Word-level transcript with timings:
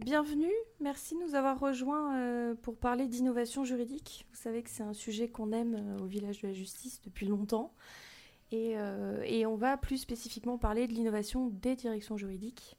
bienvenue. 0.00 0.52
Merci 0.80 1.14
de 1.14 1.20
nous 1.20 1.34
avoir 1.34 1.60
rejoints 1.60 2.16
euh, 2.16 2.54
pour 2.62 2.76
parler 2.76 3.06
d'innovation 3.06 3.64
juridique. 3.64 4.26
Vous 4.32 4.38
savez 4.40 4.62
que 4.62 4.70
c'est 4.70 4.82
un 4.82 4.94
sujet 4.94 5.28
qu'on 5.28 5.52
aime 5.52 5.74
euh, 5.74 6.02
au 6.02 6.06
village 6.06 6.40
de 6.40 6.48
la 6.48 6.54
justice 6.54 7.02
depuis 7.02 7.26
longtemps. 7.26 7.72
Et, 8.50 8.72
euh, 8.76 9.22
et 9.26 9.44
on 9.44 9.56
va 9.56 9.76
plus 9.76 9.98
spécifiquement 9.98 10.56
parler 10.56 10.86
de 10.86 10.92
l'innovation 10.92 11.48
des 11.48 11.76
directions 11.76 12.16
juridiques 12.16 12.76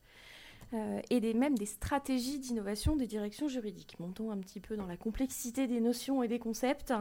et 1.09 1.33
même 1.33 1.57
des 1.57 1.65
stratégies 1.65 2.39
d'innovation 2.39 2.95
des 2.95 3.05
directions 3.05 3.49
juridiques. 3.49 3.99
Montons 3.99 4.31
un 4.31 4.37
petit 4.37 4.61
peu 4.61 4.77
dans 4.77 4.85
la 4.85 4.95
complexité 4.95 5.67
des 5.67 5.81
notions 5.81 6.23
et 6.23 6.29
des 6.29 6.39
concepts. 6.39 6.93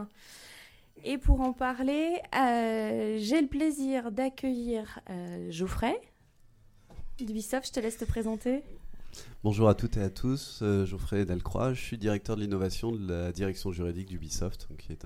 Et 1.05 1.17
pour 1.17 1.39
en 1.39 1.53
parler, 1.53 2.19
j'ai 2.33 3.39
le 3.39 3.47
plaisir 3.47 4.11
d'accueillir 4.11 4.99
Geoffrey 5.47 5.97
d'Ubisoft. 7.17 7.67
Je 7.67 7.71
te 7.71 7.79
laisse 7.79 7.97
te 7.97 8.03
présenter. 8.03 8.61
Bonjour 9.43 9.69
à 9.69 9.73
toutes 9.73 9.97
et 9.97 10.03
à 10.03 10.11
tous, 10.11 10.59
euh, 10.61 10.85
Geoffrey 10.85 11.25
Delcroix, 11.25 11.73
je 11.73 11.81
suis 11.81 11.97
directeur 11.97 12.35
de 12.35 12.41
l'innovation 12.41 12.91
de 12.91 13.11
la 13.11 13.31
direction 13.31 13.71
juridique 13.71 14.07
d'Ubisoft, 14.07 14.67
qui 14.77 14.91
est 14.91 15.03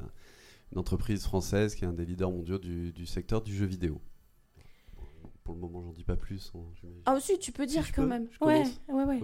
une 0.74 0.78
entreprise 0.78 1.24
française 1.24 1.74
qui 1.74 1.86
est 1.86 1.88
un 1.88 1.94
des 1.94 2.06
leaders 2.06 2.32
mondiaux 2.32 2.58
du, 2.58 3.06
secteur 3.06 3.42
du 3.42 3.56
jeu 3.56 3.66
vidéo. 3.66 4.02
Pour 5.46 5.54
le 5.54 5.62
moment, 5.62 5.82
j'en 5.84 5.94
dis 5.94 6.04
pas 6.04 6.18
plus. 6.18 6.52
Hein, 6.54 6.90
ah 7.06 7.14
aussi, 7.14 7.40
tu 7.40 7.54
peux 7.54 7.66
dire 7.66 7.94
quand 7.94 8.06
même. 8.06 8.28
ouais, 8.42 8.64
ouais, 8.90 9.04
ouais. 9.06 9.22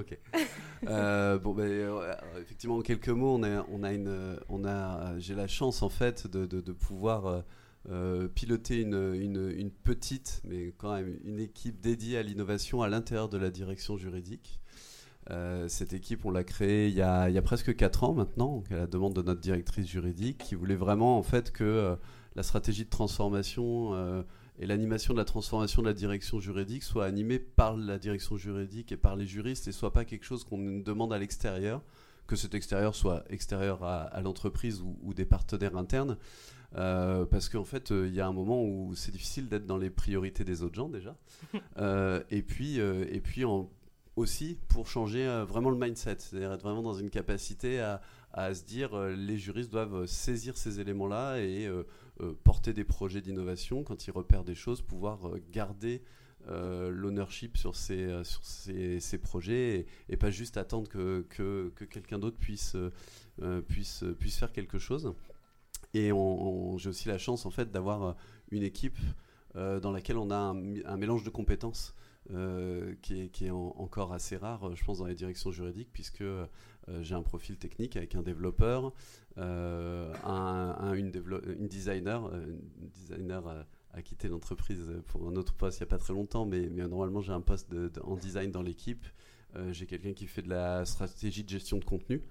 Euh, 0.88 1.38
bon, 1.40 1.54
ben, 1.54 1.64
euh, 1.64 2.14
effectivement, 2.40 2.78
en 2.78 2.82
quelques 2.82 3.10
mots, 3.10 3.36
on 3.36 3.44
a, 3.44 3.66
on 3.70 3.84
a 3.84 3.92
une, 3.92 4.38
on 4.48 4.64
a, 4.64 5.20
j'ai 5.20 5.36
la 5.36 5.48
chance 5.48 5.82
en 5.82 5.90
fait 5.90 6.26
de, 6.28 6.46
de, 6.46 6.72
pouvoir 6.72 7.44
piloter 8.34 8.80
une, 8.80 9.14
une, 9.14 9.50
une, 9.50 9.72
petite, 9.72 10.42
mais 10.46 10.74
quand 10.78 10.94
même 10.94 11.20
une 11.26 11.40
équipe 11.40 11.82
dédiée 11.82 12.18
à 12.18 12.24
l'innovation 12.24 12.82
à 12.82 12.88
l'intérieur 12.88 13.28
de 13.28 13.38
la 13.38 13.50
direction 13.50 13.98
juridique. 13.98 14.61
Euh, 15.30 15.68
cette 15.68 15.94
équipe, 15.94 16.26
on 16.26 16.32
l'a 16.32 16.44
créée 16.44 16.88
il 16.88 16.96
y, 16.96 17.02
a, 17.02 17.30
il 17.30 17.36
y, 17.36 17.38
a, 17.38 17.42
presque 17.42 17.76
4 17.76 18.04
ans 18.04 18.14
maintenant, 18.14 18.64
à 18.72 18.76
la 18.76 18.88
demande 18.88 19.14
de 19.14 19.22
notre 19.22 19.40
directrice 19.40 19.88
juridique, 19.88 20.40
qui 20.40 20.56
voulait 20.56 20.76
vraiment 20.76 21.18
en 21.18 21.24
fait 21.24 21.52
que 21.52 21.64
euh, 21.64 21.96
la 22.36 22.44
stratégie 22.44 22.86
de 22.86 22.90
transformation 22.90 23.94
euh, 23.94 24.24
et 24.60 24.66
l'animation 24.66 25.14
de 25.14 25.20
la 25.20 25.26
transformation 25.26 25.84
de 25.84 25.88
la 25.88 25.94
direction 25.94 26.40
juridique 26.40 26.84
soit 26.84 27.06
animée 27.06 27.40
par 27.40 27.78
la 27.78 28.00
direction 28.00 28.36
juridique 28.36 28.92
et 28.92 28.98
par 28.98 29.16
les 29.16 29.28
juristes 29.28 29.68
et 29.68 29.72
soit 29.72 29.94
pas 29.94 30.06
quelque 30.06 30.26
chose 30.26 30.44
qu'on 30.44 30.80
demande 30.80 31.14
à 31.14 31.20
l'extérieur, 31.20 31.84
que 32.26 32.36
cet 32.36 32.56
extérieur 32.56 32.96
soit 32.96 33.24
extérieur 33.30 33.84
à, 33.84 34.22
l'entreprise 34.22 34.82
ou, 35.04 35.14
des 35.14 35.26
partenaires 35.26 35.78
internes. 35.78 36.18
parce 36.74 37.50
qu'en 37.50 37.66
fait, 37.66 37.92
il 37.92 38.14
y 38.14 38.22
a 38.22 38.28
un 38.28 38.34
moment 38.34 38.64
où 38.64 38.94
c'est 38.96 39.12
difficile 39.12 39.50
d'être 39.50 39.66
dans 39.66 39.78
les 39.78 39.90
priorités 39.90 40.44
des 40.44 40.62
autres 40.64 40.76
gens 40.76 40.90
déjà. 40.90 41.16
et 42.30 42.42
puis, 42.42 42.78
et 42.78 43.22
puis 43.22 43.46
en 43.46 43.70
aussi 44.16 44.58
pour 44.68 44.88
changer 44.88 45.26
euh, 45.26 45.46
vraiment 45.46 45.70
le 45.70 45.78
mindset, 45.78 46.18
c'est-à-dire 46.20 46.52
être 46.52 46.64
vraiment 46.64 46.82
dans 46.82 46.94
une 46.94 47.10
capacité 47.10 47.80
à, 47.80 48.02
se 48.54 48.64
dire 48.64 48.94
euh, 48.94 49.14
les 49.14 49.38
juristes 49.38 49.72
doivent 49.72 50.06
saisir 50.06 50.58
ces 50.58 50.80
éléments-là 50.80 51.40
et 51.40 51.68
euh, 51.68 51.84
porter 52.44 52.74
des 52.74 52.84
projets 52.84 53.22
d'innovation 53.22 53.84
quand 53.84 54.08
ils 54.08 54.12
repèrent 54.12 54.44
des 54.44 54.56
choses, 54.56 54.82
pouvoir 54.82 55.20
garder 55.52 56.02
l'ownership 56.48 57.56
sur 57.56 57.76
ces, 57.76 58.24
sur 58.24 58.44
ces, 58.44 59.18
projets 59.20 59.86
et, 60.10 60.18
pas 60.18 60.32
juste 60.32 60.58
attendre 60.58 60.90
que, 60.90 61.24
que, 61.30 61.86
quelqu'un 61.86 62.18
d'autre 62.18 62.38
puisse, 62.38 62.76
puisse, 63.68 64.04
puisse 64.20 64.38
faire 64.38 64.52
quelque 64.52 64.80
chose. 64.80 65.14
Et 65.94 66.12
j'ai 66.78 66.90
aussi 66.90 67.08
la 67.08 67.20
chance 67.20 67.46
en 67.46 67.52
fait 67.52 67.72
d'avoir 67.72 68.16
une 68.50 68.64
équipe 68.64 68.98
dans 69.54 69.92
laquelle 69.92 70.18
on 70.18 70.32
a 70.32 70.56
un 70.86 70.98
mélange 70.98 71.24
de 71.24 71.30
compétences 71.30 71.94
euh, 72.30 72.94
qui 73.02 73.30
est, 73.42 73.50
encore 73.50 74.14
assez 74.14 74.38
rare, 74.38 74.76
je 74.76 74.86
pense, 74.86 75.00
dans 75.00 75.08
les 75.08 75.16
directions 75.16 75.52
juridiques, 75.52 75.90
puisque 75.92 76.22
euh, 76.22 76.46
j'ai 77.02 77.16
un 77.16 77.24
profil 77.24 77.58
technique 77.58 77.98
avec 77.98 78.14
un 78.14 78.22
développeur, 78.22 78.94
euh, 79.38 80.14
un, 80.24 80.94
une, 80.94 81.12
designer, 81.68 82.32
une 82.34 82.90
designer 82.94 83.66
a, 83.92 84.02
quitté 84.04 84.28
l'entreprise 84.28 84.88
pour 85.08 85.28
un 85.28 85.36
autre 85.36 85.54
poste 85.54 85.80
il 85.80 85.84
n'y 85.84 85.88
a 85.88 85.90
pas 85.90 85.98
très 85.98 86.14
longtemps, 86.14 86.46
mais, 86.46 86.70
mais 86.70 86.88
normalement 86.88 87.22
j'ai 87.22 87.34
un 87.34 87.42
poste 87.42 87.74
en 88.04 88.16
design 88.16 88.52
dans 88.52 88.62
l'équipe. 88.62 89.06
j'ai 89.72 89.86
quelqu'un 89.86 90.14
qui 90.14 90.28
fait 90.28 90.44
de 90.44 90.50
la 90.50 90.86
stratégie 90.86 91.44
de 91.44 91.50
gestion 91.50 91.80
de 91.80 91.86
contenu 91.86 92.22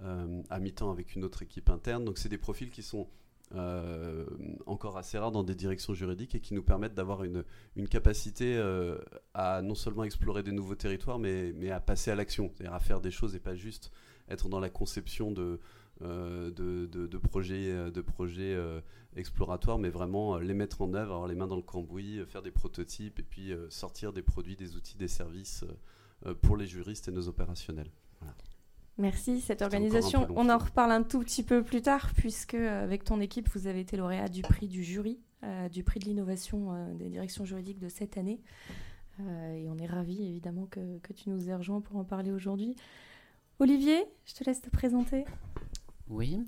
à 0.00 0.60
mi-temps 0.60 0.90
avec 0.90 1.16
une 1.16 1.24
autre 1.24 1.42
équipe 1.42 1.70
interne. 1.70 2.04
Donc 2.04 2.18
c'est 2.18 2.28
des 2.28 2.38
profils 2.38 2.70
qui 2.70 2.82
sont 2.82 3.08
euh, 3.54 4.26
encore 4.66 4.98
assez 4.98 5.16
rares 5.16 5.32
dans 5.32 5.42
des 5.42 5.54
directions 5.54 5.94
juridiques 5.94 6.34
et 6.34 6.40
qui 6.40 6.52
nous 6.52 6.62
permettent 6.62 6.94
d'avoir 6.94 7.24
une, 7.24 7.44
capacité 7.88 8.56
euh, 8.58 8.98
à 9.32 9.62
non 9.62 9.74
seulement 9.74 10.04
explorer 10.04 10.42
des 10.42 10.52
nouveaux 10.52 10.74
territoires, 10.74 11.18
mais, 11.18 11.70
à 11.70 11.80
passer 11.80 12.10
à 12.10 12.14
l'action, 12.14 12.50
c'est-à-dire 12.54 12.74
à 12.74 12.80
faire 12.80 13.00
des 13.00 13.10
choses 13.10 13.34
et 13.34 13.40
pas 13.40 13.54
juste 13.54 13.90
être 14.28 14.50
dans 14.50 14.60
la 14.60 14.68
conception 14.68 15.32
de, 15.32 15.60
euh, 16.02 16.50
projets, 17.22 17.90
de 17.90 18.00
projets 18.02 18.58
exploratoires, 19.16 19.78
mais 19.78 19.88
vraiment 19.88 20.36
les 20.36 20.54
mettre 20.54 20.82
en 20.82 20.92
œuvre, 20.92 21.14
avoir 21.14 21.28
les 21.28 21.34
mains 21.34 21.46
dans 21.46 21.56
le 21.56 21.62
cambouis, 21.62 22.20
faire 22.26 22.42
des 22.42 22.50
prototypes 22.50 23.18
et 23.18 23.22
puis 23.22 23.52
sortir 23.70 24.12
des 24.12 24.22
produits, 24.22 24.56
des 24.56 24.76
outils, 24.76 24.98
des 24.98 25.08
services 25.08 25.64
pour 26.42 26.58
les 26.58 26.66
juristes 26.66 27.08
et 27.08 27.12
nos 27.12 27.28
opérationnels. 27.28 27.90
Merci, 28.98 29.40
cette 29.40 29.62
organisation. 29.62 30.26
On 30.34 30.50
en 30.50 30.58
reparle 30.58 30.90
un 30.90 31.04
tout 31.04 31.20
petit 31.20 31.44
peu 31.44 31.62
plus 31.62 31.82
tard, 31.82 32.10
puisque 32.16 32.54
euh, 32.54 32.82
avec 32.82 33.04
ton 33.04 33.20
équipe, 33.20 33.48
vous 33.54 33.68
avez 33.68 33.80
été 33.80 33.96
lauréat 33.96 34.28
du 34.28 34.42
prix 34.42 34.66
du 34.66 34.82
jury, 34.82 35.20
euh, 35.44 35.68
du 35.68 35.84
prix 35.84 36.00
de 36.00 36.06
l'innovation 36.06 36.72
euh, 36.72 36.94
des 36.94 37.08
directions 37.08 37.44
juridiques 37.44 37.78
de 37.78 37.88
cette 37.88 38.18
année. 38.18 38.40
et 39.20 39.68
on 39.68 39.78
est 39.78 39.86
ravis, 39.86 40.28
évidemment, 40.28 40.66
que, 40.66 40.98
que, 40.98 41.12
tu 41.12 41.30
nous 41.30 41.48
aies 41.48 41.54
rejoint 41.54 41.80
pour 41.80 41.96
en 41.96 42.04
parler 42.04 42.32
aujourd'hui. 42.32 42.74
Olivier, 43.60 44.04
je 44.26 44.34
te 44.34 44.42
laisse 44.42 44.60
te 44.60 44.70
présenter. 44.70 45.24
Oui. 46.08 46.40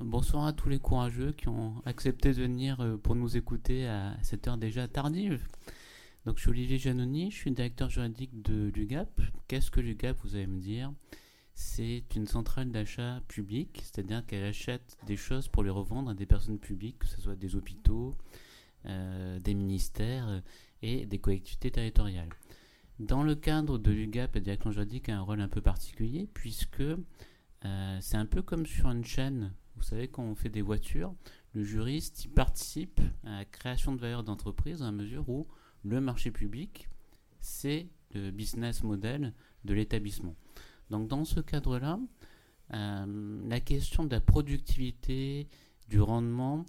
Bonsoir 0.00 0.44
à 0.46 0.52
tous 0.52 0.68
les 0.68 0.78
courageux 0.78 1.32
qui 1.32 1.48
ont 1.48 1.82
accepté 1.86 2.30
de 2.34 2.42
venir 2.42 2.98
pour 3.02 3.14
nous 3.14 3.38
écouter 3.38 3.86
à 3.86 4.16
cette 4.22 4.48
heure 4.48 4.58
déjà 4.58 4.86
tardive. 4.86 5.42
Donc, 6.26 6.36
je 6.36 6.42
suis 6.42 6.50
Olivier 6.50 6.76
Janoni, 6.78 7.30
je 7.30 7.36
suis 7.36 7.50
directeur 7.50 7.88
juridique 7.88 8.42
de 8.42 8.70
l'UGAP. 8.74 9.20
Qu'est-ce 9.48 9.70
que 9.70 9.80
l'UGAP, 9.80 10.18
vous 10.22 10.36
allez 10.36 10.46
me 10.46 10.60
dire? 10.60 10.92
C'est 11.60 12.16
une 12.16 12.26
centrale 12.26 12.70
d'achat 12.70 13.20
publique, 13.28 13.82
c'est-à-dire 13.84 14.24
qu'elle 14.24 14.44
achète 14.44 14.96
des 15.06 15.18
choses 15.18 15.46
pour 15.46 15.62
les 15.62 15.68
revendre 15.68 16.10
à 16.10 16.14
des 16.14 16.24
personnes 16.24 16.58
publiques, 16.58 17.00
que 17.00 17.06
ce 17.06 17.20
soit 17.20 17.36
des 17.36 17.54
hôpitaux, 17.54 18.16
euh, 18.86 19.38
des 19.40 19.52
ministères 19.52 20.42
et 20.80 21.04
des 21.04 21.18
collectivités 21.18 21.70
territoriales. 21.70 22.30
Dans 22.98 23.22
le 23.22 23.34
cadre 23.34 23.76
de 23.76 23.90
l'UGAP, 23.90 24.36
la 24.36 24.40
direction 24.40 24.72
juridique 24.72 25.10
a 25.10 25.18
un 25.18 25.20
rôle 25.20 25.42
un 25.42 25.48
peu 25.48 25.60
particulier 25.60 26.26
puisque 26.32 26.80
euh, 26.80 27.98
c'est 28.00 28.16
un 28.16 28.26
peu 28.26 28.40
comme 28.40 28.64
sur 28.64 28.90
une 28.90 29.04
chaîne. 29.04 29.52
Vous 29.76 29.82
savez, 29.82 30.08
quand 30.08 30.22
on 30.22 30.34
fait 30.34 30.48
des 30.48 30.62
voitures, 30.62 31.14
le 31.52 31.62
juriste 31.62 32.26
participe 32.34 33.02
à 33.24 33.36
la 33.36 33.44
création 33.44 33.94
de 33.94 34.00
valeur 34.00 34.24
d'entreprise 34.24 34.82
à 34.82 34.92
mesure 34.92 35.28
où 35.28 35.46
le 35.84 36.00
marché 36.00 36.30
public, 36.30 36.88
c'est 37.42 37.86
le 38.14 38.30
business 38.30 38.82
model 38.82 39.34
de 39.66 39.74
l'établissement. 39.74 40.34
Donc 40.90 41.08
dans 41.08 41.24
ce 41.24 41.40
cadre-là, 41.40 41.98
euh, 42.74 43.48
la 43.48 43.60
question 43.60 44.04
de 44.04 44.10
la 44.10 44.20
productivité, 44.20 45.48
du 45.88 46.00
rendement 46.00 46.64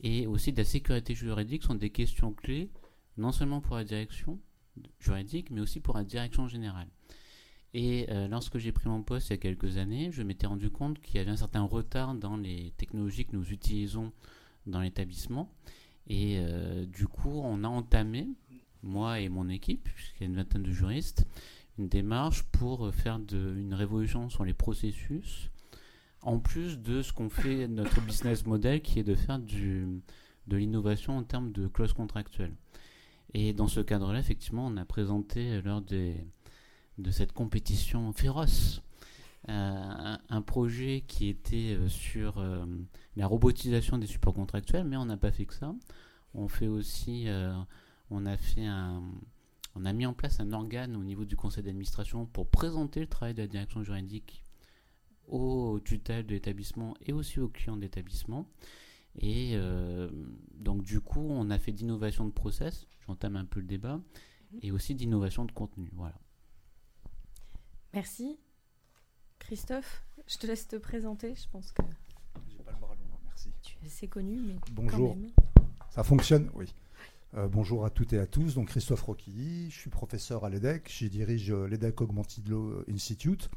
et 0.00 0.26
aussi 0.26 0.52
de 0.52 0.58
la 0.58 0.64
sécurité 0.64 1.14
juridique 1.14 1.62
sont 1.62 1.74
des 1.74 1.90
questions 1.90 2.32
clés, 2.32 2.70
non 3.18 3.32
seulement 3.32 3.60
pour 3.60 3.76
la 3.76 3.84
direction 3.84 4.38
juridique, 4.98 5.50
mais 5.50 5.60
aussi 5.60 5.80
pour 5.80 5.96
la 5.96 6.04
direction 6.04 6.48
générale. 6.48 6.88
Et 7.74 8.06
euh, 8.10 8.28
lorsque 8.28 8.58
j'ai 8.58 8.72
pris 8.72 8.88
mon 8.88 9.02
poste 9.02 9.28
il 9.28 9.32
y 9.32 9.34
a 9.34 9.38
quelques 9.38 9.76
années, 9.76 10.10
je 10.10 10.22
m'étais 10.22 10.46
rendu 10.46 10.70
compte 10.70 11.00
qu'il 11.00 11.16
y 11.16 11.18
avait 11.18 11.30
un 11.30 11.36
certain 11.36 11.62
retard 11.62 12.14
dans 12.14 12.36
les 12.36 12.72
technologies 12.76 13.26
que 13.26 13.36
nous 13.36 13.50
utilisons 13.50 14.12
dans 14.66 14.80
l'établissement. 14.80 15.50
Et 16.06 16.38
euh, 16.38 16.84
du 16.86 17.06
coup, 17.06 17.40
on 17.44 17.64
a 17.64 17.68
entamé, 17.68 18.28
moi 18.82 19.20
et 19.20 19.28
mon 19.28 19.48
équipe, 19.48 19.84
puisqu'il 19.84 20.22
y 20.22 20.24
a 20.24 20.26
une 20.26 20.36
vingtaine 20.36 20.62
de 20.62 20.72
juristes, 20.72 21.26
une 21.78 21.88
démarche 21.88 22.42
pour 22.44 22.86
euh, 22.86 22.92
faire 22.92 23.18
de, 23.18 23.54
une 23.56 23.74
révolution 23.74 24.28
sur 24.28 24.44
les 24.44 24.54
processus, 24.54 25.50
en 26.20 26.38
plus 26.38 26.78
de 26.78 27.02
ce 27.02 27.12
qu'on 27.12 27.30
fait 27.30 27.68
notre 27.68 28.00
business 28.06 28.46
model, 28.46 28.82
qui 28.82 28.98
est 28.98 29.04
de 29.04 29.14
faire 29.14 29.38
du, 29.38 30.02
de 30.46 30.56
l'innovation 30.56 31.16
en 31.16 31.22
termes 31.22 31.52
de 31.52 31.66
clause 31.66 31.92
contractuelle. 31.92 32.54
Et 33.34 33.52
dans 33.52 33.68
ce 33.68 33.80
cadre-là, 33.80 34.18
effectivement, 34.18 34.66
on 34.66 34.76
a 34.76 34.84
présenté 34.84 35.62
lors 35.62 35.80
des, 35.80 36.16
de 36.98 37.10
cette 37.10 37.32
compétition 37.32 38.12
féroce 38.12 38.82
euh, 39.48 40.16
un, 40.28 40.42
projet 40.42 41.02
qui 41.08 41.28
était 41.28 41.74
euh, 41.74 41.88
sur 41.88 42.44
la 43.16 43.26
robotisation 43.26 43.98
des 43.98 44.06
supports 44.06 44.34
contractuels, 44.34 44.84
mais 44.84 44.96
on 44.96 45.06
n'a 45.06 45.16
pas 45.16 45.32
fait 45.32 45.46
que 45.46 45.54
ça. 45.54 45.74
On 46.34 46.48
fait 46.48 46.68
aussi, 46.68 47.26
on 48.10 48.24
a 48.24 48.36
fait 48.36 48.64
un, 48.64 49.02
on 49.74 49.84
a 49.84 49.92
mis 49.92 50.06
en 50.06 50.12
place 50.12 50.40
un 50.40 50.52
organe 50.52 50.96
au 50.96 51.02
niveau 51.02 51.24
du 51.24 51.36
conseil 51.36 51.64
d'administration 51.64 52.26
pour 52.26 52.48
présenter 52.48 53.00
le 53.00 53.06
travail 53.06 53.34
de 53.34 53.42
la 53.42 53.48
direction 53.48 53.82
juridique 53.82 54.42
aux 55.28 55.80
tutelles 55.80 56.26
de 56.26 56.32
l'établissement 56.32 56.94
et 57.00 57.12
aussi 57.12 57.40
aux 57.40 57.48
clients 57.48 57.76
d'établissement. 57.76 58.46
Et 59.16 59.52
euh, 59.54 60.10
donc 60.54 60.82
du 60.82 61.00
coup, 61.00 61.26
on 61.30 61.50
a 61.50 61.58
fait 61.58 61.72
d'innovation 61.72 62.26
de 62.26 62.32
process, 62.32 62.86
j'entame 63.06 63.36
un 63.36 63.44
peu 63.44 63.60
le 63.60 63.66
débat, 63.66 64.00
et 64.60 64.70
aussi 64.70 64.94
d'innovation 64.94 65.44
de 65.44 65.52
contenu. 65.52 65.90
Voilà. 65.94 66.18
Merci. 67.94 68.38
Christophe. 69.38 70.02
Je 70.26 70.38
te 70.38 70.46
laisse 70.46 70.68
te 70.68 70.76
présenter. 70.76 71.34
Je 71.34 71.48
pense 71.48 71.72
que. 71.72 71.82
J'ai 72.48 72.62
pas 72.62 72.72
le 72.72 72.78
bras 72.78 72.94
long, 72.94 73.18
merci. 73.24 73.52
Tu 73.62 73.76
es 73.82 73.86
assez 73.86 74.08
connu, 74.08 74.40
mais. 74.40 74.56
Bonjour. 74.72 75.14
Quand 75.14 75.20
même. 75.20 75.30
Ça 75.90 76.02
fonctionne 76.02 76.50
Oui. 76.54 76.72
Euh, 77.34 77.48
bonjour 77.48 77.86
à 77.86 77.90
toutes 77.90 78.12
et 78.12 78.18
à 78.18 78.26
tous. 78.26 78.54
Donc 78.54 78.68
Christophe 78.68 79.02
Roquilly, 79.02 79.70
je 79.70 79.78
suis 79.78 79.90
professeur 79.90 80.44
à 80.44 80.50
l'EDEC. 80.50 80.86
J'y 80.90 81.08
dirige 81.08 81.50
euh, 81.50 81.66
l'EDEC 81.66 82.02
Augmented 82.02 82.46
Law 82.46 82.84
Institute. 82.90 83.48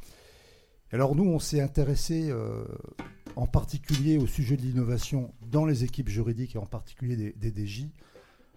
Alors 0.93 1.13
nous, 1.13 1.25
on 1.25 1.39
s'est 1.39 1.59
intéressé 1.59 2.29
euh, 2.29 2.63
en 3.35 3.47
particulier 3.47 4.17
au 4.17 4.27
sujet 4.27 4.55
de 4.55 4.61
l'innovation 4.61 5.33
dans 5.51 5.65
les 5.65 5.83
équipes 5.83 6.07
juridiques 6.07 6.55
et 6.55 6.57
en 6.57 6.65
particulier 6.65 7.17
des, 7.17 7.33
des 7.33 7.65
DJ 7.65 7.87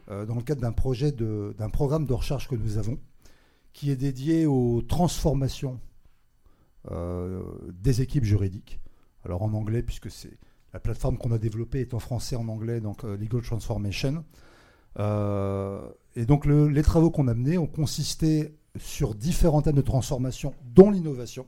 dans 0.07 0.37
le 0.37 0.43
cadre 0.43 0.63
d'un 0.63 0.73
projet 0.73 1.13
d'un 1.13 1.69
programme 1.69 2.07
de 2.07 2.15
recherche 2.15 2.49
que 2.49 2.55
nous 2.55 2.79
avons 2.79 2.99
qui 3.75 3.91
est 3.91 3.97
dédié 3.97 4.47
aux 4.47 4.81
transformations 4.81 5.79
des 6.91 8.01
équipes 8.01 8.25
juridiques. 8.25 8.81
Alors 9.23 9.43
en 9.43 9.53
anglais, 9.53 9.83
puisque 9.83 10.11
c'est 10.11 10.39
la 10.73 10.81
plateforme 10.81 11.19
qu'on 11.19 11.33
a 11.33 11.37
développée 11.37 11.81
est 11.81 11.93
en 11.93 11.99
français 11.99 12.37
en 12.37 12.49
anglais, 12.49 12.81
donc 12.81 13.03
Legal 13.03 13.43
Transformation. 13.43 14.25
Euh, 14.99 15.81
et 16.17 16.27
donc 16.27 16.45
le- 16.47 16.69
les 16.69 16.83
travaux 16.83 17.11
qu'on 17.11 17.29
a 17.29 17.35
menés 17.35 17.59
ont 17.59 17.67
consisté 17.67 18.55
sur 18.77 19.15
différents 19.15 19.63
thèmes 19.63 19.77
de 19.77 19.81
transformation, 19.83 20.55
dont 20.75 20.91
l'innovation, 20.91 21.47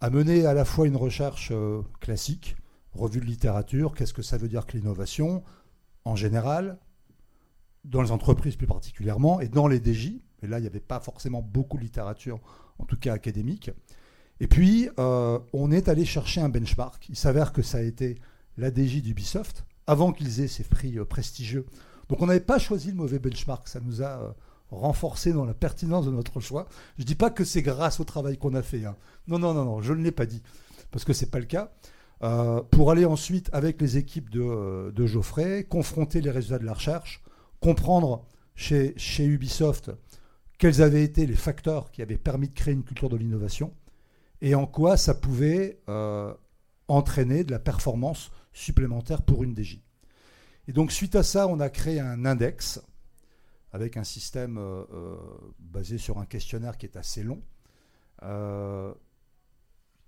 à 0.00 0.10
mener 0.10 0.46
à 0.46 0.54
la 0.54 0.64
fois 0.64 0.86
une 0.86 0.96
recherche 0.96 1.50
euh, 1.52 1.82
classique, 2.00 2.56
revue 2.94 3.20
de 3.20 3.24
littérature, 3.26 3.94
qu'est-ce 3.94 4.14
que 4.14 4.22
ça 4.22 4.36
veut 4.38 4.48
dire 4.48 4.66
que 4.66 4.76
l'innovation, 4.76 5.42
en 6.04 6.16
général, 6.16 6.78
dans 7.84 8.02
les 8.02 8.10
entreprises 8.10 8.56
plus 8.56 8.66
particulièrement, 8.66 9.40
et 9.40 9.48
dans 9.48 9.66
les 9.68 9.78
DJ, 9.78 10.20
et 10.42 10.46
là 10.46 10.58
il 10.58 10.62
n'y 10.62 10.66
avait 10.66 10.80
pas 10.80 11.00
forcément 11.00 11.42
beaucoup 11.42 11.76
de 11.78 11.82
littérature, 11.82 12.40
en 12.78 12.84
tout 12.84 12.96
cas 12.98 13.12
académique. 13.12 13.70
Et 14.42 14.46
puis, 14.46 14.88
euh, 14.98 15.38
on 15.52 15.70
est 15.70 15.88
allé 15.88 16.06
chercher 16.06 16.40
un 16.40 16.48
benchmark. 16.48 17.06
Il 17.10 17.16
s'avère 17.16 17.52
que 17.52 17.60
ça 17.60 17.78
a 17.78 17.82
été 17.82 18.16
la 18.56 18.70
DJ 18.70 19.02
d'Ubisoft, 19.02 19.66
avant 19.86 20.12
qu'ils 20.12 20.40
aient 20.40 20.48
ces 20.48 20.64
prix 20.64 20.96
prestigieux. 21.04 21.66
Donc 22.10 22.20
on 22.22 22.26
n'avait 22.26 22.40
pas 22.40 22.58
choisi 22.58 22.88
le 22.88 22.96
mauvais 22.96 23.20
benchmark, 23.20 23.68
ça 23.68 23.78
nous 23.80 24.02
a 24.02 24.20
euh, 24.20 24.32
renforcé 24.72 25.32
dans 25.32 25.44
la 25.44 25.54
pertinence 25.54 26.06
de 26.06 26.10
notre 26.10 26.40
choix. 26.40 26.66
Je 26.98 27.02
ne 27.02 27.06
dis 27.06 27.14
pas 27.14 27.30
que 27.30 27.44
c'est 27.44 27.62
grâce 27.62 28.00
au 28.00 28.04
travail 28.04 28.36
qu'on 28.36 28.54
a 28.54 28.62
fait. 28.62 28.84
hein. 28.84 28.96
Non, 29.28 29.38
non, 29.38 29.54
non, 29.54 29.64
non, 29.64 29.80
je 29.80 29.92
ne 29.92 30.02
l'ai 30.02 30.10
pas 30.10 30.26
dit, 30.26 30.42
parce 30.90 31.04
que 31.04 31.12
ce 31.12 31.24
n'est 31.24 31.30
pas 31.30 31.38
le 31.38 31.44
cas. 31.44 31.70
Euh, 32.22 32.62
pour 32.62 32.90
aller 32.90 33.04
ensuite 33.04 33.48
avec 33.52 33.80
les 33.80 33.96
équipes 33.96 34.28
de, 34.28 34.42
euh, 34.42 34.90
de 34.90 35.06
Geoffrey, 35.06 35.64
confronter 35.64 36.20
les 36.20 36.32
résultats 36.32 36.58
de 36.58 36.66
la 36.66 36.74
recherche, 36.74 37.22
comprendre 37.60 38.26
chez, 38.56 38.94
Ubisoft 39.20 39.92
quels 40.58 40.82
avaient 40.82 41.04
été 41.04 41.26
les 41.26 41.36
facteurs 41.36 41.90
qui 41.92 42.02
avaient 42.02 42.18
permis 42.18 42.48
de 42.48 42.54
créer 42.54 42.74
une 42.74 42.82
culture 42.82 43.08
de 43.08 43.16
l'innovation 43.16 43.72
et 44.42 44.54
en 44.54 44.66
quoi 44.66 44.98
ça 44.98 45.14
pouvait 45.14 45.80
entraîner 46.88 47.44
de 47.44 47.50
la 47.50 47.58
performance 47.58 48.30
supplémentaire 48.52 49.22
pour 49.22 49.42
une 49.42 49.56
DJ. 49.56 49.80
Et 50.70 50.72
donc 50.72 50.92
suite 50.92 51.16
à 51.16 51.24
ça, 51.24 51.48
on 51.48 51.58
a 51.58 51.68
créé 51.68 51.98
un 51.98 52.24
index 52.24 52.80
avec 53.72 53.96
un 53.96 54.04
système 54.04 54.56
euh, 54.56 54.84
euh, 54.92 55.16
basé 55.58 55.98
sur 55.98 56.18
un 56.18 56.26
questionnaire 56.26 56.78
qui 56.78 56.86
est 56.86 56.96
assez 56.96 57.24
long, 57.24 57.42
euh, 58.22 58.94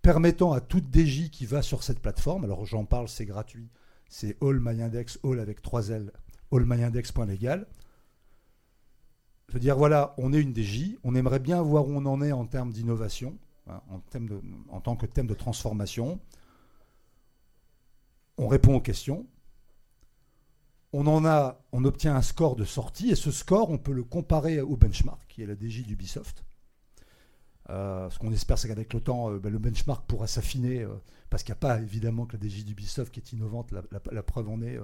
permettant 0.02 0.52
à 0.52 0.60
toute 0.60 0.84
DJ 0.96 1.30
qui 1.30 1.46
va 1.46 1.62
sur 1.62 1.82
cette 1.82 1.98
plateforme, 1.98 2.44
alors 2.44 2.64
j'en 2.64 2.84
parle, 2.84 3.08
c'est 3.08 3.24
gratuit, 3.26 3.70
c'est 4.08 4.40
All 4.40 4.60
My 4.60 4.80
Index, 4.80 5.18
All 5.24 5.40
avec 5.40 5.62
3 5.62 5.88
L, 5.88 6.12
allmyindex.legal. 6.52 7.66
Veux 9.48 9.58
dire, 9.58 9.76
voilà, 9.76 10.14
on 10.16 10.32
est 10.32 10.40
une 10.40 10.54
DJ, 10.54 10.96
on 11.02 11.16
aimerait 11.16 11.40
bien 11.40 11.60
voir 11.60 11.88
où 11.88 11.90
on 11.90 12.06
en 12.06 12.22
est 12.22 12.30
en 12.30 12.46
termes 12.46 12.70
d'innovation, 12.70 13.36
hein, 13.66 13.82
en 14.68 14.80
tant 14.80 14.94
que 14.94 15.06
thème 15.06 15.26
de 15.26 15.34
transformation. 15.34 16.20
On 18.38 18.46
répond 18.46 18.76
aux 18.76 18.80
questions. 18.80 19.26
On 20.92 21.06
en 21.06 21.24
a, 21.24 21.58
on 21.72 21.84
obtient 21.84 22.14
un 22.14 22.22
score 22.22 22.54
de 22.56 22.64
sortie 22.64 23.10
et 23.10 23.14
ce 23.14 23.30
score, 23.30 23.70
on 23.70 23.78
peut 23.78 23.92
le 23.92 24.04
comparer 24.04 24.60
au 24.60 24.76
benchmark, 24.76 25.22
qui 25.28 25.42
est 25.42 25.46
la 25.46 25.54
DJ 25.54 25.84
d'Ubisoft. 25.86 26.44
Euh, 27.70 28.10
ce 28.10 28.18
qu'on 28.18 28.32
espère, 28.32 28.58
c'est 28.58 28.68
qu'avec 28.68 28.92
le 28.92 29.00
temps, 29.00 29.30
euh, 29.30 29.38
ben, 29.38 29.50
le 29.50 29.58
benchmark 29.58 30.04
pourra 30.06 30.26
s'affiner, 30.26 30.80
euh, 30.82 30.88
parce 31.30 31.42
qu'il 31.42 31.52
n'y 31.52 31.58
a 31.58 31.60
pas 31.60 31.80
évidemment 31.80 32.26
que 32.26 32.36
la 32.36 32.40
DJ 32.42 32.64
d'Ubisoft 32.64 33.12
qui 33.12 33.20
est 33.20 33.32
innovante, 33.32 33.72
la, 33.72 34.22
preuve 34.22 34.48
en 34.50 34.60
est 34.62 34.78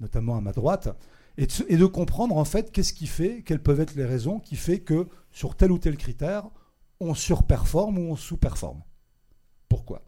notamment 0.00 0.36
à 0.36 0.40
ma 0.40 0.52
droite, 0.52 0.88
et 1.36 1.46
de, 1.46 1.52
se- 1.52 1.62
et 1.68 1.76
de 1.76 1.86
comprendre 1.86 2.36
en 2.36 2.44
fait 2.44 2.72
qu'est-ce 2.72 2.92
qui 2.92 3.06
fait, 3.06 3.42
quelles 3.42 3.62
peuvent 3.62 3.80
être 3.80 3.94
les 3.94 4.04
raisons 4.04 4.40
qui 4.40 4.56
fait 4.56 4.80
que 4.80 5.06
sur 5.30 5.54
tel 5.56 5.70
ou 5.70 5.78
tel 5.78 5.96
critère, 5.96 6.48
on 6.98 7.14
surperforme 7.14 7.98
ou 7.98 8.10
on 8.12 8.16
sous-performe. 8.16 8.82
Pourquoi? 9.68 10.02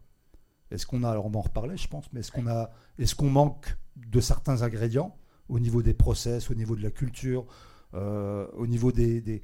Est-ce 0.71 0.85
qu'on 0.85 1.03
a, 1.03 1.11
alors 1.11 1.27
on 1.27 1.29
va 1.29 1.39
en 1.39 1.43
reparler 1.43 1.77
je 1.77 1.87
pense, 1.87 2.11
mais 2.11 2.19
est-ce 2.21 2.31
qu'on 2.31 2.47
a, 2.47 2.71
est-ce 2.99 3.15
qu'on 3.15 3.29
manque 3.29 3.77
de 3.95 4.19
certains 4.19 4.63
ingrédients? 4.63 5.15
Au 5.49 5.59
niveau 5.59 5.81
des 5.81 5.93
process, 5.93 6.49
au 6.49 6.55
niveau 6.55 6.75
de 6.75 6.83
la 6.83 6.91
culture, 6.91 7.45
euh, 7.93 8.47
au 8.53 8.67
niveau 8.67 8.91
des, 8.91 9.41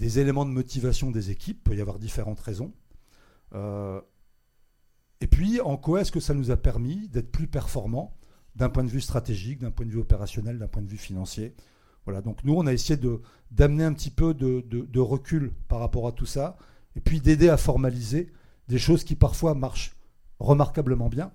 éléments 0.00 0.44
de 0.44 0.50
motivation 0.50 1.10
des 1.10 1.30
équipes, 1.30 1.58
il 1.60 1.62
peut 1.70 1.76
y 1.76 1.80
avoir 1.80 1.98
différentes 1.98 2.40
raisons. 2.40 2.72
Euh, 3.54 4.00
et 5.20 5.26
puis, 5.26 5.60
en 5.60 5.76
quoi 5.76 6.00
est-ce 6.00 6.12
que 6.12 6.20
ça 6.20 6.34
nous 6.34 6.50
a 6.50 6.56
permis 6.56 7.08
d'être 7.08 7.30
plus 7.30 7.46
performants 7.46 8.16
d'un 8.56 8.68
point 8.68 8.84
de 8.84 8.90
vue 8.90 9.00
stratégique, 9.00 9.60
d'un 9.60 9.70
point 9.70 9.86
de 9.86 9.90
vue 9.90 10.00
opérationnel, 10.00 10.58
d'un 10.58 10.68
point 10.68 10.82
de 10.82 10.88
vue 10.88 10.98
financier? 10.98 11.54
Voilà, 12.04 12.20
donc 12.20 12.44
nous, 12.44 12.54
on 12.54 12.66
a 12.66 12.72
essayé 12.72 13.00
d'amener 13.50 13.84
un 13.84 13.94
petit 13.94 14.10
peu 14.10 14.34
de 14.34 15.00
recul 15.00 15.52
par 15.68 15.78
rapport 15.78 16.06
à 16.06 16.12
tout 16.12 16.26
ça, 16.26 16.58
et 16.96 17.00
puis 17.00 17.20
d'aider 17.20 17.48
à 17.48 17.56
formaliser 17.56 18.32
des 18.68 18.78
choses 18.78 19.04
qui 19.04 19.14
parfois 19.14 19.54
marchent 19.54 19.96
remarquablement 20.38 21.08
bien, 21.08 21.32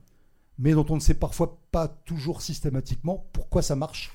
mais 0.59 0.73
dont 0.73 0.85
on 0.89 0.95
ne 0.95 0.99
sait 0.99 1.15
parfois 1.15 1.59
pas 1.71 1.87
toujours 1.87 2.41
systématiquement 2.41 3.25
pourquoi 3.33 3.61
ça 3.61 3.75
marche 3.75 4.11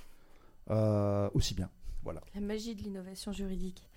euh, 0.71 1.29
aussi 1.35 1.55
bien. 1.55 1.71
Voilà. 2.05 2.21
La 2.35 2.41
magie 2.41 2.75
de 2.75 2.83
l'innovation 2.83 3.33
juridique. 3.33 3.89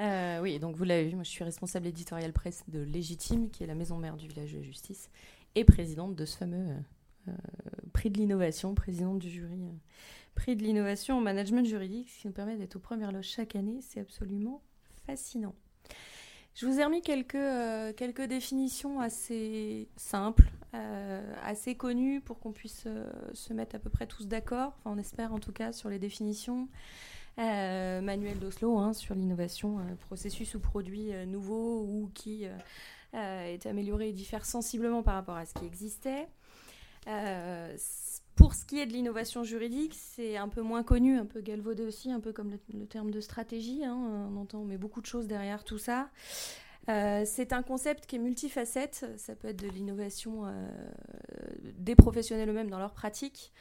Euh, 0.00 0.40
oui, 0.40 0.58
donc 0.58 0.74
vous 0.74 0.84
l'avez 0.84 1.08
vu, 1.08 1.14
moi 1.14 1.22
je 1.22 1.30
suis 1.30 1.44
responsable 1.44 1.86
éditorial 1.86 2.32
presse 2.32 2.64
de 2.68 2.80
Légitime, 2.80 3.48
qui 3.48 3.62
est 3.62 3.66
la 3.66 3.76
maison 3.76 3.96
mère 3.96 4.16
du 4.16 4.26
village 4.26 4.52
de 4.52 4.60
justice, 4.60 5.08
et 5.54 5.64
présidente 5.64 6.16
de 6.16 6.24
ce 6.24 6.36
fameux 6.36 6.66
euh, 7.28 7.32
prix 7.92 8.10
de 8.10 8.18
l'innovation, 8.18 8.74
présidente 8.74 9.20
du 9.20 9.30
jury 9.30 9.60
prix 10.34 10.56
de 10.56 10.62
l'innovation 10.62 11.18
en 11.18 11.20
management 11.20 11.64
juridique, 11.64 12.10
ce 12.10 12.22
qui 12.22 12.26
nous 12.26 12.32
permet 12.32 12.56
d'être 12.56 12.76
aux 12.76 12.80
premières 12.80 13.12
loges 13.12 13.28
chaque 13.28 13.54
année. 13.54 13.78
C'est 13.80 14.00
absolument 14.00 14.62
fascinant. 15.06 15.54
Je 16.54 16.66
vous 16.66 16.78
ai 16.78 16.84
remis 16.84 17.02
quelques, 17.02 17.34
euh, 17.34 17.92
quelques 17.92 18.22
définitions 18.22 19.00
assez 19.00 19.88
simples, 19.96 20.48
euh, 20.74 21.34
assez 21.42 21.74
connues 21.74 22.20
pour 22.20 22.38
qu'on 22.38 22.52
puisse 22.52 22.84
euh, 22.86 23.10
se 23.32 23.52
mettre 23.52 23.74
à 23.74 23.80
peu 23.80 23.90
près 23.90 24.06
tous 24.06 24.28
d'accord, 24.28 24.72
enfin 24.78 24.94
on 24.94 24.98
espère 24.98 25.34
en 25.34 25.40
tout 25.40 25.50
cas 25.50 25.72
sur 25.72 25.88
les 25.90 25.98
définitions. 25.98 26.68
Manuel 27.36 28.38
d'Oslo 28.38 28.78
hein, 28.78 28.92
sur 28.92 29.16
l'innovation, 29.16 29.78
processus 30.06 30.54
ou 30.54 30.60
produit 30.60 31.10
nouveau 31.26 31.80
ou 31.80 32.08
qui 32.14 32.46
est 33.12 33.66
amélioré 33.66 34.10
et 34.10 34.12
diffère 34.12 34.46
sensiblement 34.46 35.02
par 35.02 35.14
rapport 35.14 35.34
à 35.34 35.44
ce 35.44 35.52
qui 35.54 35.64
existait. 35.64 36.28
Pour 38.36 38.54
ce 38.54 38.64
qui 38.64 38.80
est 38.80 38.86
de 38.86 38.92
l'innovation 38.92 39.44
juridique, 39.44 39.94
c'est 39.94 40.36
un 40.36 40.48
peu 40.48 40.60
moins 40.60 40.82
connu, 40.82 41.16
un 41.16 41.24
peu 41.24 41.40
galvaudé 41.40 41.84
aussi, 41.84 42.10
un 42.10 42.20
peu 42.20 42.32
comme 42.32 42.50
le, 42.50 42.58
le 42.78 42.86
terme 42.86 43.10
de 43.10 43.20
stratégie. 43.20 43.84
hein, 43.84 43.94
on 43.94 44.36
entend, 44.36 44.58
on 44.60 44.64
met 44.64 44.76
beaucoup 44.76 45.00
de 45.00 45.06
choses 45.06 45.26
derrière 45.28 45.62
tout 45.64 45.78
ça. 45.78 46.10
Euh, 46.88 47.22
c'est 47.24 47.52
un 47.52 47.62
concept 47.62 48.06
qui 48.06 48.16
est 48.16 48.18
multifacette. 48.18 49.06
Ça 49.16 49.34
peut 49.34 49.48
être 49.48 49.62
de 49.62 49.68
l'innovation 49.68 50.46
euh, 50.46 50.50
des 51.78 51.94
professionnels 51.94 52.48
eux-mêmes 52.48 52.70
dans 52.70 52.78
leur 52.78 52.92
pratique, 52.92 53.52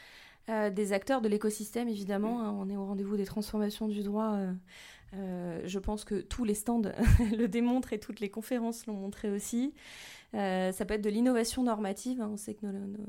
euh, 0.49 0.69
des 0.69 0.91
acteurs 0.91 1.21
de 1.21 1.29
l'écosystème 1.29 1.87
évidemment. 1.87 2.41
hein. 2.41 2.51
on 2.51 2.69
est 2.69 2.75
au 2.75 2.85
rendez-vous 2.85 3.15
des 3.15 3.25
transformations 3.25 3.87
du 3.87 4.01
droit. 4.03 4.37
Euh, 5.15 5.61
je 5.65 5.79
pense 5.79 6.05
que 6.05 6.21
tous 6.21 6.43
les 6.43 6.55
stands 6.55 6.81
le 7.37 7.47
démontrent 7.47 7.93
et 7.93 7.99
toutes 7.99 8.19
les 8.19 8.29
conférences 8.29 8.85
l'ont 8.85 8.95
montré 8.95 9.29
aussi. 9.29 9.73
Euh, 10.33 10.71
ça 10.71 10.85
peut 10.85 10.95
être 10.95 11.03
de 11.03 11.09
l'innovation 11.09 11.63
normative. 11.63 12.21
hein. 12.21 12.29
On 12.31 12.37
sait 12.37 12.55
que 12.55 12.65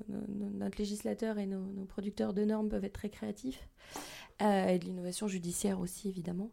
notre 0.08 0.78
législateur 0.78 1.38
et 1.38 1.46
nos, 1.46 1.84
producteurs 1.86 2.34
de 2.34 2.44
normes 2.44 2.68
peuvent 2.68 2.84
être 2.84 2.92
très 2.94 3.10
créatifs. 3.10 3.68
Euh, 4.42 4.68
et 4.68 4.78
de 4.78 4.84
l'innovation 4.84 5.28
judiciaire 5.28 5.80
aussi, 5.80 6.08
évidemment. 6.08 6.50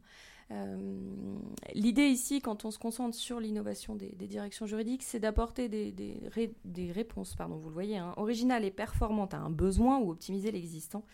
L'idée 1.74 2.08
ici, 2.08 2.42
quand 2.42 2.66
on 2.66 2.72
se 2.72 2.78
concentre 2.78 3.16
sur 3.16 3.40
l'innovation 3.40 3.96
des, 3.96 4.10
directions 4.28 4.66
juridiques, 4.66 5.02
c'est 5.02 5.22
d'apporter 5.22 5.70
des 5.70 6.92
réponses, 6.92 7.36
pardon, 7.36 7.56
vous 7.56 7.70
le 7.70 7.74
voyez, 7.74 7.98
hein, 7.98 8.14
originales 8.18 8.66
et 8.66 8.72
performantes 8.72 9.34
à 9.34 9.38
un 9.38 9.50
besoin 9.50 10.00
ou 10.00 10.12
optimiser 10.12 10.52
l'existant 10.52 11.06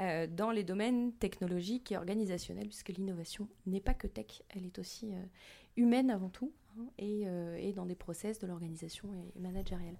euh, 0.00 0.26
dans 0.26 0.50
les 0.50 0.64
domaines 0.64 1.12
technologiques 1.12 1.92
et 1.92 1.96
organisationnels, 1.96 2.66
puisque 2.66 2.88
l'innovation 2.88 3.48
n'est 3.66 3.80
pas 3.80 3.94
que 3.94 4.06
tech, 4.06 4.42
elle 4.50 4.66
est 4.66 4.78
aussi 4.78 5.12
euh, 5.12 5.22
humaine 5.76 6.10
avant 6.10 6.30
tout, 6.30 6.52
hein, 6.78 6.86
et, 6.98 7.22
euh, 7.26 7.56
et 7.56 7.72
dans 7.72 7.86
des 7.86 7.94
process 7.94 8.38
de 8.38 8.46
l'organisation 8.46 9.08
et, 9.14 9.38
managériale. 9.38 9.96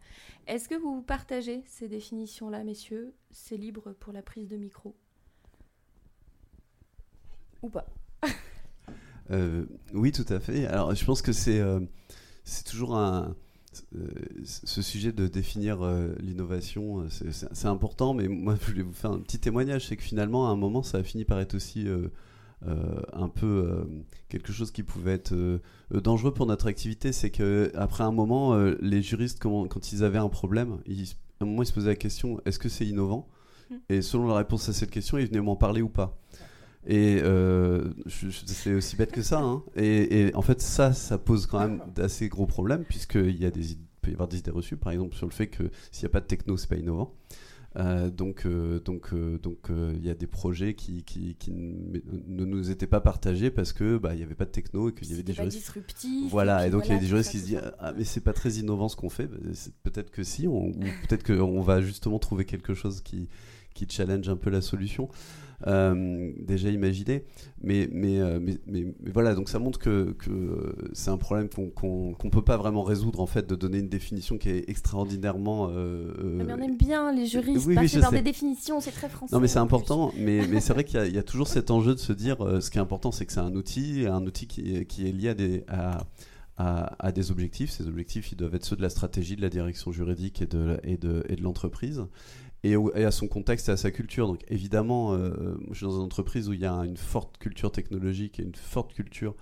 Est-ce 0.47 0.69
que 0.69 0.75
vous 0.75 1.03
partagez 1.03 1.63
ces 1.67 1.89
définitions-là, 1.89 2.65
messieurs? 2.65 3.15
C'est 3.31 3.57
libre 3.57 3.93
pour 3.93 4.13
la 4.13 4.23
prise 4.23 4.49
de 4.49 4.57
micro. 4.57 4.97
Ou 7.63 7.69
pas? 7.69 7.87
Oui, 9.95 10.13
tout 10.13 10.27
à 10.29 10.39
fait. 10.39 10.67
Alors, 10.67 10.95
je 10.95 11.05
pense 11.05 11.23
que 11.23 11.33
c'est 11.33 11.63
c'est 12.45 12.65
toujours 12.65 12.95
un, 12.95 13.35
ce 14.45 14.83
sujet 14.83 15.13
de 15.13 15.27
définir 15.27 15.79
l'innovation, 16.21 17.07
c'est 17.09 17.69
important, 17.69 18.15
mais 18.15 18.29
moi 18.29 18.57
je 18.61 18.67
voulais 18.71 18.83
vous 18.83 18.93
faire 18.93 19.13
un 19.13 19.21
petit 19.21 19.39
témoignage, 19.39 19.89
c'est 19.89 19.97
que 19.97 20.03
finalement 20.03 20.49
à 20.49 20.53
un 20.53 20.57
moment 20.57 20.83
ça 20.83 20.99
a 20.99 21.03
fini 21.03 21.25
par 21.25 21.41
être 21.41 21.55
aussi 21.55 21.87
un 22.63 23.29
peu 23.29 23.87
quelque 24.29 24.53
chose 24.53 24.71
qui 24.71 24.83
pouvait 24.83 25.13
être 25.13 25.35
dangereux 25.93 26.33
pour 26.33 26.47
notre 26.47 26.67
activité, 26.67 27.13
c'est 27.13 27.31
que 27.31 27.71
après 27.75 28.05
un 28.05 28.13
moment, 28.13 28.57
les 28.81 29.03
juristes 29.03 29.39
quand, 29.41 29.69
quand, 29.69 29.93
ils 29.93 30.05
avaient 30.05 30.19
un 30.19 30.29
problème, 30.29 30.79
ils, 30.87 31.15
à 31.41 31.45
un 31.45 31.47
moment 31.47 31.63
ils 31.63 31.67
se 31.67 31.73
posaient 31.73 31.89
la 31.89 31.97
question 31.97 32.41
est-ce 32.45 32.59
que 32.59 32.69
c'est 32.69 32.87
innovant? 32.87 33.29
Mmh. 33.71 33.75
Et 33.89 34.03
selon 34.03 34.27
la 34.29 34.37
réponse 34.37 34.69
à 34.69 34.73
cette 34.73 34.91
question, 34.91 35.19
ils 35.19 35.27
venaient 35.27 35.41
m'en 35.41 35.57
parler 35.57 35.83
ou 35.83 35.89
pas. 35.89 36.19
Et 36.87 37.21
euh, 37.23 37.91
c'est 38.47 38.75
aussi 38.75 38.97
bête 38.97 39.13
que 39.13 39.23
ça. 39.23 39.41
Hein. 39.41 39.63
Et, 39.77 40.31
en 40.35 40.43
fait, 40.43 40.61
ça, 40.61 40.93
ça 40.93 41.19
pose 41.19 41.47
quand 41.47 41.61
même 41.61 41.83
d'assez 41.95 42.29
gros 42.29 42.47
problèmes, 42.47 42.85
puisqu'il 42.85 43.41
y 43.41 43.47
a 43.47 43.51
des, 43.51 43.63
peut 44.03 44.11
y 44.11 44.15
avoir 44.15 44.29
des 44.29 44.39
idées 44.39 44.51
reçues, 44.51 44.77
par 44.77 44.93
exemple, 44.93 45.15
sur 45.17 45.27
le 45.27 45.33
fait 45.33 45.47
que 45.47 45.65
s'il 45.91 46.05
n'y 46.05 46.11
a 46.11 46.13
pas 46.13 46.21
de 46.21 46.27
techno, 46.27 46.57
c'est 46.57 46.69
pas 46.69 46.77
innovant. 46.77 47.15
Euh, 47.77 48.09
donc, 48.09 48.47
euh, 48.47 48.79
donc, 48.81 49.13
donc, 49.15 49.71
il 49.71 50.05
y 50.05 50.11
a 50.11 50.15
des 50.15 50.27
projets 50.27 50.75
qui, 50.75 51.05
qui, 51.05 51.35
qui, 51.37 51.51
ne 51.53 52.45
nous 52.45 52.71
étaient 52.71 52.87
pas 52.87 53.01
partagés 53.01 53.51
parce 53.51 53.73
que 53.73 53.97
bah, 53.97 54.15
il 54.15 54.19
n'y 54.19 54.23
avait 54.23 54.35
pas 54.35 54.45
de 54.45 54.51
techno 54.51 54.91
et 54.91 54.95
qu'il 54.95 55.11
y 55.11 55.15
avait 55.15 55.23
des 55.23 55.33
juristes. 55.33 55.57
disruptifs. 55.57 56.31
Voilà, 56.31 56.67
et, 56.67 56.71
donc 56.71 56.87
il 56.87 56.93
y 56.93 56.97
a 56.97 56.99
des 56.99 57.07
juristes 57.07 57.31
qui 57.31 57.41
se 57.41 57.47
disent 57.47 57.63
ah 57.81 57.93
mais 57.97 58.05
c'est 58.05 58.21
pas 58.21 58.33
très 58.33 58.53
innovant 58.53 58.89
ce 58.89 58.97
qu'on 58.97 59.09
fait. 59.09 59.27
Bah, 59.27 59.39
peut-être 59.83 60.11
que 60.11 60.23
si, 60.23 60.47
ou 60.47 60.71
peut-être 61.09 61.25
qu'on 61.25 61.63
va 61.63 61.81
justement 61.81 62.19
trouver 62.19 62.45
quelque 62.45 62.75
chose 62.75 63.01
qui 63.01 63.29
qui 63.75 63.87
challenge 63.89 64.29
un 64.29 64.37
peu 64.37 64.51
la 64.51 64.61
solution. 64.61 65.09
Euh, 65.67 66.33
déjà 66.39 66.69
imaginé. 66.69 67.25
Mais, 67.63 67.85
euh, 67.87 68.39
mais, 68.41 68.59
mais, 68.67 68.95
mais, 69.01 69.11
voilà, 69.13 69.35
donc 69.35 69.49
ça 69.49 69.59
montre 69.59 69.79
que, 69.79 70.13
que 70.19 70.75
c'est 70.93 71.11
un 71.11 71.17
problème 71.17 71.49
qu'on 71.49 72.15
ne 72.23 72.31
peut 72.31 72.43
pas 72.43 72.57
vraiment 72.57 72.83
résoudre, 72.83 73.21
en 73.21 73.27
fait, 73.27 73.49
de 73.49 73.55
donner 73.55 73.79
une 73.79 73.89
définition 73.89 74.37
qui 74.37 74.51
est 74.51 74.69
extraordinairement. 74.69 75.69
Euh, 75.71 76.45
ah, 76.49 76.55
on 76.59 76.63
aime 76.63 76.77
bien 76.77 77.13
les 77.13 77.27
juristes 77.27 77.67
oui, 77.67 77.75
passer 77.75 78.01
par 78.01 78.13
des 78.13 78.23
définitions, 78.23 78.81
c'est 78.81 78.91
très 78.91 79.09
français. 79.09 79.35
Non, 79.35 79.41
mais 79.41 79.49
c'est 79.49 79.59
important, 79.59 80.13
mais, 80.19 80.47
mais 80.49 80.61
c'est 80.61 80.75
vrai 80.75 80.85
qu'il 80.85 81.15
y, 81.15 81.19
a 81.19 81.23
toujours 81.23 81.49
cet 81.49 81.71
enjeu 81.71 81.95
de 81.95 82.01
se 82.01 82.13
dire 82.13 82.37
ce 82.61 82.71
qui 82.71 82.79
est 82.79 82.83
important, 82.83 83.11
c'est 83.11 83.25
que 83.25 83.33
c'est 83.33 83.41
un 83.41 83.55
outil, 83.55 84.07
un 84.07 84.25
outil 84.27 84.47
qui, 84.47 84.85
qui 84.87 85.09
est 85.09 85.13
lié 85.13 85.31
à 85.31 85.35
des. 85.35 85.65
À, 85.69 85.99
à, 86.57 87.11
des 87.11 87.33
objectifs. 87.33 87.71
Ces 87.71 87.89
objectifs, 87.89 88.31
ils 88.31 88.37
doivent 88.37 88.55
être 88.55 88.65
ceux 88.65 88.77
de 88.77 88.83
la 88.83 88.89
stratégie, 88.89 89.35
de 89.35 89.43
la 89.43 89.49
direction 89.49 89.91
juridique 89.91 90.41
et 90.41 90.47
de, 90.47 90.79
et 90.85 90.97
de, 90.97 91.25
et 91.29 91.35
de 91.35 91.43
l'entreprise 91.43 92.05
et, 92.65 93.05
à 93.05 93.11
son 93.11 93.29
contexte 93.29 93.69
et 93.69 93.73
à 93.73 93.77
sa 93.77 93.91
culture. 93.91 94.27
Donc 94.27 94.41
évidemment, 94.49 95.15
euh, 95.15 95.57
je 95.71 95.77
suis 95.77 95.87
dans 95.87 95.97
une 95.97 96.03
entreprise 96.03 96.49
où 96.49 96.53
il 96.53 96.61
y 96.61 96.67
a 96.67 96.73
une 96.73 96.97
forte 96.97 97.39
culture 97.39 97.71
technologique 97.71 98.41
et 98.41 98.43
une 98.43 98.55
forte 98.55 98.95
culture 98.95 99.35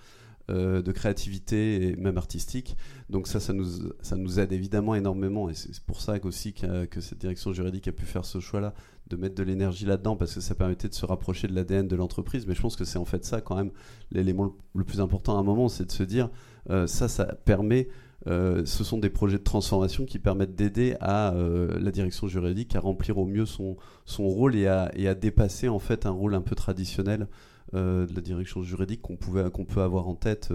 euh, 0.51 0.83
de 0.83 0.91
créativité 0.91 1.87
et 1.87 1.97
même 1.97 2.19
artistique. 2.19 2.77
Donc 3.11 3.29
ça, 3.29 3.39
ça 3.39 3.53
nous, 3.53 3.65
ça 4.03 4.17
nous 4.17 4.41
aide 4.41 4.53
évidemment 4.53 4.97
énormément 4.97 5.49
et 5.49 5.55
c'est 5.55 5.79
pour 5.85 6.01
ça 6.01 6.15
aussi 6.25 6.53
que 6.53 7.01
cette 7.01 7.19
direction 7.19 7.53
juridique 7.53 7.87
a 7.87 7.93
pu 7.93 8.05
faire 8.05 8.25
ce 8.25 8.41
choix-là 8.41 8.75
de 9.09 9.17
mettre 9.17 9.37
de 9.37 9.43
l'énergie 9.45 9.85
là-dedans 9.85 10.17
parce 10.17 10.35
que 10.35 10.41
ça 10.41 10.55
permettait 10.55 10.89
de 10.89 10.95
se 10.95 11.07
rapprocher 11.07 11.47
de 11.47 11.55
l'ADN 11.55 11.87
de 11.87 11.97
l'entreprise. 11.97 12.47
Mais 12.47 12.55
je 12.55 12.61
pense 12.61 12.75
que 12.75 12.85
c'est 12.85 12.99
en 12.99 13.05
fait 13.05 13.25
ça 13.25 13.41
quand 13.41 13.55
même 13.55 13.71
l'élément 14.11 14.57
le 14.75 14.85
plus 14.85 15.01
important 15.01 15.37
à 15.37 15.41
un 15.41 15.45
moment, 15.45 15.69
c'est 15.69 15.85
de 15.85 15.93
se 15.93 16.03
dire 16.03 16.29
euh, 16.71 16.89
ça, 16.89 17.07
ça 17.07 17.27
permet 17.27 17.89
euh, 18.27 18.65
ce 18.65 18.85
sont 18.85 18.99
des 18.99 19.11
projets 19.11 19.39
de 19.39 19.43
transformation 19.43 20.05
qui 20.05 20.19
permettent 20.19 20.55
d'aider 20.55 20.97
à 21.01 21.35
euh, 21.35 21.79
la 21.81 21.91
direction 21.91 22.29
juridique 22.29 22.77
à 22.77 22.81
remplir 22.81 23.19
au 23.19 23.27
mieux 23.27 23.47
son, 23.47 23.77
rôle 24.19 24.55
et 24.55 24.67
à, 24.67 25.15
dépasser 25.15 25.69
en 25.69 25.79
fait 25.79 26.07
un 26.07 26.11
rôle 26.11 26.35
un 26.35 26.41
peu 26.41 26.55
traditionnel 26.55 27.27
euh, 27.75 28.07
de 28.07 28.15
la 28.15 28.21
direction 28.21 28.63
juridique 28.63 29.03
qu'on 29.03 29.17
qu'on 29.17 29.65
peut 29.65 29.83
avoir 29.83 30.09
en 30.09 30.15
tête 30.15 30.53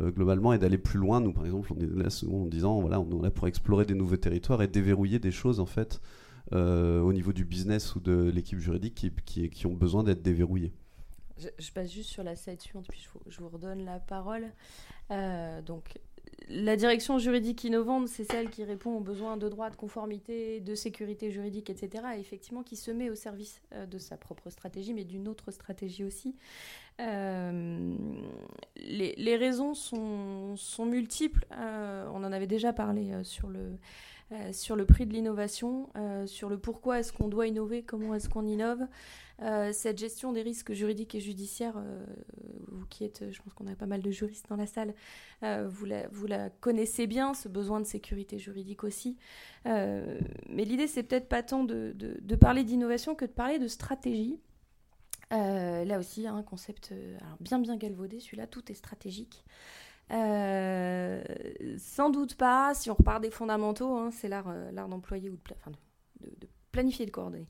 globalement 0.00 0.52
et 0.52 0.58
d'aller 0.58 0.78
plus 0.78 0.98
loin. 0.98 1.20
Nous 1.20 1.32
par 1.32 1.44
exemple, 1.44 1.72
on 1.72 1.80
est 1.80 1.86
là 1.86 2.08
en 2.30 2.46
disant 2.46 2.80
voilà, 2.80 3.00
on 3.00 3.20
est 3.20 3.24
là 3.24 3.30
pour 3.30 3.46
explorer 3.46 3.84
des 3.84 3.94
nouveaux 3.94 4.16
territoires 4.16 4.62
et 4.62 4.68
déverrouiller 4.68 5.18
des 5.18 5.30
choses 5.30 5.60
en 5.60 5.66
fait 5.66 6.00
au 6.52 7.12
niveau 7.12 7.32
du 7.32 7.44
business 7.44 7.94
ou 7.94 8.00
de 8.00 8.30
l'équipe 8.34 8.58
juridique 8.58 8.94
qui, 9.24 9.66
ont 9.66 9.74
besoin 9.74 10.02
d'être 10.02 10.22
déverrouillées. 10.22 10.72
Je, 11.36 11.72
passe 11.72 11.92
juste 11.92 12.10
sur 12.10 12.22
la 12.22 12.36
suivante, 12.36 12.86
puis 12.88 13.00
je 13.00 13.30
je 13.30 13.40
vous 13.40 13.48
redonne 13.48 13.84
la 13.84 13.98
parole. 13.98 14.52
donc, 15.66 15.98
la 16.48 16.76
direction 16.76 17.18
juridique 17.18 17.64
innovante, 17.64 18.08
c'est 18.08 18.24
celle 18.24 18.50
qui 18.50 18.64
répond 18.64 18.96
aux 18.96 19.00
besoins 19.00 19.36
de 19.36 19.48
droit, 19.48 19.70
de 19.70 19.76
conformité, 19.76 20.60
de 20.60 20.74
sécurité 20.74 21.30
juridique, 21.30 21.70
etc. 21.70 22.04
Et 22.16 22.20
effectivement, 22.20 22.62
qui 22.62 22.76
se 22.76 22.90
met 22.90 23.08
au 23.08 23.14
service 23.14 23.62
euh, 23.72 23.86
de 23.86 23.98
sa 23.98 24.16
propre 24.16 24.50
stratégie, 24.50 24.92
mais 24.92 25.04
d'une 25.04 25.26
autre 25.26 25.50
stratégie 25.50 26.04
aussi. 26.04 26.36
Euh, 27.00 27.96
les, 28.76 29.36
raisons 29.36 29.74
sont, 29.74 30.56
multiples. 30.84 31.46
Euh, 31.56 32.08
on 32.12 32.22
en 32.24 32.32
avait 32.32 32.46
déjà 32.46 32.72
parlé 32.72 33.12
sur 33.24 33.48
le, 33.48 33.78
sur 34.52 34.74
le 34.74 34.84
prix 34.84 35.06
de 35.06 35.12
l'innovation, 35.12 35.88
sur 36.26 36.48
le 36.48 36.58
pourquoi 36.58 37.00
est-ce 37.00 37.12
qu'on 37.12 37.28
doit 37.28 37.46
innover, 37.46 37.82
comment 37.82 38.14
est-ce 38.14 38.28
qu'on 38.28 38.46
innove. 38.46 38.86
Euh, 39.42 39.72
cette 39.72 39.98
gestion 39.98 40.32
des 40.32 40.42
risques 40.42 40.72
juridiques 40.72 41.14
et 41.14 41.20
judiciaires, 41.20 41.76
euh, 41.76 42.04
vous 42.68 42.86
qui 42.86 43.04
êtes, 43.04 43.32
je 43.32 43.42
pense 43.42 43.52
qu'on 43.52 43.66
a 43.66 43.74
pas 43.74 43.86
mal 43.86 44.00
de 44.00 44.10
juristes 44.10 44.46
dans 44.48 44.56
la 44.56 44.66
salle, 44.66 44.94
euh, 45.42 45.68
vous, 45.68 45.86
la, 45.86 46.50
connaissez 46.60 47.06
bien, 47.06 47.34
ce 47.34 47.48
besoin 47.48 47.80
de 47.80 47.86
sécurité 47.86 48.38
juridique 48.38 48.84
aussi. 48.84 49.16
mais 49.64 50.64
l'idée, 50.64 50.86
c'est 50.86 51.02
peut-être 51.02 51.28
pas 51.28 51.42
tant 51.42 51.64
de, 51.64 51.94
parler 52.40 52.64
d'innovation 52.64 53.14
que 53.14 53.24
de 53.24 53.32
parler 53.32 53.58
de 53.58 53.68
stratégie. 53.68 54.38
là 55.30 55.98
aussi, 55.98 56.26
un 56.26 56.42
concept 56.42 56.94
bien 57.40 57.58
bien 57.58 57.76
galvaudé, 57.76 58.20
celui-là, 58.20 58.46
tout 58.46 58.70
est 58.70 58.74
stratégique. 58.74 59.44
Sans 60.10 62.10
doute 62.10 62.36
pas, 62.36 62.74
si 62.74 62.90
on 62.90 62.94
repart 62.94 63.22
des 63.22 63.30
fondamentaux, 63.30 63.96
hein, 63.96 64.10
c'est 64.10 64.28
l'art 64.28 64.52
d'employer 64.88 65.30
ou 65.30 65.36
de, 65.36 66.30
de, 66.40 66.48
planifier 66.72 67.04
et 67.04 67.06
de 67.06 67.12
coordonner. 67.12 67.46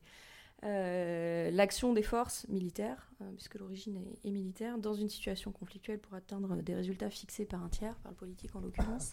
Euh, 0.64 1.50
l'action 1.50 1.92
des 1.92 2.02
forces 2.02 2.48
militaires, 2.48 3.10
euh, 3.20 3.30
puisque 3.32 3.56
l'origine 3.56 4.02
est, 4.24 4.30
militaire, 4.30 4.78
dans 4.78 4.94
une 4.94 5.10
situation 5.10 5.52
conflictuelle 5.52 5.98
pour 5.98 6.14
atteindre 6.14 6.56
des 6.56 6.74
résultats 6.74 7.10
fixés 7.10 7.44
par 7.44 7.62
un 7.62 7.68
tiers, 7.68 7.94
par 7.96 8.12
le 8.12 8.16
politique 8.16 8.56
en 8.56 8.60
l'occurrence. 8.60 9.12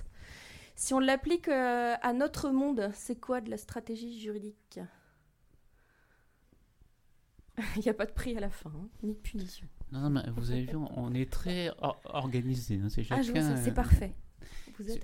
Si 0.77 0.93
on 0.93 1.00
l'applique 1.00 1.50
euh, 1.50 1.95
à 2.01 2.13
notre 2.13 2.51
monde, 2.51 2.89
c'est 2.93 3.19
quoi 3.19 3.41
de 3.41 3.50
la 3.50 3.57
stratégie 3.57 4.17
juridique? 4.17 4.79
Il 7.75 7.81
n'y 7.81 7.89
a 7.89 7.93
pas 7.93 8.05
de 8.05 8.13
prix 8.13 8.38
à 8.38 8.39
la 8.39 8.50
fin, 8.50 8.71
hein, 8.74 8.88
ni 9.03 9.13
de 9.13 9.19
punition. 9.19 9.67
Non, 9.91 10.10
mais 10.10 10.21
vous 10.36 10.51
avez 10.51 10.63
vu, 10.63 10.75
on 10.75 11.13
est 11.13 11.29
très 11.29 11.71
organisé. 12.05 12.75
Hein, 12.75 12.88
c'est 12.89 13.05
ah, 13.10 13.21
c'est 13.24 13.74
parfait. 13.74 14.13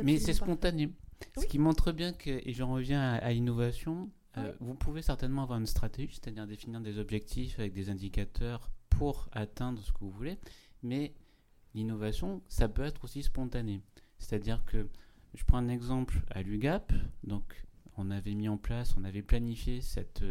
mais 0.03 0.17
c'est 0.17 0.34
spontané. 0.34 0.89
Ce 1.38 1.46
qui 1.46 1.60
montre 1.60 1.91
bien 1.91 2.13
que, 2.13 2.29
et 2.29 2.53
j'en 2.53 2.74
reviens 2.74 3.01
à 3.01 3.32
l'innovation, 3.32 4.10
euh, 4.38 4.53
vous 4.60 4.75
pouvez 4.75 5.01
certainement 5.01 5.44
avoir 5.44 5.60
une 5.60 5.65
stratégie, 5.65 6.13
c'est-à-dire 6.13 6.48
définir 6.48 6.79
des 6.82 7.00
objectifs 7.00 7.60
avec 7.60 7.74
des 7.74 7.89
indicateurs 7.89 8.70
pour 8.89 9.29
atteindre 9.32 9.82
ce 9.82 9.91
que 9.91 10.00
vous 10.00 10.12
voulez, 10.12 10.38
mais 10.84 11.13
l'innovation, 11.74 12.41
ça 12.48 12.67
peut 12.67 12.84
être 12.84 13.03
aussi 13.03 13.24
spontané. 13.24 13.82
C'est-à-dire 14.20 14.63
que, 14.65 14.88
je 15.34 15.44
prends 15.44 15.58
un 15.58 15.70
exemple 15.70 16.22
à 16.29 16.41
l'UGAP, 16.41 16.94
donc 17.24 17.65
on 17.98 18.10
avait 18.12 18.34
mis 18.34 18.48
en 18.48 18.58
place, 18.58 18.96
on 18.98 19.03
avait 19.03 19.22
planifié 19.22 19.82
cette, 19.82 20.24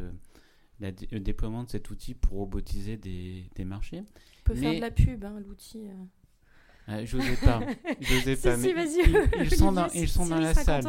euh, 0.82 0.92
le 1.10 1.20
déploiement 1.20 1.64
de 1.64 1.70
cet 1.70 1.90
outil 1.90 2.14
pour 2.14 2.38
robotiser 2.38 2.96
des, 2.96 3.44
des 3.54 3.64
marchés. 3.64 4.02
On 4.40 4.42
peut 4.44 4.54
faire 4.54 4.74
de 4.74 4.80
la 4.80 4.90
pub, 4.90 5.24
hein, 5.24 5.40
l'outil. 5.40 5.88
Euh. 5.88 5.94
Euh, 6.88 7.04
je 7.04 7.16
n'osais 7.16 7.36
pas. 7.36 7.60
J'osais 8.00 8.36
pas. 8.36 8.56
Si, 8.56 8.72
vas-y. 8.72 9.00
Ils, 9.40 9.54
sont 9.54 9.72
dans, 9.72 9.88
ils 9.88 10.08
sont 10.08 10.26
dans 10.26 10.38
la 10.38 10.54
salle. 10.54 10.84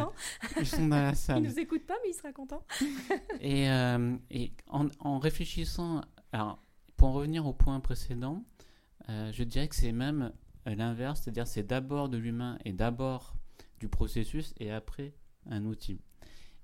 Ils 0.58 0.66
sont 0.66 0.86
dans 0.86 1.02
la 1.02 1.14
salle. 1.14 1.42
Il 1.42 1.48
nous 1.48 1.58
écoute 1.58 1.86
pas, 1.86 1.96
mais 2.04 2.10
il 2.10 2.14
sera 2.14 2.32
content. 2.32 2.62
et, 3.40 3.68
euh, 3.68 4.16
et 4.30 4.52
en, 4.68 4.86
en, 5.00 5.18
réfléchissant, 5.18 6.02
alors 6.32 6.62
pour 6.96 7.08
en 7.08 7.12
revenir 7.12 7.46
au 7.46 7.52
point 7.52 7.80
précédent, 7.80 8.44
euh, 9.08 9.32
je 9.32 9.42
dirais 9.42 9.68
que 9.68 9.74
c'est 9.74 9.92
même 9.92 10.32
l'inverse, 10.66 11.22
c'est-à-dire 11.22 11.46
c'est 11.46 11.64
d'abord 11.64 12.08
de 12.08 12.18
l'humain 12.18 12.58
et 12.64 12.72
d'abord 12.72 13.34
du 13.80 13.88
processus 13.88 14.54
et 14.60 14.70
après 14.70 15.14
un 15.46 15.64
outil. 15.64 16.00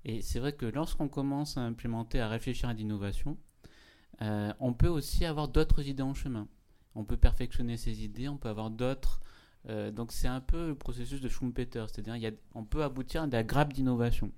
Et 0.05 0.21
c'est 0.21 0.39
vrai 0.39 0.53
que 0.53 0.65
lorsqu'on 0.65 1.07
commence 1.07 1.57
à 1.57 1.61
implémenter, 1.61 2.19
à 2.19 2.29
réfléchir 2.29 2.69
à 2.69 2.73
l'innovation, 2.73 3.37
on 4.21 4.73
peut 4.73 4.87
aussi 4.87 5.25
avoir 5.25 5.47
d'autres 5.47 5.87
idées 5.87 6.03
en 6.03 6.13
chemin 6.13 6.47
on 6.95 7.03
peut 7.03 7.17
perfectionner 7.17 7.77
ses 7.77 8.03
idées, 8.03 8.27
on 8.27 8.37
peut 8.37 8.49
avoir 8.49 8.71
d'autres. 8.71 9.19
Euh, 9.67 9.91
donc 9.91 10.11
c'est 10.11 10.27
un 10.27 10.41
peu 10.41 10.69
le 10.69 10.75
processus 10.75 11.21
de 11.21 11.27
Schumpeter, 11.27 11.85
c'est-à-dire 11.91 12.31
on 12.53 12.63
peut 12.63 12.83
aboutir 12.83 13.23
à 13.23 13.27
des 13.27 13.43
grappes 13.43 13.73
d'innovation. 13.73 14.31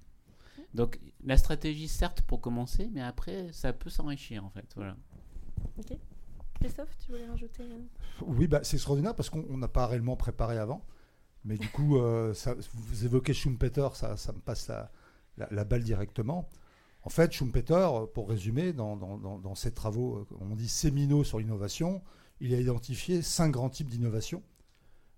Donc 0.73 0.99
la 1.23 1.37
stratégie, 1.37 1.87
certes, 1.87 2.21
pour 2.21 2.41
commencer, 2.41 2.89
mais 2.91 3.01
après, 3.01 3.51
ça 3.53 3.73
peut 3.73 3.89
s'enrichir 3.89 4.43
en 4.43 4.49
fait. 4.49 4.65
Voilà. 4.75 4.97
Ok. 5.77 5.97
Christophe, 6.59 6.97
tu 7.05 7.11
voulais 7.11 7.27
rajouter 7.27 7.63
Oui, 8.21 8.47
bah, 8.47 8.61
c'est 8.63 8.77
extraordinaire 8.77 9.15
parce 9.15 9.29
qu'on 9.29 9.57
n'a 9.57 9.67
pas 9.67 9.85
réellement 9.85 10.15
préparé 10.15 10.57
avant. 10.57 10.83
Mais 11.45 11.57
du 11.57 11.69
coup, 11.69 11.97
euh, 11.97 12.33
ça, 12.33 12.55
vous 12.73 13.05
évoquez 13.05 13.33
Schumpeter, 13.33 13.87
ça, 13.93 14.17
ça 14.17 14.33
me 14.33 14.39
passe 14.39 14.67
la, 14.67 14.91
la, 15.37 15.63
balle 15.63 15.83
directement. 15.83 16.49
En 17.03 17.09
fait, 17.09 17.31
Schumpeter, 17.31 17.87
pour 18.13 18.29
résumer, 18.29 18.73
dans, 18.73 19.55
ses 19.55 19.73
travaux, 19.73 20.17
euh, 20.17 20.37
on 20.41 20.55
dit 20.55 20.67
séminaux 20.67 21.23
sur 21.23 21.39
l'innovation, 21.39 22.01
il 22.39 22.53
a 22.53 22.59
identifié 22.59 23.21
cinq 23.21 23.51
grands 23.51 23.69
types 23.69 23.89
d'innovation. 23.89 24.43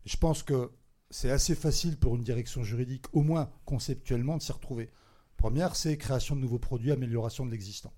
Je 0.05 0.17
pense 0.17 0.43
que 0.43 0.71
c'est 1.09 1.31
assez 1.31 1.55
facile 1.55 1.97
pour 1.97 2.15
une 2.15 2.23
direction 2.23 2.63
juridique, 2.63 3.05
au 3.13 3.23
moins 3.23 3.49
conceptuellement, 3.65 4.37
de 4.37 4.41
s'y 4.41 4.51
retrouver. 4.51 4.91
Première, 5.37 5.75
c'est 5.75 5.97
création 5.97 6.35
de 6.35 6.41
nouveaux 6.41 6.59
produits, 6.59 6.91
amélioration 6.91 7.45
de 7.45 7.51
l'existant. 7.51 7.93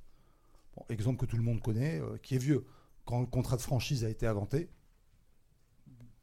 exemple 0.90 1.20
que 1.20 1.26
tout 1.26 1.38
le 1.38 1.44
monde 1.44 1.62
connaît, 1.62 2.00
euh, 2.00 2.18
qui 2.18 2.36
est 2.36 2.40
vieux. 2.40 2.66
Quand 3.06 3.20
le 3.20 3.26
contrat 3.26 3.58
de 3.58 3.62
franchise 3.62 4.06
a 4.06 4.10
été 4.10 4.28
inventé, 4.28 4.70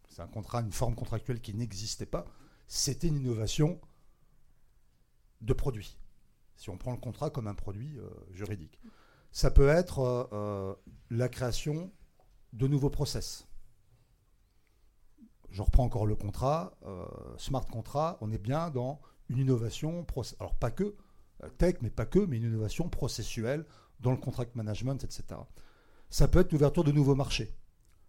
c'est 0.09 0.23
un 0.23 0.29
contrat, 0.29 0.61
une 0.61 0.73
forme 0.73 0.95
contractuelle 0.95 1.41
qui 1.41 1.55
n'existait 1.55 2.07
pas, 2.07 2.25
c'était 2.67 3.09
une 3.09 3.17
innovation 3.17 3.81
de 5.41 5.53
produit. 5.53 5.99
Si 6.57 6.71
on 6.71 6.77
prend 6.77 6.93
le 6.93 6.99
contrat 6.99 7.31
comme 7.31 7.47
un 7.47 7.55
produit 7.55 7.99
euh, 7.99 8.09
juridique. 8.33 8.81
Ça 9.31 9.51
peut 9.51 9.69
être 9.69 10.29
euh, 10.33 10.75
la 11.11 11.29
création 11.29 11.93
de 12.53 12.67
nouveaux 12.67 12.91
process. 12.91 13.47
Je 15.51 15.63
reprends 15.63 15.85
encore 15.85 16.07
le 16.07 16.15
contrat, 16.15 16.79
smart 17.39 17.67
contract, 17.67 18.19
on 18.21 18.31
est 18.31 18.39
bien 18.39 18.69
dans 18.69 19.01
une 19.29 19.39
innovation, 19.39 20.07
alors 20.41 20.55
pas 20.57 20.71
que, 20.71 20.95
euh, 21.45 21.49
tech, 21.59 21.77
mais 21.83 21.91
pas 21.91 22.07
que, 22.07 22.19
mais 22.19 22.37
une 22.37 22.45
innovation 22.45 22.89
processuelle 22.89 23.65
dans 24.01 24.11
le 24.11 24.17
contract 24.17 24.55
management, 24.57 25.03
etc. 25.05 25.41
Ça 26.11 26.29
peut 26.29 26.41
être 26.41 26.53
l'ouverture 26.53 26.85
de 26.85 26.93
nouveaux 26.93 27.15
marchés. 27.15 27.55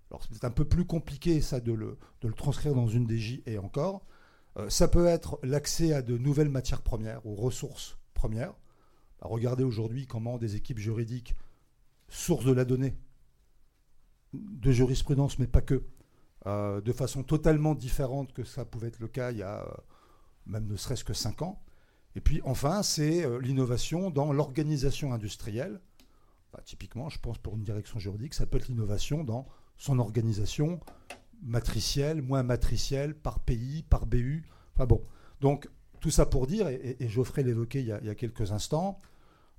Alors 0.09 0.23
c'est 0.31 0.43
un 0.43 0.51
peu 0.51 0.65
plus 0.65 0.85
compliqué 0.85 1.39
ça 1.41 1.59
de 1.59 1.71
le, 1.71 1.97
transcrire 2.35 2.73
dans 2.73 2.87
une 2.87 3.07
DJ 3.07 3.41
et 3.45 3.57
encore. 3.57 4.05
Euh, 4.59 4.69
ça 4.69 4.87
peut 4.87 5.07
être 5.07 5.39
l'accès 5.43 5.93
à 5.93 6.01
de 6.01 6.17
nouvelles 6.17 6.49
matières 6.49 6.81
premières 6.81 7.25
ou 7.25 7.35
ressources 7.35 7.97
premières. 8.13 8.53
Bah, 9.21 9.27
regardez 9.29 9.63
aujourd'hui 9.63 10.05
comment 10.05 10.37
des 10.37 10.55
équipes 10.55 10.79
juridiques, 10.79 11.35
sources 12.09 12.45
de 12.45 12.51
la 12.51 12.65
donnée, 12.65 12.95
de 14.33 14.71
jurisprudence, 14.71 15.39
mais 15.39 15.47
pas 15.47 15.61
que, 15.61 15.83
euh, 16.45 16.81
de 16.81 16.91
façon 16.91 17.23
totalement 17.23 17.75
différente 17.75 18.33
que 18.33 18.43
ça 18.43 18.65
pouvait 18.65 18.87
être 18.87 18.99
le 18.99 19.07
cas 19.07 19.31
il 19.31 19.37
y 19.37 19.43
a 19.43 19.65
même 20.45 20.67
ne 20.67 20.75
serait-ce 20.75 21.03
que 21.03 21.13
5 21.13 21.41
ans, 21.43 21.61
et 22.15 22.21
puis 22.21 22.41
enfin, 22.43 22.81
c'est 22.81 23.23
euh, 23.23 23.39
l'innovation 23.39 24.09
dans 24.09 24.33
l'organisation 24.33 25.13
industrielle. 25.13 25.79
Bah, 26.51 26.61
typiquement, 26.65 27.09
je 27.09 27.19
pense 27.19 27.37
pour 27.37 27.55
une 27.55 27.63
direction 27.63 27.99
juridique, 27.99 28.33
ça 28.33 28.45
peut 28.45 28.57
être 28.57 28.67
l'innovation 28.67 29.23
dans 29.23 29.47
son 29.77 29.99
organisation 29.99 30.79
matricielle, 31.41 32.21
moins 32.21 32.43
matricielle, 32.43 33.15
par 33.15 33.39
pays, 33.39 33.83
par 33.83 34.05
BU. 34.05 34.45
Enfin 34.75 34.85
bon, 34.85 35.01
donc 35.41 35.69
tout 35.99 36.11
ça 36.11 36.25
pour 36.25 36.47
dire, 36.47 36.67
et, 36.67 36.95
Geoffrey 37.07 37.43
l'évoquait 37.43 37.81
il, 37.81 37.87
y 37.87 38.09
a 38.09 38.15
quelques 38.15 38.51
instants, 38.51 39.01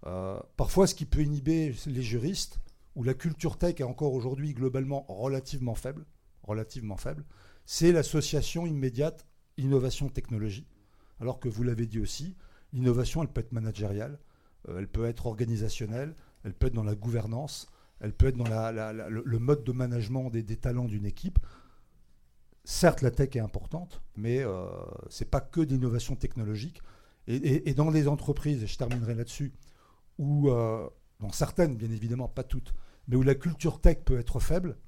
euh, 0.06 0.40
parfois 0.56 0.86
ce 0.86 0.94
qui 0.94 1.04
peut 1.04 1.22
inhiber 1.22 1.74
les 1.86 2.02
juristes, 2.02 2.60
où 2.96 3.04
la 3.04 3.14
culture 3.14 3.58
tech 3.58 3.80
est 3.80 3.84
encore 3.84 4.14
aujourd'hui 4.14 4.52
globalement 4.54 5.04
relativement 5.08 5.74
faible, 5.74 6.06
relativement 6.42 6.96
faible, 6.96 7.24
c'est 7.66 7.92
l'association 7.92 8.66
immédiate 8.66 9.26
innovation-technologie. 9.56 10.66
Alors 11.20 11.38
que 11.38 11.48
vous 11.48 11.62
l'avez 11.62 11.86
dit 11.86 12.00
aussi, 12.00 12.36
l'innovation, 12.72 13.22
elle 13.22 13.28
peut 13.28 13.40
être 13.40 13.52
managériale, 13.52 14.18
euh, 14.68 14.78
elle 14.78 14.88
peut 14.88 15.04
être 15.04 15.26
organisationnelle, 15.26 16.14
elle 16.44 16.54
peut 16.54 16.68
être 16.68 16.74
dans 16.74 16.84
la 16.84 16.94
gouvernance, 16.94 17.68
elle 18.00 18.14
peut 18.14 18.28
être 18.28 18.36
dans 18.36 18.48
le, 18.48 19.38
mode 19.38 19.62
de 19.62 19.72
management 19.72 20.30
des, 20.30 20.56
talents 20.56 20.86
d'une 20.86 21.04
équipe. 21.04 21.38
Certes, 22.72 23.02
la 23.02 23.10
tech 23.10 23.34
est 23.34 23.40
importante, 23.40 24.00
mais 24.14 24.38
euh, 24.38 24.64
ce 25.08 25.24
n'est 25.24 25.28
pas 25.28 25.40
que 25.40 25.60
d'innovation 25.60 26.14
technologique. 26.14 26.80
Et, 27.26 27.74
dans 27.74 27.90
les 27.90 28.06
entreprises, 28.06 28.62
et 28.62 28.68
je 28.68 28.78
terminerai 28.78 29.16
là-dessus, 29.16 29.52
où, 30.18 30.48
euh, 30.50 30.88
dans 31.18 31.32
certaines, 31.32 31.76
bien 31.76 31.90
évidemment, 31.90 32.28
pas 32.28 32.44
toutes, 32.44 32.72
mais 33.08 33.16
où 33.16 33.22
la 33.22 33.34
culture 33.34 33.80
tech 33.80 33.98
peut 34.04 34.20
être 34.20 34.38
faible, 34.38 34.78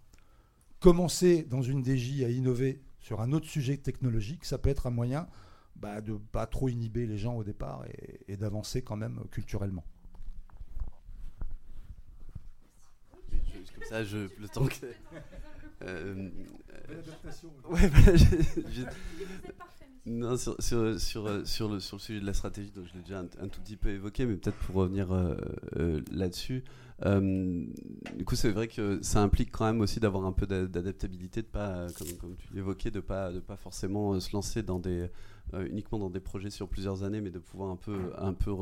commencer 0.78 1.42
dans 1.42 1.60
une 1.60 1.84
DJ 1.84 2.22
à 2.22 2.30
innover 2.30 2.80
sur 3.00 3.20
un 3.20 3.32
autre 3.32 3.48
sujet 3.48 3.76
technologique, 3.78 4.44
ça 4.44 4.58
peut 4.58 4.70
être 4.70 4.86
un 4.86 4.90
moyen 4.90 5.26
bah, 5.74 6.00
de 6.00 6.12
pas 6.14 6.46
trop 6.46 6.68
inhiber 6.68 7.08
les 7.08 7.18
gens 7.18 7.34
au 7.34 7.42
départ 7.42 7.84
et, 8.28 8.36
d'avancer 8.36 8.82
quand 8.82 8.96
même 8.96 9.24
culturellement. 9.32 9.84
Comme 13.10 13.84
ça, 13.88 14.02
le 14.02 14.48
temps 14.48 14.66
que. 14.66 14.86
Euh, 15.84 16.30
ouais, 17.70 17.90
non, 20.04 20.36
sur, 20.36 20.56
sur, 20.60 21.00
sur, 21.00 21.26
euh, 21.26 21.44
sur, 21.44 21.68
le, 21.68 21.78
sur 21.78 21.96
le 21.96 22.00
sujet 22.00 22.20
de 22.20 22.26
la 22.26 22.34
stratégie, 22.34 22.72
donc 22.72 22.86
je 22.88 22.94
l'ai 22.94 23.02
déjà 23.02 23.20
un, 23.20 23.48
tout 23.48 23.60
petit 23.60 23.76
peu 23.76 23.90
évoqué, 23.90 24.26
mais 24.26 24.34
peut-être 24.34 24.56
pour 24.56 24.74
revenir 24.74 25.12
euh, 25.12 26.00
là-dessus. 26.10 26.64
du 27.04 28.24
coup, 28.24 28.34
c'est 28.34 28.50
vrai 28.50 28.66
que 28.66 29.00
ça 29.02 29.22
implique 29.22 29.52
quand 29.52 29.64
même 29.64 29.80
aussi 29.80 30.00
d'avoir 30.00 30.26
un 30.26 30.32
peu 30.32 30.46
d'adaptabilité, 30.46 31.42
de 31.42 31.46
pas, 31.46 31.86
comme, 31.96 32.12
comme 32.18 32.36
tu 32.36 32.52
l'évoquais, 32.52 32.90
de 32.90 33.00
pas, 33.00 33.30
de 33.30 33.38
pas 33.38 33.56
forcément 33.56 34.18
se 34.18 34.32
lancer 34.32 34.62
dans 34.62 34.80
des, 34.80 35.08
euh, 35.54 35.66
uniquement 35.66 35.98
dans 35.98 36.08
des 36.08 36.20
projets 36.20 36.48
sur 36.48 36.66
plusieurs 36.66 37.02
années, 37.02 37.20
mais 37.20 37.30
de 37.30 37.38
pouvoir 37.38 37.70
un 37.70 37.76
peu, 37.76 38.12
un 38.16 38.32
peu 38.32 38.52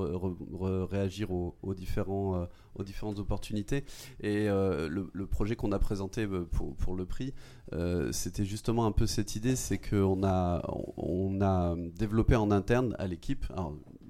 réagir 0.91 1.31
aux, 1.31 1.75
différents, 1.75 2.35
euh, 2.35 2.47
aux 2.75 2.83
différentes 2.83 3.21
opportunités. 3.21 3.85
Et 4.21 4.49
euh, 4.49 4.89
le, 4.89 5.27
projet 5.27 5.55
qu'on 5.55 5.71
a 5.71 5.79
présenté 5.79 6.27
pour, 6.51 6.75
pour 6.75 6.97
le 6.97 7.07
prix, 7.07 7.33
c'était 8.11 8.45
justement 8.45 8.87
un 8.87 8.93
peu 8.93 9.07
cette 9.07 9.37
idée, 9.37 9.55
c'est 9.55 9.79
qu'on 9.79 10.25
a, 10.25 10.63
on 10.97 11.41
a 11.41 11.77
développé 11.77 12.35
en 12.35 12.51
interne 12.51 12.97
à 12.99 13.07
l'équipe, 13.07 13.47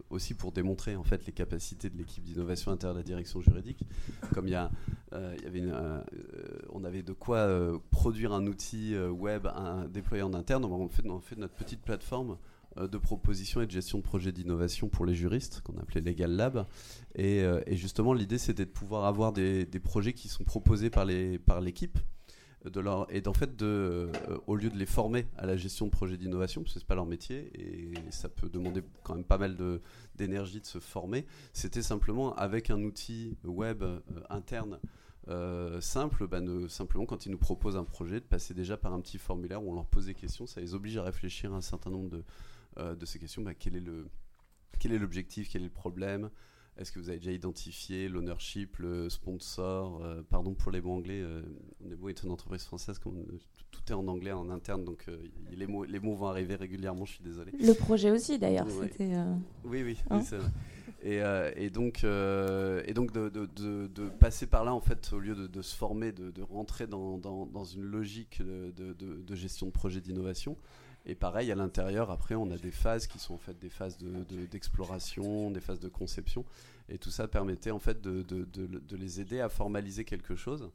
aussi 0.08 0.34
pour 0.34 0.50
démontrer 0.50 0.96
en 0.96 1.04
fait 1.04 1.26
les 1.26 1.32
capacités 1.32 1.88
de 1.90 1.96
l'équipe 1.96 2.24
d'innovation 2.24 2.72
interne 2.72 2.94
à 2.94 2.98
la 3.00 3.04
direction 3.04 3.42
juridique. 3.42 3.84
Comme 4.32 4.48
il 4.48 4.52
y, 4.52 4.54
a, 4.54 4.70
il 5.12 5.44
y 5.44 5.46
avait 5.46 5.62
on 6.70 6.84
avait 6.84 7.02
de 7.02 7.12
quoi 7.12 7.46
produire 7.90 8.32
un 8.32 8.46
outil 8.46 8.96
web 8.96 9.46
déployé 9.90 10.22
en 10.22 10.32
interne, 10.32 10.64
on 10.64 10.88
fait, 10.88 11.06
on 11.06 11.20
fait 11.20 11.36
notre 11.36 11.54
petite 11.54 11.82
plateforme 11.82 12.38
de 12.76 12.98
propositions 12.98 13.60
et 13.60 13.66
de 13.66 13.70
gestion 13.70 13.98
de 13.98 14.02
projets 14.02 14.32
d'innovation 14.32 14.88
pour 14.88 15.04
les 15.04 15.14
juristes, 15.14 15.60
qu'on 15.62 15.76
appelait 15.78 16.00
Legal 16.00 16.30
Lab. 16.30 16.66
Et, 17.14 17.42
euh, 17.42 17.60
justement, 17.72 18.12
l'idée, 18.12 18.38
c'était 18.38 18.64
de 18.64 18.70
pouvoir 18.70 19.04
avoir 19.04 19.32
des, 19.32 19.66
projets 19.82 20.12
qui 20.12 20.28
sont 20.28 20.44
proposés 20.44 20.90
par 20.90 21.04
l'équipe. 21.04 21.98
Et 23.08 23.20
d'en 23.22 23.32
fait, 23.32 23.56
de, 23.56 23.64
euh, 23.66 24.12
au 24.46 24.54
lieu 24.54 24.68
de 24.68 24.76
les 24.76 24.86
former 24.86 25.26
à 25.38 25.46
la 25.46 25.56
gestion 25.56 25.86
de 25.86 25.90
projets 25.90 26.18
d'innovation, 26.18 26.62
parce 26.62 26.74
que 26.74 26.80
c'est 26.80 26.86
pas 26.86 26.94
leur 26.94 27.06
métier 27.06 27.50
et 27.54 27.94
ça 28.10 28.28
peut 28.28 28.50
demander 28.50 28.82
quand 29.02 29.14
même 29.14 29.24
pas 29.24 29.38
mal 29.38 29.56
d'énergie 30.14 30.60
de, 30.60 30.66
se 30.66 30.78
former, 30.78 31.24
c'était 31.54 31.80
simplement 31.80 32.34
avec 32.34 32.68
un 32.68 32.82
outil 32.82 33.38
web 33.44 33.82
interne 34.28 34.78
simple, 35.80 36.26
bah, 36.26 36.40
simplement 36.68 37.06
quand 37.06 37.24
ils 37.24 37.32
nous 37.32 37.38
proposent 37.38 37.78
un 37.78 37.84
projet, 37.84 38.20
de 38.20 38.26
passer 38.26 38.52
déjà 38.52 38.76
par 38.76 38.92
un 38.92 39.00
petit 39.00 39.16
formulaire 39.16 39.64
où 39.64 39.70
on 39.70 39.74
leur 39.74 39.86
pose 39.86 40.06
des 40.06 40.14
questions, 40.14 40.46
ça 40.46 40.60
les 40.60 40.74
oblige 40.74 40.98
à 40.98 41.02
réfléchir 41.02 41.54
à 41.54 41.56
un 41.56 41.62
certain 41.62 41.88
nombre 41.88 42.10
de, 42.10 42.18
euh, 42.18 42.22
de 42.76 43.06
ces 43.06 43.18
questions. 43.18 43.42
Bah, 43.42 43.54
quel 43.54 43.76
est 43.76 43.80
le 43.80 44.08
quel 44.80 44.92
est 44.92 44.98
l'objectif, 44.98 45.48
quel 45.50 45.62
est 45.62 45.66
le 45.66 45.70
problème? 45.70 46.30
Est-ce 46.76 46.92
que 46.92 46.98
vous 46.98 47.10
avez 47.10 47.18
déjà 47.18 47.32
identifié 47.32 48.08
l'ownership, 48.08 48.78
le 48.78 49.10
sponsor? 49.10 50.02
Euh, 50.02 50.22
Pardon 50.28 50.54
pour 50.54 50.72
les 50.72 50.80
mots 50.80 50.94
anglais, 50.94 51.20
euh, 51.20 51.42
on 52.02 52.08
est 52.08 52.22
une 52.22 52.30
entreprise 52.30 52.64
française, 52.64 52.98
comme, 52.98 53.26
tout 53.70 53.82
est 53.88 53.92
en 53.92 54.08
anglais 54.08 54.32
en 54.32 54.48
interne, 54.48 54.84
donc 54.84 55.06
les, 55.50 55.66
mots, 55.66 55.84
les 55.84 56.00
mots 56.00 56.14
vont 56.14 56.26
arriver 56.26 56.56
régulièrement, 56.56 57.04
je 57.04 57.12
suis 57.14 57.24
désolé. 57.24 57.52
Le 57.52 57.74
projet 57.74 58.10
aussi 58.10 58.38
d'ailleurs, 58.38 58.66
c'était... 58.70 59.12
Oui, 59.64 59.82
oui, 59.82 59.98
hein 60.08 60.22
et, 61.02 61.20
et, 61.56 61.70
donc, 61.70 62.02
et 62.04 62.94
donc 62.94 63.12
de, 63.12 63.28
de, 63.28 63.46
de, 63.86 64.08
passer 64.08 64.46
par 64.46 64.64
là, 64.64 64.74
en 64.74 64.80
fait, 64.80 65.12
au 65.12 65.18
lieu 65.18 65.34
de, 65.34 65.62
se 65.62 65.76
former, 65.76 66.12
de, 66.12 66.42
rentrer 66.42 66.86
dans, 66.86 67.18
dans, 67.18 67.46
dans, 67.46 67.64
une 67.64 67.84
logique 67.84 68.42
de, 68.42 69.34
gestion 69.34 69.66
de 69.66 69.72
projet 69.72 70.00
d'innovation, 70.00 70.56
et 71.06 71.14
pareil, 71.14 71.50
à 71.50 71.54
l'intérieur, 71.54 72.10
après, 72.10 72.34
on 72.34 72.50
a 72.50 72.58
des 72.58 72.70
phases 72.70 73.06
qui 73.06 73.18
sont 73.18 73.34
en 73.34 73.38
fait 73.38 73.58
des 73.58 73.70
phases 73.70 73.98
d'exploration, 74.50 75.50
de, 75.50 75.54
des 75.54 75.60
phases 75.60 75.80
de 75.80 75.88
conception. 75.88 76.44
Et 76.88 76.98
tout 76.98 77.10
ça 77.10 77.28
permettait 77.28 77.70
en 77.70 77.78
fait 77.78 78.00
de, 78.00 78.22
de 78.22 78.96
les 78.96 79.20
aider 79.20 79.40
à 79.40 79.48
formaliser 79.48 80.04
quelque 80.04 80.36
chose. 80.36 80.70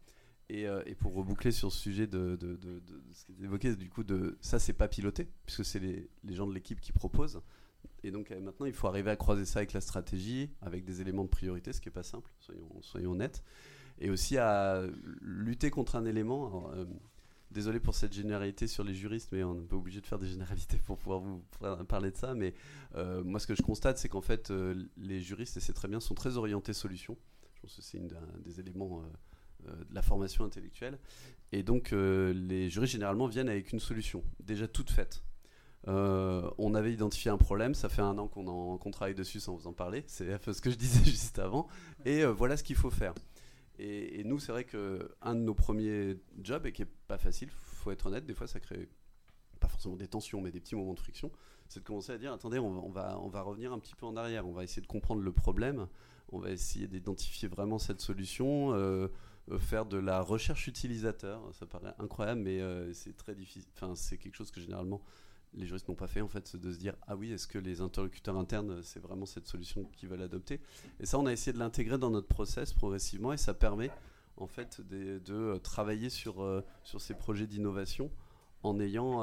Et, 0.49 0.67
euh, 0.67 0.83
et, 0.85 0.93
pour 0.93 1.15
reboucler 1.15 1.51
sur 1.51 1.71
ce 1.71 1.79
sujet 1.79 2.05
de, 2.05 2.35
de, 2.35 2.55
de, 2.55 2.81
ce 3.13 3.25
qui 3.25 3.31
est 3.31 3.45
évoqué, 3.45 3.75
du 3.75 3.89
coup, 3.89 4.03
de, 4.03 4.37
ça, 4.41 4.59
c'est 4.59 4.73
pas 4.73 4.87
piloté, 4.87 5.27
puisque 5.45 5.65
c'est 5.65 5.79
les, 5.79 6.07
les, 6.23 6.35
gens 6.35 6.45
de 6.45 6.53
l'équipe 6.53 6.79
qui 6.79 6.91
proposent. 6.91 7.41
Et 8.03 8.11
donc 8.11 8.29
euh, 8.29 8.39
maintenant, 8.39 8.67
il 8.67 8.73
faut 8.73 8.87
arriver 8.87 9.09
à 9.09 9.15
croiser 9.15 9.45
ça 9.45 9.59
avec 9.59 9.73
la 9.73 9.81
stratégie, 9.81 10.51
avec 10.61 10.85
des 10.85 11.01
éléments 11.01 11.23
de 11.23 11.29
priorité, 11.29 11.73
ce 11.73 11.81
qui 11.81 11.87
n'est 11.87 11.93
pas 11.93 12.03
simple, 12.03 12.29
soyons, 12.39 12.69
soyons 12.81 13.13
honnêtes. 13.13 13.43
Et 13.97 14.11
aussi 14.11 14.37
à 14.37 14.83
lutter 15.21 15.71
contre 15.71 15.95
un 15.95 16.05
élément. 16.05 16.69
Euh, 16.75 16.85
désolé 17.55 17.79
pour 17.79 17.95
cette 17.95 18.13
généralité 18.13 18.67
sur 18.67 18.83
les 18.83 18.93
juristes, 18.93 19.29
mais 19.31 19.43
on 19.43 19.55
n'est 19.55 19.65
pas 19.65 19.77
obligé 19.77 20.01
de 20.01 20.05
faire 20.05 20.19
des 20.19 20.27
généralités 20.27 20.77
pour 20.85 20.97
pouvoir 20.97 21.21
vous 21.21 21.41
parler 21.87 22.11
de 22.11 22.17
ça. 22.17 22.35
Mais 22.35 22.53
euh, 22.95 23.23
moi, 23.23 23.39
ce 23.39 23.47
que 23.47 23.55
je 23.55 23.61
constate, 23.61 23.97
c'est 23.97 24.09
qu'en 24.09 24.21
fait, 24.21 24.51
euh, 24.51 24.75
les 24.97 25.21
juristes, 25.21 25.55
et 25.57 25.61
c'est 25.61 25.73
très 25.73 25.87
bien, 25.87 26.01
sont 26.01 26.15
très 26.15 26.35
orientés 26.37 26.73
solutions. 26.73 27.17
Je 27.55 27.61
pense 27.61 27.75
que 27.77 27.81
c'est 27.81 27.97
un 27.97 28.39
des 28.43 28.59
éléments 28.59 29.01
euh, 29.67 29.71
de 29.89 29.95
la 29.95 30.01
formation 30.01 30.43
intellectuelle. 30.43 30.99
Et 31.53 31.63
donc, 31.63 31.91
les 31.91 32.69
juristes, 32.69 32.91
généralement, 32.91 33.27
viennent 33.27 33.49
avec 33.49 33.71
une 33.71 33.79
solution, 33.79 34.21
déjà 34.43 34.67
toute 34.67 34.91
faite. 34.91 35.23
on 35.87 36.75
avait 36.75 36.91
identifié 36.91 37.31
un 37.31 37.37
problème, 37.37 37.73
ça 37.73 37.87
fait 37.87 38.01
un 38.01 38.17
an 38.17 38.27
qu'on 38.27 38.91
travaille 38.91 39.15
dessus 39.15 39.39
sans 39.39 39.55
vous 39.55 39.67
en 39.67 39.73
parler, 39.73 40.03
c'est 40.07 40.33
un 40.33 40.37
peu 40.37 40.51
ce 40.51 40.61
que 40.61 40.69
je 40.69 40.75
disais 40.75 41.03
juste 41.09 41.39
avant, 41.39 41.67
et 42.03 42.25
voilà 42.25 42.57
ce 42.57 42.63
qu'il 42.63 42.75
faut 42.75 42.91
faire. 42.91 43.13
Et, 43.79 44.23
nous, 44.23 44.39
c'est 44.39 44.51
vrai 44.51 44.63
qu'un 44.63 45.35
de 45.35 45.39
nos 45.39 45.53
premiers 45.53 46.17
jobs, 46.41 46.65
et 46.65 46.71
qui 46.71 46.81
n'est 46.81 46.89
pas 47.07 47.17
facile, 47.17 47.49
faut 47.51 47.91
être 47.91 48.05
honnête, 48.07 48.25
des 48.25 48.33
fois 48.33 48.47
ça 48.47 48.59
crée 48.59 48.87
pas 49.59 49.67
forcément 49.67 49.95
des 49.95 50.07
tensions, 50.07 50.41
mais 50.41 50.51
des 50.51 50.59
petits 50.59 50.75
moments 50.75 50.93
de 50.93 50.99
friction, 50.99 51.31
c'est 51.67 51.79
de 51.79 51.85
commencer 51.85 52.11
à 52.11 52.17
dire 52.17 52.33
attendez, 52.33 52.59
on, 52.59 52.89
va, 52.89 53.41
revenir 53.41 53.73
un 53.73 53.79
petit 53.79 53.95
peu 53.95 54.05
en 54.05 54.15
arrière, 54.15 54.47
on 54.47 54.53
va 54.53 54.63
essayer 54.63 54.81
de 54.81 54.87
comprendre 54.87 55.21
le 55.21 55.31
problème, 55.31 55.87
on 56.29 56.39
va 56.39 56.51
essayer 56.51 56.87
d'identifier 56.87 57.47
vraiment 57.47 57.79
cette 57.79 58.01
solution, 58.01 58.73
euh, 58.73 59.07
faire 59.59 59.85
de 59.85 59.97
la 59.97 60.21
recherche 60.21 60.67
utilisateur. 60.67 61.41
Ça 61.53 61.65
paraît 61.65 61.93
incroyable, 61.99 62.41
mais 62.41 62.61
euh, 62.61 62.91
c'est 62.93 63.15
très 63.15 63.35
difficile. 63.35 63.69
Enfin, 63.75 63.95
c'est 63.95 64.17
quelque 64.17 64.35
chose 64.35 64.51
que 64.51 64.59
généralement 64.59 65.01
les 65.55 65.65
juristes 65.65 65.87
n'ont 65.87 65.95
pas 65.95 66.07
fait 66.07 66.21
en 66.21 66.27
fait, 66.27 66.55
de 66.55 66.71
se 66.71 66.77
dire 66.77 66.95
ah 67.07 67.15
oui, 67.15 67.31
est-ce 67.31 67.47
que 67.47 67.57
les 67.57 67.81
interlocuteurs 67.81 68.37
internes, 68.37 68.81
c'est 68.83 68.99
vraiment 68.99 69.25
cette 69.25 69.47
solution 69.47 69.85
qu'ils 69.93 70.09
veulent 70.09 70.21
adopter? 70.21 70.59
Et 70.99 71.05
ça, 71.05 71.19
on 71.19 71.25
a 71.25 71.31
essayé 71.31 71.53
de 71.53 71.59
l'intégrer 71.59 71.97
dans 71.97 72.09
notre 72.09 72.27
process 72.27 72.73
progressivement, 72.73 73.33
et 73.33 73.37
ça 73.37 73.53
permet 73.53 73.91
en 74.37 74.47
fait 74.47 74.81
de, 74.81 75.57
travailler 75.57 76.09
sur, 76.09 76.63
sur 76.83 76.99
ces 76.99 77.13
projets 77.13 77.47
d'innovation 77.47 78.11
en 78.63 78.79
ayant 78.79 79.21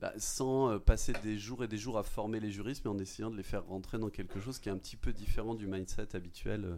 bah, 0.00 0.12
sans 0.16 0.70
euh, 0.70 0.78
passer 0.78 1.12
des 1.24 1.38
jours 1.38 1.64
et 1.64 1.68
des 1.68 1.76
jours 1.76 1.98
à 1.98 2.04
former 2.04 2.38
les 2.38 2.52
juristes, 2.52 2.84
mais 2.84 2.90
en 2.90 2.98
essayant 2.98 3.30
de 3.30 3.36
les 3.36 3.42
faire 3.42 3.66
rentrer 3.66 3.98
dans 3.98 4.10
quelque 4.10 4.38
chose 4.38 4.60
qui 4.60 4.68
est 4.68 4.72
un 4.72 4.78
petit 4.78 4.96
peu 4.96 5.12
différent 5.12 5.54
du 5.54 5.66
mindset 5.66 6.14
habituel 6.14 6.64
euh, 6.64 6.76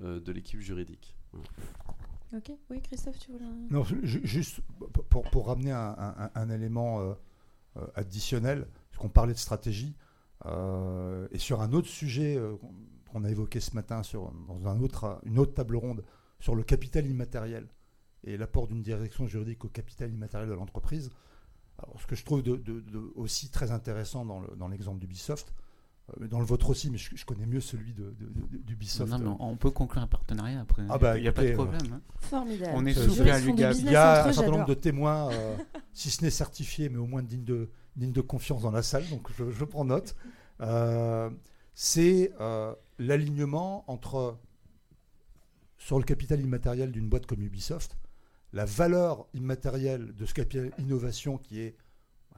euh, 0.00 0.20
de 0.20 0.32
l'équipe 0.32 0.60
juridique. 0.60 1.14
Ok, 2.34 2.52
oui, 2.70 2.80
Christophe, 2.80 3.18
tu 3.18 3.32
voulais. 3.32 3.44
Non, 3.70 3.84
juste 4.02 4.60
pour, 5.10 5.24
pour 5.24 5.46
ramener 5.46 5.72
un, 5.72 6.50
élément 6.50 7.16
additionnel, 7.94 8.68
parce 8.90 9.02
qu'on 9.02 9.08
parlait 9.08 9.32
de 9.32 9.38
stratégie, 9.38 9.96
et 10.44 11.38
sur 11.38 11.60
un 11.60 11.72
autre 11.72 11.88
sujet 11.88 12.38
qu'on 13.10 13.24
a 13.24 13.30
évoqué 13.30 13.60
ce 13.60 13.74
matin 13.74 14.02
sur, 14.02 14.30
dans 14.48 14.68
un 14.68 14.80
autre, 14.80 15.20
une 15.24 15.38
autre 15.38 15.54
table 15.54 15.76
ronde 15.76 16.04
sur 16.40 16.54
le 16.54 16.62
capital 16.62 17.06
immatériel 17.06 17.68
et 18.24 18.36
l'apport 18.36 18.66
d'une 18.66 18.82
direction 18.82 19.26
juridique 19.26 19.64
au 19.64 19.68
capital 19.68 20.12
immatériel 20.12 20.48
de 20.48 20.54
l'entreprise. 20.54 21.10
Ce 21.98 22.06
que 22.06 22.14
je 22.14 22.24
trouve 22.24 22.42
aussi 23.14 23.50
très 23.50 23.70
intéressant 23.70 24.24
dans 24.24 24.68
l'exemple 24.68 25.00
d'Ubisoft, 25.00 25.52
euh, 25.52 25.63
dans 26.20 26.38
le 26.38 26.44
vôtre 26.44 26.70
aussi, 26.70 26.90
mais 26.90 26.98
je, 26.98 27.24
connais 27.24 27.46
mieux 27.46 27.60
celui 27.60 27.94
d'Ubisoft. 27.94 29.10
Non, 29.10 29.18
non, 29.18 29.36
on 29.40 29.56
peut 29.56 29.70
conclure 29.70 30.02
un 30.02 30.06
partenariat 30.06 30.60
après. 30.60 30.82
Ah 30.90 30.98
bah, 30.98 31.16
il 31.16 31.22
n'y 31.22 31.28
a 31.28 31.32
pas 31.32 31.44
de 31.44 31.52
problème. 31.54 31.80
Hein. 31.94 32.00
Formidable. 32.18 32.72
On 32.74 32.84
est 32.84 32.92
souple 32.92 33.28
à 33.30 33.38
Il 33.40 33.90
y 33.90 33.96
a 33.96 34.26
un 34.26 34.32
certain 34.32 34.50
nombre 34.50 34.66
de 34.66 34.74
témoins, 34.74 35.32
euh, 35.32 35.56
si 35.92 36.10
ce 36.10 36.22
n'est 36.22 36.30
certifiés, 36.30 36.90
mais 36.90 36.98
au 36.98 37.06
moins 37.06 37.22
dignes 37.22 37.44
de, 37.44 37.70
de 37.96 38.20
confiance 38.20 38.62
dans 38.62 38.70
la 38.70 38.82
salle, 38.82 39.08
donc 39.08 39.28
je, 39.38 39.64
prends 39.64 39.84
note. 39.84 40.14
Euh, 40.60 41.30
c'est 41.72 42.32
l'alignement 42.98 43.84
entre, 43.90 44.38
sur 45.78 45.98
le 45.98 46.04
capital 46.04 46.40
immatériel 46.40 46.92
d'une 46.92 47.08
boîte 47.08 47.24
comme 47.24 47.40
Ubisoft, 47.40 47.96
la 48.52 48.66
valeur 48.66 49.26
immatérielle 49.32 50.14
de 50.14 50.26
ce 50.26 50.34
capital 50.34 50.70
innovation 50.78 51.38
qui 51.38 51.60
est, 51.60 51.76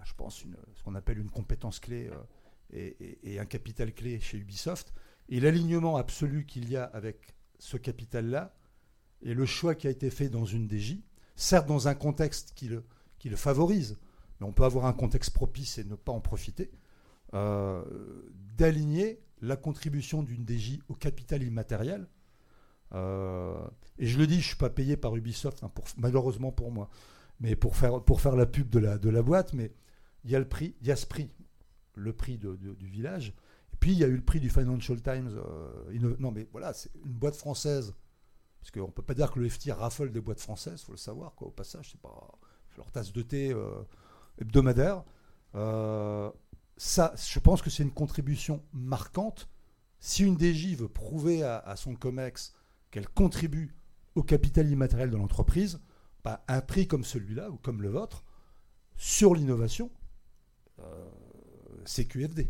je 0.04 0.14
pense, 0.14 0.44
ce 0.74 0.82
qu'on 0.84 0.94
appelle 0.94 1.18
une 1.18 1.30
compétence 1.30 1.80
clé 1.80 2.10
et, 2.72 3.38
un 3.38 3.44
capital 3.44 3.92
clé 3.92 4.20
chez 4.20 4.38
Ubisoft, 4.38 4.92
et 5.28 5.40
l'alignement 5.40 5.96
absolu 5.96 6.46
qu'il 6.46 6.68
y 6.70 6.76
a 6.76 6.84
avec 6.84 7.34
ce 7.58 7.76
capital-là, 7.76 8.54
et 9.22 9.34
le 9.34 9.46
choix 9.46 9.74
qui 9.74 9.86
a 9.86 9.90
été 9.90 10.10
fait 10.10 10.28
dans 10.28 10.44
une 10.44 10.70
DJ, 10.70 10.98
certes 11.34 11.66
dans 11.66 11.88
un 11.88 11.94
contexte 11.94 12.52
qui 12.54 12.68
le, 12.68 13.36
favorise, 13.36 13.98
mais 14.40 14.46
on 14.46 14.52
peut 14.52 14.64
avoir 14.64 14.86
un 14.86 14.92
contexte 14.92 15.30
propice 15.30 15.78
et 15.78 15.84
ne 15.84 15.94
pas 15.94 16.12
en 16.12 16.20
profiter, 16.20 16.70
euh, 17.34 17.82
d'aligner 18.56 19.20
la 19.40 19.56
contribution 19.56 20.22
d'une 20.22 20.46
DJ 20.46 20.78
au 20.88 20.94
capital 20.94 21.42
immatériel 21.42 22.06
euh, 22.94 23.66
et 23.98 24.06
je 24.06 24.18
le 24.18 24.26
dis, 24.26 24.40
je 24.40 24.48
suis 24.48 24.56
pas 24.56 24.70
payé 24.70 24.96
par 24.96 25.16
Ubisoft, 25.16 25.62
hein, 25.62 25.70
malheureusement 25.96 26.52
pour 26.52 26.70
moi, 26.70 26.88
mais 27.40 27.56
pour 27.56 27.76
faire, 27.76 28.36
la 28.36 28.46
pub 28.46 28.68
de 28.68 28.78
la, 28.78 28.98
de 28.98 29.10
la 29.10 29.22
boîte. 29.22 29.52
Mais 29.52 29.72
il 30.24 30.30
y 30.30 30.36
a 30.36 30.38
le 30.38 30.48
prix, 30.48 30.74
il 30.80 30.86
y 30.86 30.92
a 30.92 30.96
ce 30.96 31.06
prix, 31.06 31.30
le 31.96 32.12
prix 32.12 32.38
du 32.38 32.88
village. 32.88 33.34
Et 33.72 33.76
puis 33.78 33.92
il 33.92 33.98
y 33.98 34.04
a 34.04 34.06
eu 34.06 34.16
le 34.16 34.24
prix 34.24 34.40
du 34.40 34.48
Financial 34.48 35.00
Times. 35.00 35.30
Euh, 35.36 36.16
non, 36.18 36.30
mais 36.30 36.46
voilà, 36.52 36.72
c'est 36.72 36.90
une 37.04 37.12
boîte 37.12 37.36
française. 37.36 37.94
Parce 38.60 38.70
qu'on 38.70 38.86
ne 38.86 38.92
peut 38.92 39.02
pas 39.02 39.14
dire 39.14 39.30
que 39.30 39.40
le 39.40 39.48
FT 39.48 39.70
raffole 39.70 40.12
des 40.12 40.20
boîtes 40.20 40.40
françaises, 40.40 40.80
il 40.82 40.84
faut 40.84 40.92
le 40.92 40.98
savoir, 40.98 41.34
au 41.40 41.50
passage, 41.50 41.90
c'est 41.92 42.00
pas 42.00 42.38
leur 42.76 42.90
tasse 42.90 43.12
de 43.12 43.22
thé 43.22 43.52
euh, 43.52 43.82
hebdomadaire. 44.38 45.04
ça, 45.54 47.14
je 47.16 47.38
pense 47.38 47.62
que 47.62 47.70
c'est 47.70 47.82
une 47.82 47.92
contribution 47.92 48.62
marquante. 48.72 49.48
Si 49.98 50.24
une 50.24 50.38
DJ 50.38 50.76
veut 50.76 50.88
prouver 50.88 51.42
à, 51.42 51.74
son 51.76 51.94
COMEX 51.94 52.54
qu'elle 52.90 53.08
contribue 53.08 53.74
au 54.14 54.22
capital 54.22 54.68
immatériel 54.68 55.10
de 55.10 55.16
l'entreprise, 55.16 55.80
bah, 56.24 56.44
un 56.48 56.60
prix 56.60 56.86
comme 56.86 57.04
celui-là 57.04 57.50
ou 57.50 57.56
comme 57.56 57.82
le 57.82 57.88
vôtre 57.88 58.24
sur 58.96 59.34
l'innovation, 59.34 59.90
euh, 60.80 61.10
c'est 61.88 62.04
QFD. 62.04 62.48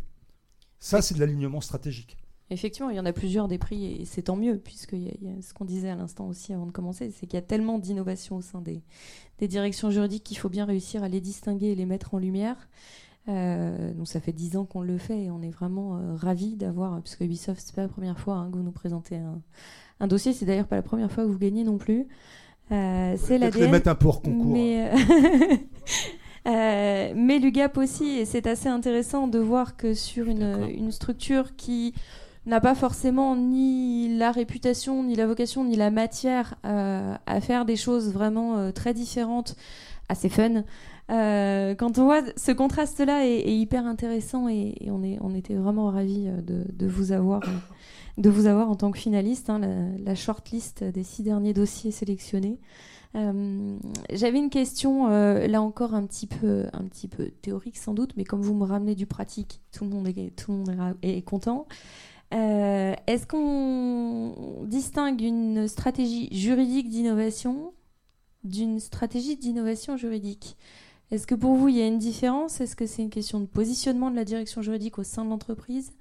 Ça, 0.79 1.01
c'est 1.01 1.15
de 1.15 1.19
l'alignement 1.19 1.61
stratégique. 1.61 2.17
Effectivement, 2.49 2.89
il 2.89 2.95
y 2.95 2.99
en 2.99 3.05
a 3.05 3.11
plusieurs 3.11 3.49
des 3.49 3.57
prix 3.57 3.85
et 3.85 4.05
c'est 4.05 4.23
tant 4.23 4.37
mieux, 4.37 4.57
puisque 4.57 4.93
y 4.93 5.09
a, 5.09 5.41
ce 5.41 5.53
qu'on 5.53 5.65
disait 5.65 5.89
à 5.89 5.95
l'instant 5.95 6.27
aussi 6.27 6.53
avant 6.53 6.65
de 6.65 6.71
commencer, 6.71 7.11
c'est 7.11 7.27
qu'il 7.27 7.35
y 7.35 7.41
a 7.41 7.45
tellement 7.45 7.77
d'innovations 7.77 8.37
au 8.37 8.41
sein 8.41 8.61
des, 8.61 8.81
directions 9.47 9.91
juridiques 9.91 10.23
qu'il 10.23 10.37
faut 10.37 10.47
bien 10.47 10.63
réussir 10.63 11.03
à 11.03 11.09
les 11.09 11.19
distinguer 11.19 11.67
et 11.67 11.75
les 11.75 11.85
mettre 11.85 12.13
en 12.13 12.19
lumière. 12.19 12.69
Euh, 13.27 13.93
donc 13.93 14.07
ça 14.07 14.21
fait 14.21 14.31
dix 14.31 14.55
ans 14.55 14.63
qu'on 14.63 14.79
le 14.79 14.97
fait 14.97 15.23
et 15.23 15.31
on 15.31 15.41
est 15.41 15.49
vraiment 15.49 15.97
euh, 15.97 16.15
ravis 16.15 16.55
d'avoir, 16.55 17.01
puisque 17.01 17.19
Ubisoft, 17.19 17.61
c'est 17.65 17.75
pas 17.75 17.81
la 17.81 17.89
première 17.89 18.17
fois 18.17 18.35
hein, 18.35 18.49
que 18.49 18.55
vous 18.55 18.63
nous 18.63 18.71
présentez 18.71 19.17
un, 19.17 19.41
un 19.99 20.07
dossier. 20.07 20.31
C'est 20.31 20.45
d'ailleurs 20.45 20.67
pas 20.67 20.77
la 20.77 20.83
première 20.83 21.11
fois 21.11 21.25
que 21.25 21.29
vous 21.29 21.39
gagnez 21.39 21.65
non 21.65 21.77
plus. 21.77 22.07
Euh, 22.71 23.15
c'est 23.17 23.37
l'ADN. 23.37 23.61
les 23.61 23.71
mettre 23.71 23.89
un 23.89 23.95
peu 23.95 24.07
hors 24.07 24.21
concours. 24.21 24.53
Mais, 24.53 24.89
euh, 26.47 26.51
euh, 26.51 27.13
mais 27.15 27.39
l'UGAP 27.39 27.77
aussi, 27.77 28.17
et 28.17 28.25
c'est 28.25 28.47
assez 28.47 28.69
intéressant 28.69 29.27
de 29.27 29.39
voir 29.39 29.77
que 29.77 29.93
sur 29.93 30.27
une, 30.27 30.67
une 30.69 30.91
structure 30.91 31.55
qui 31.55 31.93
n'a 32.45 32.61
pas 32.61 32.75
forcément 32.75 33.35
ni 33.35 34.17
la 34.17 34.31
réputation, 34.31 35.03
ni 35.03 35.15
la 35.15 35.27
vocation, 35.27 35.65
ni 35.65 35.75
la 35.75 35.91
matière 35.91 36.55
à 36.63 37.41
faire 37.41 37.65
des 37.65 37.75
choses 37.75 38.13
vraiment 38.13 38.71
très 38.71 38.93
différentes, 38.93 39.57
assez 40.07 40.29
fun. 40.29 40.63
quand 41.09 41.97
on 41.97 42.05
voit 42.05 42.21
ce 42.37 42.53
contraste-là 42.53 43.27
est, 43.27 43.51
hyper 43.51 43.85
intéressant 43.85 44.47
et, 44.47 44.75
on, 44.89 45.03
est, 45.03 45.17
on 45.19 45.35
était 45.35 45.55
vraiment 45.55 45.91
ravis 45.91 46.29
de, 46.41 46.63
de 46.71 46.87
vous 46.87 47.11
avoir 47.11 47.41
de 48.17 48.29
vous 48.29 48.47
avoir 48.47 48.69
en 48.69 48.75
tant 48.75 48.91
que 48.91 48.97
finaliste, 48.97 49.49
hein, 49.49 49.61
la, 50.03 50.15
shortlist 50.15 50.83
des 50.83 51.03
six 51.03 51.23
derniers 51.23 51.53
dossiers 51.53 51.91
sélectionnés. 51.91 52.57
Euh, 53.17 53.77
j'avais 54.11 54.37
une 54.37 54.49
question, 54.49 55.09
euh, 55.09 55.47
là 55.47 55.61
encore 55.61 55.95
un 55.95 56.05
petit, 56.05 56.27
peu, 56.27 56.67
un 56.73 56.83
petit 56.83 57.07
peu 57.07 57.31
théorique 57.41 57.77
sans 57.77 57.93
doute, 57.93 58.11
mais 58.15 58.23
comme 58.23 58.41
vous 58.41 58.53
me 58.53 58.63
ramenez 58.63 58.95
du 58.95 59.07
pratique, 59.07 59.61
tout 59.71 59.85
le 59.85 59.89
monde 59.89 60.07
est, 60.07 60.35
tout 60.35 60.51
le 60.51 60.57
monde 60.57 60.97
est, 61.01 61.21
content. 61.23 61.67
Euh, 62.33 62.93
est-ce 63.07 63.25
qu'on 63.25 64.65
distingue 64.65 65.21
une 65.21 65.67
stratégie 65.67 66.29
juridique 66.31 66.89
d'innovation 66.89 67.73
d'une 68.43 68.79
stratégie 68.79 69.35
d'innovation 69.35 69.97
juridique? 69.97 70.55
Est-ce 71.09 71.25
que 71.25 71.35
pour 71.35 71.55
vous, 71.55 71.69
il 71.69 71.77
y 71.77 71.81
a 71.81 71.87
une 71.87 71.97
différence? 71.97 72.61
Est-ce 72.61 72.75
que 72.75 72.85
c'est 72.85 73.01
une 73.01 73.09
question 73.09 73.39
de 73.39 73.45
positionnement 73.45 74.11
de 74.11 74.15
la 74.15 74.25
direction 74.25 74.61
juridique 74.61 74.99
au 74.99 75.03
sein 75.03 75.25
de 75.25 75.29
l'entreprise? 75.29 75.93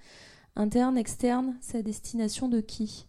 Interne, 0.56 0.98
externe, 0.98 1.56
c'est 1.60 1.78
à 1.78 1.82
destination 1.82 2.48
de 2.48 2.60
qui? 2.60 3.06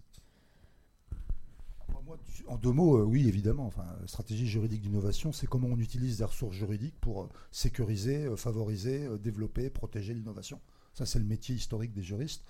En 2.47 2.57
deux 2.57 2.71
mots, 2.71 2.97
euh, 2.97 3.03
oui, 3.03 3.27
évidemment. 3.27 3.65
Enfin, 3.65 3.85
stratégie 4.05 4.47
juridique 4.47 4.81
d'innovation, 4.81 5.31
c'est 5.31 5.47
comment 5.47 5.67
on 5.67 5.77
utilise 5.77 6.17
des 6.17 6.23
ressources 6.23 6.55
juridiques 6.55 6.99
pour 6.99 7.23
euh, 7.23 7.29
sécuriser, 7.51 8.25
euh, 8.25 8.35
favoriser, 8.35 9.07
développer, 9.19 9.69
protéger 9.69 10.13
l'innovation. 10.13 10.59
Ça, 10.93 11.05
c'est 11.05 11.19
le 11.19 11.25
métier 11.25 11.55
historique 11.55 11.93
des 11.93 12.01
juristes. 12.01 12.43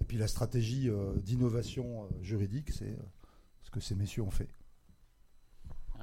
Et 0.00 0.04
puis 0.04 0.16
la 0.16 0.28
stratégie 0.28 0.90
d'innovation 1.22 2.08
juridique, 2.22 2.70
c'est 2.70 2.98
ce 3.62 3.70
que 3.70 3.80
ces 3.80 3.94
messieurs 3.94 4.22
ont 4.22 4.30
fait. 4.30 4.48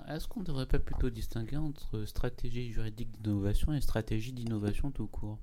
Est-ce 0.07 0.27
qu'on 0.27 0.41
ne 0.41 0.45
devrait 0.45 0.67
pas 0.67 0.79
plutôt 0.79 1.09
distinguer 1.09 1.57
entre 1.57 2.05
stratégie 2.05 2.71
juridique 2.71 3.19
d'innovation 3.21 3.73
et 3.73 3.81
stratégie 3.81 4.33
d'innovation 4.33 4.91
tout 4.91 5.07
court? 5.07 5.39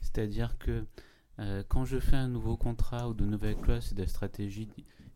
C'est-à-dire 0.00 0.56
que 0.58 0.84
quand 1.68 1.84
je 1.84 1.98
fais 1.98 2.16
un 2.16 2.28
nouveau 2.28 2.56
contrat 2.56 3.08
ou 3.08 3.14
de 3.14 3.24
nouvelles 3.24 3.56
clauses, 3.56 3.86
c'est 3.88 3.96
des 3.96 4.06
stratégies 4.06 4.68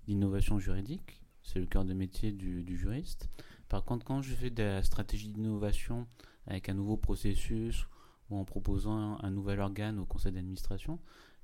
d'innovation 0.07 0.59
juridique. 0.59 1.23
C'est 1.47 1.61
le 1.61 1.67
cœur 1.67 1.85
de 1.85 1.95
métier 1.95 2.33
du, 2.33 2.77
juriste. 2.77 3.31
Par 3.69 3.85
contre, 3.85 4.05
quand 4.05 4.21
je 4.21 4.35
fais 4.35 4.51
de 4.51 4.63
la 4.63 4.83
stratégie 4.83 5.29
d'innovation 5.29 6.07
avec 6.47 6.69
un 6.69 6.75
nouveau 6.75 6.97
processus 6.97 7.87
ou 8.31 8.37
en 8.37 8.45
proposant 8.45 9.19
un, 9.23 9.31
nouvel 9.31 9.61
organe 9.61 10.01
au 10.01 10.05
conseil 10.05 10.33
d'administration, 10.33 10.99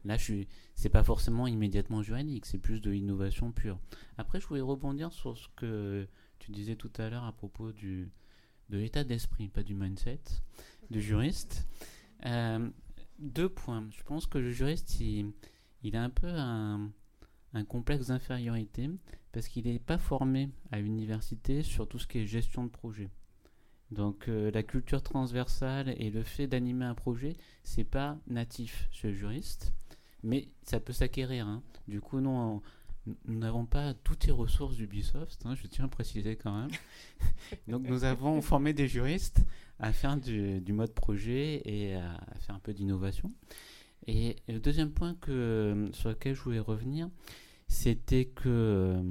là, 0.04 0.18
ce 0.18 0.32
n'est 0.32 0.90
pas 0.90 1.04
forcément 1.04 1.46
immédiatement 1.46 2.02
juridique, 2.02 2.46
c'est 2.46 2.58
plus 2.58 2.80
de 2.80 2.90
l'innovation 2.90 3.52
pure. 3.52 3.78
Après, 4.18 4.40
je 4.40 4.46
voulais 4.48 4.60
rebondir 4.60 5.12
sur 5.12 5.38
ce 5.38 5.46
que 5.54 6.08
tu 6.40 6.50
disais 6.50 6.74
tout 6.74 6.90
à 6.98 7.08
l'heure 7.08 7.24
à 7.24 7.32
propos 7.32 7.70
du, 7.70 8.10
de 8.70 8.78
l'état 8.78 9.04
d'esprit, 9.04 9.48
pas 9.48 9.62
du 9.62 9.76
mindset, 9.76 10.20
du 10.90 11.00
juriste. 11.00 11.68
Euh, 12.26 12.68
deux 13.20 13.48
points. 13.48 13.86
Je 13.92 14.02
pense 14.02 14.26
que 14.26 14.38
le 14.38 14.50
juriste, 14.50 14.98
il 15.00 15.96
a 15.96 16.02
un 16.02 16.10
peu 16.10 16.26
un, 16.28 16.90
complexe 17.64 18.08
d'infériorité 18.08 18.90
parce 19.32 19.48
qu'il 19.48 19.66
n'est 19.66 19.78
pas 19.78 19.98
formé 19.98 20.50
à 20.70 20.80
l'université 20.80 21.62
sur 21.62 21.88
tout 21.88 21.98
ce 21.98 22.06
qui 22.06 22.18
est 22.18 22.26
gestion 22.26 22.64
de 22.64 22.70
projet. 22.70 23.10
Donc 23.92 24.28
euh, 24.28 24.50
la 24.50 24.62
culture 24.62 25.02
transversale 25.02 25.94
et 25.98 26.10
le 26.10 26.22
fait 26.22 26.46
d'animer 26.46 26.86
un 26.86 26.94
projet, 26.94 27.36
c'est 27.62 27.84
pas 27.84 28.16
natif 28.26 28.88
chez 28.90 29.08
le 29.08 29.14
juriste, 29.14 29.74
mais 30.22 30.48
ça 30.62 30.80
peut 30.80 30.94
s'acquérir. 30.94 31.46
hein. 31.46 31.62
Du 31.88 32.00
coup, 32.00 32.20
nous 32.20 32.62
n'avons 33.26 33.66
pas 33.66 33.92
toutes 33.92 34.24
les 34.24 34.32
ressources 34.32 34.76
d'Ubisoft, 34.76 35.44
hein, 35.44 35.54
je 35.54 35.66
tiens 35.66 35.84
à 35.84 35.88
préciser 35.88 36.36
quand 36.36 36.58
même. 36.58 36.70
Donc 37.68 37.82
nous 37.86 38.04
avons 38.04 38.40
formé 38.40 38.72
des 38.72 38.88
juristes 38.88 39.44
à 39.78 39.92
faire 39.92 40.16
du, 40.16 40.72
mode 40.72 40.94
projet 40.94 41.60
et 41.64 41.94
à 41.94 42.18
faire 42.40 42.54
un 42.54 42.60
peu 42.60 42.72
d'innovation. 42.72 43.30
Et 44.06 44.36
le 44.48 44.58
deuxième 44.58 44.90
point 44.90 45.14
que, 45.14 45.88
sur 45.92 46.08
lequel 46.10 46.34
je 46.34 46.42
voulais 46.42 46.58
revenir, 46.58 47.08
c'était 47.68 48.26
que... 48.26 48.48
euh, 48.48 49.02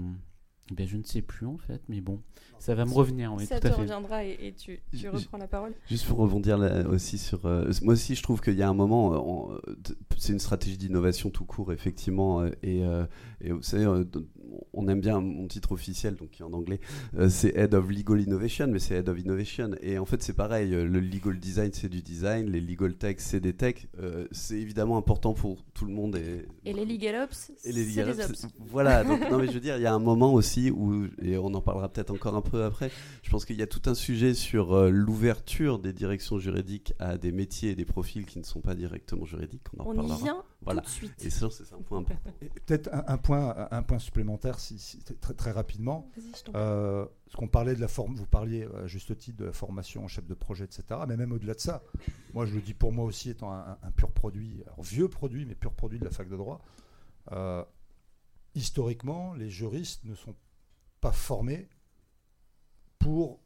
bien, 0.72 0.86
je 0.86 0.98
ne 0.98 1.04
sais 1.04 1.22
plus 1.22 1.46
en 1.46 1.58
fait, 1.58 1.82
mais 1.90 2.02
bon, 2.02 2.22
ça 2.62 2.76
va 2.76 2.86
me 2.86 2.94
revenir, 2.94 3.34
oui, 3.34 3.46
ça 3.46 3.60
tout 3.60 3.68
à 3.68 3.70
te 3.72 3.76
fait. 3.76 3.82
reviendra 3.82 4.24
et, 4.24 4.38
et 4.42 4.54
tu, 4.54 4.80
reprends 5.10 5.38
la 5.38 5.48
parole. 5.48 5.74
Juste 5.90 6.06
pour 6.06 6.20
rebondir 6.20 6.58
là 6.58 6.88
aussi 6.88 7.18
sur. 7.18 7.46
euh, 7.46 7.70
moi 7.82 7.94
aussi, 7.96 8.16
je 8.16 8.24
trouve 8.24 8.40
qu'il 8.42 8.56
y 8.56 8.62
a 8.64 8.70
un 8.70 8.74
moment. 8.74 9.52
euh, 9.52 9.74
c'est 10.18 10.34
une 10.34 10.40
stratégie 10.40 10.78
d'innovation 10.78 11.30
tout 11.30 11.46
court, 11.46 11.74
effectivement. 11.74 12.42
euh, 12.42 12.50
et, 12.64 12.84
euh, 12.86 13.06
et 13.42 13.52
vous 13.52 13.62
savez, 13.64 13.86
on 14.74 14.88
aime 14.88 15.02
bien 15.02 15.20
mon 15.22 15.48
titre 15.48 15.72
officiel, 15.72 16.16
donc 16.16 16.30
qui 16.32 16.42
est 16.44 16.46
en 16.46 16.54
anglais. 16.54 16.80
euh, 17.18 17.30
c'est 17.30 17.56
Head 17.58 17.74
of 17.74 17.90
Legal 17.90 18.22
Innovation, 18.22 18.68
mais 18.68 18.80
c'est 18.80 18.96
Head 18.96 19.10
of 19.10 19.20
Innovation. 19.20 19.72
Et 19.82 19.98
en 19.98 20.06
fait, 20.06 20.22
c'est 20.22 20.34
pareil. 20.36 20.70
Le 20.72 21.00
legal 21.00 21.40
design, 21.40 21.72
c'est 21.74 21.90
du 21.90 22.02
design. 22.02 22.50
Les 22.50 22.62
legal 22.62 22.94
tech, 22.96 23.16
c'est 23.20 23.40
des 23.40 23.54
tech. 23.54 23.88
Euh, 24.00 24.28
c'est 24.32 24.60
évidemment 24.60 24.98
important 24.98 25.34
pour 25.34 25.64
tout 25.74 25.86
le 25.86 25.94
monde. 25.94 26.16
Et, 26.18 26.46
Et 26.70 26.74
les 26.74 26.86
legal 26.86 27.24
ops, 27.24 27.52
et 27.66 27.72
les 27.72 27.84
c'est 27.86 28.04
ops, 28.04 28.30
ops. 28.30 28.48
Voilà, 28.60 29.04
donc 29.04 29.20
non 29.32 29.38
mais 29.40 29.48
je 29.48 29.54
veux 29.54 29.60
dire, 29.60 29.78
il 29.78 29.82
y 29.84 29.86
a 29.88 29.94
un 29.94 30.00
moment 30.00 30.34
aussi 30.34 30.70
où, 30.70 31.06
et 31.22 31.38
on 31.38 31.54
en 31.54 31.62
parlera 31.62 31.90
peut-être 31.90 32.12
encore 32.12 32.36
un 32.36 32.42
peu 32.42 32.51
après, 32.58 32.92
je 33.24 33.30
pense 33.30 33.46
qu'il 33.46 33.56
y 33.58 33.62
a 33.62 33.68
tout 33.68 33.82
un 33.86 33.94
sujet 33.96 34.34
sur 34.34 34.74
euh, 34.74 34.90
l'ouverture 34.90 35.80
des 35.80 35.94
directions 35.94 36.40
juridiques 36.40 36.94
à 37.00 37.18
des 37.18 37.32
métiers 37.32 37.72
et 37.72 37.76
des 37.76 37.86
profils 37.86 38.26
qui 38.26 38.40
ne 38.40 38.44
sont 38.44 38.62
pas 38.62 38.76
directement 38.76 39.26
juridiques. 39.26 39.62
On 39.78 39.98
en 39.98 39.98
On 40.06 40.18
y 40.18 40.22
vient 40.24 40.44
Voilà. 40.62 40.82
tout 40.82 40.88
de 40.88 40.92
suite. 40.94 41.26
Et 41.26 41.30
ça, 41.30 41.50
c'est 41.50 41.72
un 41.74 41.82
point 41.82 42.00
important. 42.00 42.22
Peut-être 42.66 42.90
un, 42.94 43.04
un 43.08 43.18
point, 43.18 43.68
un 43.72 43.84
point 43.84 44.00
supplémentaire, 44.00 44.60
si, 44.60 44.78
si- 44.80 45.00
très, 45.20 45.34
très 45.34 45.52
rapidement. 45.52 46.10
Euh, 46.56 47.06
parce 47.26 47.36
qu'on 47.36 47.48
parlait 47.48 47.76
de 47.76 47.82
la 47.82 47.88
forme, 47.88 48.16
vous 48.16 48.26
parliez 48.28 48.68
à 48.84 48.88
juste 48.88 49.18
titre 49.18 49.38
de 49.38 49.46
la 49.46 49.54
formation 49.54 50.04
en 50.04 50.08
chef 50.08 50.26
de 50.28 50.34
projet, 50.34 50.66
etc. 50.66 50.84
Mais 51.08 51.16
même 51.18 51.32
au-delà 51.32 51.54
de 51.54 51.60
ça, 51.60 51.82
moi 52.34 52.46
je 52.46 52.54
le 52.54 52.62
dis 52.62 52.74
pour 52.74 52.92
moi 52.92 53.06
aussi 53.06 53.30
étant 53.30 53.52
un, 53.54 53.78
un 53.82 53.92
pur 53.92 54.12
produit, 54.12 54.62
alors 54.66 54.82
vieux 54.84 55.08
produit, 55.08 55.46
mais 55.46 55.56
pur 55.56 55.72
produit 55.74 55.98
de 56.00 56.06
la 56.06 56.12
fac 56.12 56.28
de 56.28 56.36
droit. 56.36 56.62
euh, 57.32 57.64
historiquement, 58.56 59.34
les 59.34 59.50
juristes 59.50 60.04
ne 60.04 60.16
sont 60.16 60.36
pas 61.00 61.12
formés 61.14 61.70
pour, 63.02 63.40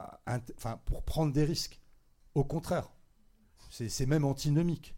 euh, 0.00 0.38
enfin, 0.56 0.80
pour 0.84 1.02
prendre 1.02 1.32
des 1.32 1.44
risques. 1.44 1.80
Au 2.34 2.44
contraire, 2.44 2.90
c'est 3.70 4.06
même 4.06 4.24
antinomique. 4.24 4.94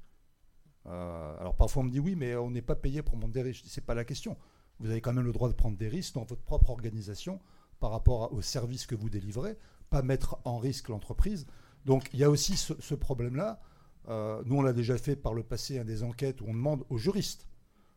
Euh, 0.86 1.38
alors 1.38 1.56
parfois 1.56 1.82
on 1.82 1.86
me 1.86 1.90
dit 1.90 2.00
oui, 2.00 2.14
mais 2.14 2.36
on 2.36 2.50
n'est 2.50 2.62
pas 2.62 2.76
payé 2.76 3.02
pour 3.02 3.18
prendre 3.18 3.32
des 3.32 3.42
risques. 3.42 3.64
C'est 3.68 3.84
pas 3.84 3.94
la 3.94 4.04
question. 4.04 4.36
Vous 4.80 4.90
avez 4.90 5.00
quand 5.00 5.12
même 5.12 5.24
le 5.24 5.32
droit 5.32 5.48
de 5.48 5.54
prendre 5.54 5.76
des 5.76 5.88
risques 5.88 6.14
dans 6.14 6.24
votre 6.24 6.42
propre 6.42 6.70
organisation 6.70 7.40
par 7.80 7.90
rapport 7.90 8.24
à- 8.24 8.32
au 8.32 8.42
service 8.42 8.86
que 8.86 8.94
vous 8.94 9.10
délivrez, 9.10 9.58
pas 9.90 10.02
mettre 10.02 10.38
en 10.44 10.58
risque 10.58 10.88
l'entreprise. 10.88 11.46
Donc 11.84 12.08
il 12.12 12.18
y 12.20 12.24
a 12.24 12.30
aussi 12.30 12.56
ce, 12.56 12.94
problème-là. 12.94 13.60
Euh, 14.08 14.42
nous, 14.46 14.56
on 14.56 14.62
l'a 14.62 14.72
déjà 14.72 14.98
fait 14.98 15.16
par 15.16 15.34
le 15.34 15.42
passé, 15.42 15.78
hein, 15.78 15.84
des 15.84 16.02
enquêtes 16.02 16.40
où 16.40 16.44
on 16.46 16.52
demande 16.54 16.84
aux 16.90 16.98
juristes, 16.98 17.46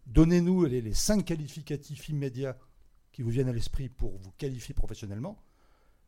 donnez-nous 0.06 0.66
les 0.66 0.94
cinq 0.94 1.26
qualificatifs 1.26 2.10
immédiats 2.10 2.58
qui 3.12 3.22
vous 3.24 3.30
viennent 3.30 3.50
à 3.50 3.54
l'esprit 3.54 3.90
pour 3.90 4.18
vous 4.18 4.32
qualifier 4.38 4.74
professionnellement. 4.74 5.38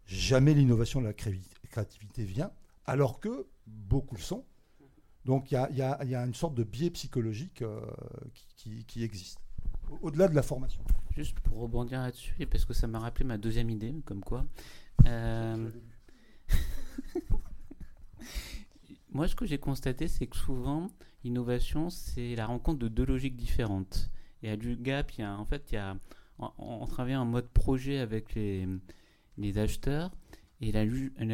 Jamais 0.10 0.54
l'innovation 0.54 1.02
de 1.02 1.06
la 1.06 1.14
cré- 1.14 1.40
créativité 1.70 2.24
vient, 2.24 2.52
alors 2.86 3.20
que 3.20 3.46
beaucoup 3.68 4.16
le 4.16 4.22
sont. 4.22 4.44
Donc 5.26 5.52
il 5.52 5.56
y 5.56 5.82
a, 5.82 6.26
une 6.26 6.34
sorte 6.34 6.56
de 6.56 6.64
biais 6.64 6.90
psychologique 6.90 7.62
euh, 7.62 7.80
qui, 8.88 9.04
existe, 9.04 9.40
au- 9.92 10.00
au-delà 10.08 10.28
de 10.28 10.34
la 10.36 10.42
formation. 10.42 10.82
Juste 11.16 11.40
pour 11.42 11.60
rebondir 11.60 12.00
là-dessus, 12.02 12.34
et 12.40 12.46
parce 12.46 12.66
que 12.66 12.74
ça 12.74 12.88
m'a 12.88 13.00
rappelé 13.00 13.26
ma 13.26 13.38
deuxième 13.38 13.70
idée, 13.70 13.94
comme 14.06 14.22
quoi. 14.22 14.46
euh, 15.06 15.70
Moi, 19.12 19.28
ce 19.28 19.36
que 19.36 19.46
j'ai 19.46 19.58
constaté, 19.58 20.08
c'est 20.08 20.28
que 20.28 20.38
souvent, 20.38 20.88
l'innovation, 21.24 21.90
c'est 21.90 22.36
la 22.36 22.46
rencontre 22.46 22.80
de 22.80 22.88
deux 22.88 23.06
logiques 23.06 23.36
différentes. 23.36 24.10
Du 24.42 24.76
gap, 24.78 25.12
il 25.18 25.22
y 25.22 25.24
a, 25.24 25.36
en 25.38 25.46
fait, 25.46 25.72
il 25.72 25.76
y 25.76 25.78
a, 25.78 25.98
on 26.58 26.86
travaille 26.86 27.16
en 27.16 27.26
mode 27.26 27.48
projet 27.50 27.98
avec 28.00 28.36
les, 28.36 28.68
les 29.40 29.58
acheteurs, 29.58 30.12
et 30.62 30.72
la, 30.72 30.84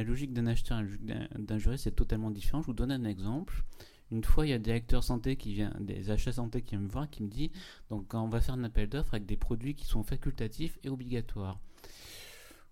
logique 0.04 0.34
d'un 0.34 0.46
acheteur 0.48 0.82
et 0.82 1.40
d'un- 1.42 1.58
juriste, 1.58 1.86
c'est 1.86 1.96
totalement 1.96 2.30
différent. 2.32 2.62
Je 2.62 2.68
vous 2.68 2.74
donne 2.74 2.92
un 2.92 3.04
exemple. 3.06 3.64
Une 4.12 4.24
fois, 4.24 4.46
il 4.46 4.50
y 4.52 4.54
a 4.54 4.60
des 4.60 4.72
acteurs 4.72 5.04
santé 5.04 5.36
qui 5.36 5.54
vient, 5.56 5.74
des 5.80 6.12
achats 6.12 6.32
santé 6.32 6.62
qui 6.62 6.76
viennent 6.76 6.84
me 6.86 6.90
voir, 6.92 7.10
qui 7.10 7.24
me 7.24 7.28
dit, 7.28 7.52
donc 7.90 8.14
on 8.14 8.28
va 8.28 8.40
faire 8.40 8.54
un 8.54 8.64
appel 8.64 8.88
d'offres 8.88 9.16
avec 9.16 9.26
des 9.26 9.36
produits 9.38 9.74
qui 9.74 9.86
sont 9.86 10.04
facultatifs 10.04 10.78
et 10.84 10.90
obligatoires. 10.90 11.60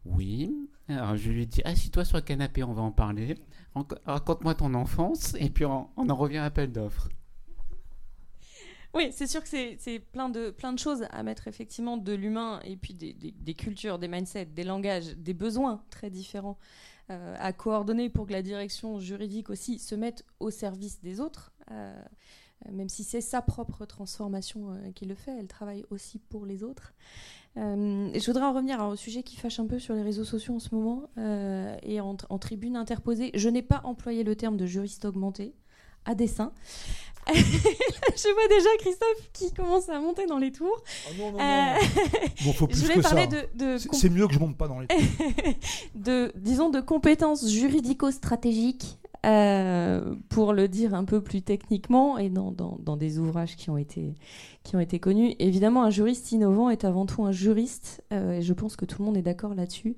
Oui. 0.06 0.52
Alors 0.88 1.15
je 1.17 1.32
lui 1.32 1.48
dis, 1.48 1.62
assis-toi 1.63 2.06
sur 2.06 2.17
le 2.17 2.24
canapé, 2.24 2.63
on 2.63 2.74
va 2.74 2.82
en 2.84 2.91
parler. 2.91 3.36
Rac- 3.76 3.98
Raconte-moi 4.06 4.54
ton 4.54 4.74
enfance, 4.76 5.36
et 5.39 5.50
puis 5.50 5.65
on, 5.65 5.89
on 5.98 6.10
en 6.10 6.15
revient 6.15 6.38
à 6.38 6.43
l'appel 6.43 6.72
d'offres. 6.72 7.10
Oui, 8.95 9.10
c'est 9.12 9.25
sûr 9.25 9.41
que 9.41 9.49
c'est 9.49 9.99
plein 10.12 10.29
de, 10.29 10.51
plein 10.51 10.71
de 10.71 10.77
choses 10.77 11.08
à 11.10 11.23
mettre 11.23 11.47
effectivement 11.47 11.97
de 11.97 12.13
l'humain 12.13 12.60
et 12.63 12.77
puis 12.77 12.93
des, 12.93 13.53
cultures, 13.56 13.97
des 13.97 14.08
mindsets, 14.08 14.45
des 14.45 14.63
langages, 14.63 15.15
des 15.17 15.34
besoins 15.34 15.84
très 15.89 16.12
différents 16.12 16.60
euh, 17.10 17.36
à 17.39 17.53
coordonner 17.53 18.10
pour 18.10 18.27
que 18.27 18.34
la 18.34 18.43
direction 18.43 18.99
juridique 18.99 19.49
aussi 19.49 19.79
se 19.79 19.95
mette 19.95 20.25
au 20.39 20.51
service 20.51 21.01
des 21.01 21.19
autres. 21.19 21.51
euh, 21.71 21.93
même 22.71 22.88
si 22.88 23.03
c'est 23.03 23.19
sa 23.19 23.41
propre 23.41 23.86
transformation 23.86 24.71
euh, 24.71 24.91
qui 24.93 25.06
le 25.06 25.15
fait, 25.15 25.36
elle 25.38 25.49
travaille 25.49 25.84
aussi 25.89 26.19
pour 26.19 26.45
les 26.45 26.63
autres. 26.63 26.93
Je 27.58 28.25
voudrais 28.25 28.45
en 28.45 28.53
revenir 28.53 28.75
alors, 28.75 28.93
au 28.93 28.95
sujet 28.95 29.21
qui 29.21 29.36
fâche 29.36 29.60
un 29.60 29.67
peu 29.67 29.79
sur 29.79 29.95
les 29.95 30.01
réseaux 30.01 30.23
sociaux 30.23 30.56
en 30.56 30.60
ce 30.60 30.73
moment 30.73 31.10
et 31.84 31.99
en 31.99 32.15
tribune 32.15 32.75
interposée. 32.75 33.32
Je 33.36 33.49
n'ai 33.49 33.62
pas 33.62 33.82
employé 33.84 34.23
le 34.23 34.36
terme 34.36 34.58
de 34.58 34.65
juriste 34.65 35.06
augmenté 35.06 35.53
à 36.06 36.16
dessein. 36.16 36.52
je 37.34 38.34
vois 38.34 38.48
déjà 38.50 38.70
Christophe 38.80 39.30
qui 39.32 39.54
commence 39.54 39.88
à 39.88 39.98
monter 40.00 40.26
dans 40.26 40.38
les 40.38 40.52
tours. 40.52 40.84
non, 41.18 41.32
non, 41.32 41.39
Euh, 41.39 41.74
Bon, 42.44 42.52
faut 42.54 42.68
je 42.72 42.82
voulais 42.82 42.96
que 42.96 43.00
parler 43.02 43.22
ça. 43.22 43.28
de, 43.56 43.76
de, 43.76 43.78
C'est- 43.78 44.10
mieux 44.10 44.28
que 44.28 44.34
je 44.34 44.39
monte 44.39 44.58
pas 44.58 44.68
dans 44.68 44.80
les. 44.80 44.88
de, 45.96 46.34
disons, 46.36 46.70
de 46.70 46.82
compétences 46.82 47.48
juridico-stratégiques, 47.50 48.98
euh, 49.26 50.16
pour 50.28 50.52
le 50.52 50.68
dire 50.68 50.94
un 50.94 51.06
peu 51.06 51.22
plus 51.24 51.42
techniquement, 51.42 52.18
et 52.18 52.30
dans, 52.30 52.52
dans- 52.52 52.78
dans 52.82 52.98
des 52.98 53.20
ouvrages 53.20 53.56
qui 53.56 53.70
ont, 53.70 53.78
été, 53.78 54.16
qui 54.63 54.76
ont 54.76 54.82
été 54.82 55.00
connus. 55.00 55.34
Évidemment, 55.39 55.84
un 55.84 55.89
juriste 55.89 56.34
innovant 56.34 56.70
est 56.70 56.84
avant 56.84 57.06
tout 57.06 57.24
un 57.24 57.32
juriste, 57.32 58.04
euh, 58.12 58.34
et 58.34 58.42
je 58.42 58.52
pense 58.54 58.76
que 58.76 58.84
tout 58.84 59.02
le 59.02 59.06
monde 59.06 59.16
est 59.16 59.22
d'accord 59.22 59.56
là-dessus, 59.56 59.96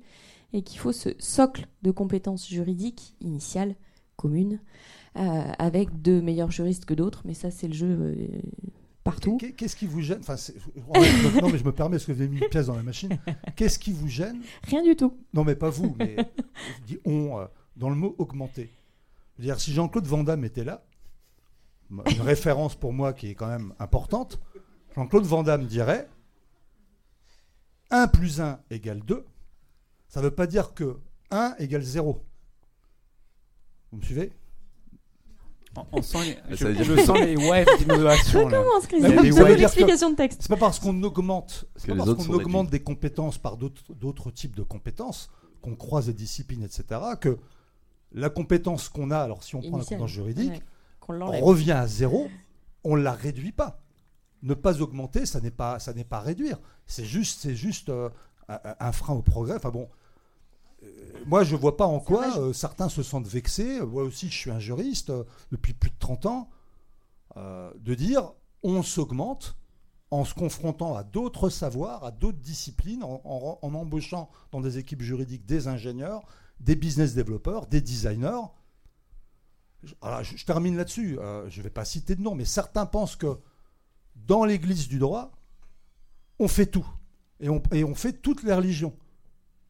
et 0.52 0.62
qu'il 0.62 0.78
faut 0.78 0.92
ce 0.92 1.08
socle 1.18 1.66
de 1.82 1.90
compétences 1.90 2.48
juridiques 2.48 3.14
initiales, 3.20 3.74
communes, 4.16 4.60
avec 5.16 6.02
de 6.02 6.20
meilleurs 6.20 6.50
juristes 6.50 6.84
que 6.84 6.94
d'autres, 6.94 7.22
mais 7.24 7.34
ça, 7.34 7.50
c'est 7.50 7.68
le 7.68 7.74
jeu 7.74 7.86
euh, 7.88 8.14
partout. 9.04 9.36
Qu'est- 9.38 9.52
Qu'est-ce 9.52 9.76
qui 9.76 9.86
vous 9.86 10.00
gêne? 10.00 10.18
Enfin, 10.20 10.36
non, 11.40 11.48
mais 11.50 11.58
je 11.58 11.64
me 11.64 11.72
permets 11.72 11.96
parce 11.96 12.04
que 12.06 12.12
vous 12.12 12.20
avez 12.20 12.30
mis 12.30 12.38
une 12.40 12.48
pièce 12.48 12.66
dans 12.66 12.76
la 12.76 12.82
machine. 12.82 13.18
Qu'est-ce 13.56 13.78
qui 13.78 13.92
vous 13.92 14.08
gêne? 14.08 14.42
Rien 14.64 14.82
du 14.82 14.94
tout. 14.96 15.16
Non, 15.34 15.44
mais 15.44 15.54
pas 15.56 15.70
vous, 15.70 15.94
mais 15.98 16.16
je 16.80 16.84
dis 16.84 16.98
on 17.04 17.38
euh, 17.38 17.46
dans 17.76 17.88
le 17.90 17.96
mot 17.96 18.14
augmenter. 18.18 18.70
Je 19.36 19.42
veux 19.42 19.46
dire, 19.46 19.60
si 19.60 19.72
Jean-Claude 19.72 20.06
Van 20.06 20.22
Damme 20.24 20.44
était 20.44 20.64
là, 20.64 20.82
une 21.90 22.20
référence 22.22 22.74
pour 22.74 22.92
moi 22.92 23.12
qui 23.12 23.28
est 23.28 23.34
quand 23.34 23.46
même 23.48 23.72
importante, 23.78 24.40
Jean-Claude 24.94 25.24
Van 25.24 25.42
Damme 25.42 25.66
dirait 25.66 26.08
1 27.90 28.08
plus 28.08 28.40
1 28.40 28.58
égale 28.70 29.00
2. 29.06 29.24
Ça 30.08 30.20
ne 30.20 30.24
veut 30.26 30.34
pas 30.34 30.46
dire 30.46 30.74
que 30.74 30.98
1 31.30 31.54
égale 31.58 31.82
0. 31.82 32.24
Vous 33.92 33.98
me 33.98 34.02
suivez? 34.02 34.32
On, 35.92 36.02
sent 36.02 36.18
les, 36.24 36.32
Ça 36.34 36.40
je, 36.56 36.66
veut 36.66 36.74
dire- 36.74 36.84
je 36.84 36.96
sens 37.04 37.18
les 37.20 37.36
waves 37.48 37.66
d'innovation. 37.78 38.48
là. 38.48 38.58
Comment, 38.58 38.80
Mais 38.80 38.86
Christophe 38.88 39.10
oui, 39.10 39.16
Fais-nous 39.32 39.36
ouais, 39.42 39.48
dire 39.48 39.58
l'explication 39.58 40.10
de 40.10 40.16
texte. 40.16 40.42
C'est 40.42 40.48
pas 40.48 40.56
parce 40.56 40.78
qu'on 40.78 41.02
augmente, 41.02 41.64
c'est 41.76 41.86
Que 41.86 41.92
pas 41.92 41.92
les 41.94 41.98
parce 41.98 42.08
autres 42.10 42.18
qu'on 42.26 42.32
sont 42.32 42.40
augmente 42.40 42.70
des 42.70 42.80
compétences 42.80 43.38
par 43.38 43.56
d'autres 43.56 43.82
d'autres 43.94 44.30
types 44.30 44.54
de 44.56 44.62
compétences, 44.62 45.30
qu'on 45.62 45.74
croise 45.76 46.06
des 46.06 46.12
disciplines, 46.14 46.62
etc., 46.62 47.00
que 47.20 47.38
la 48.12 48.30
compétence 48.30 48.88
qu'on 48.88 49.10
a, 49.10 49.18
alors 49.18 49.42
si 49.42 49.56
on 49.56 49.60
prend 49.60 49.76
la 49.78 49.84
compétence 49.84 50.10
juridique, 50.10 50.50
Ouais, 50.52 50.62
qu'on 51.00 51.20
on 51.20 51.40
revient 51.40 51.72
à 51.72 51.86
zéro, 51.86 52.28
on 52.84 52.96
ne 52.96 53.02
la 53.02 53.12
réduit 53.12 53.52
pas. 53.52 53.80
Ne 54.42 54.54
pas 54.54 54.80
augmenter, 54.80 55.26
ça 55.26 55.40
n'est 55.40 55.50
pas, 55.50 55.78
ça 55.78 55.92
n'est 55.92 56.04
pas 56.04 56.20
réduire. 56.20 56.58
C'est 56.86 57.04
juste, 57.04 57.40
c'est 57.40 57.54
juste 57.56 57.88
euh, 57.88 58.08
un, 58.48 58.58
un 58.78 58.92
frein 58.92 59.14
au 59.14 59.22
progrès. 59.22 59.56
Enfin 59.56 59.70
bon, 59.70 59.88
moi 61.26 61.44
je 61.44 61.56
vois 61.56 61.76
pas 61.76 61.86
en 61.86 61.98
quoi 62.00 62.38
euh, 62.38 62.52
certains 62.52 62.88
se 62.88 63.02
sentent 63.02 63.26
vexés. 63.28 63.80
Moi 63.80 64.02
aussi, 64.04 64.28
je 64.28 64.34
suis 64.36 64.50
un 64.50 64.58
juriste 64.60 65.10
euh, 65.10 65.24
depuis 65.52 65.72
plus 65.74 65.90
de 65.90 65.96
30 65.98 66.26
ans, 66.26 66.50
euh, 67.36 67.72
de 67.78 67.94
dire 67.94 68.32
on 68.62 68.82
s'augmente 68.82 69.56
en 70.10 70.24
se 70.24 70.34
confrontant 70.34 70.94
à 70.96 71.02
d'autres 71.02 71.48
savoirs, 71.48 72.04
à 72.04 72.10
d'autres 72.12 72.38
disciplines, 72.38 73.02
en, 73.02 73.20
en- 73.24 73.58
en 73.60 73.74
embauchant 73.74 74.30
dans 74.52 74.60
des 74.60 74.78
équipes 74.78 75.02
juridiques 75.02 75.44
des 75.46 75.66
ingénieurs, 75.68 76.22
des 76.60 76.76
business 76.76 77.14
développeurs, 77.14 77.66
des 77.66 77.80
designers. 77.80 78.42
je, 79.82 80.44
termine 80.44 80.76
là-dessus. 80.76 81.18
Euh, 81.18 81.48
je 81.50 81.58
ne 81.58 81.64
vais 81.64 81.70
pas 81.70 81.84
citer 81.84 82.14
de 82.14 82.22
nom, 82.22 82.34
mais 82.34 82.44
certains 82.44 82.86
pensent 82.86 83.16
que 83.16 83.38
dans 84.14 84.44
l'Église 84.44 84.88
du 84.88 84.98
droit, 84.98 85.32
on 86.38 86.48
fait 86.48 86.66
tout. 86.66 86.86
Et 87.40 87.48
on, 87.48 87.62
et 87.72 87.84
on 87.84 87.94
fait 87.94 88.12
toutes 88.14 88.42
les 88.42 88.54
religions. 88.54 88.96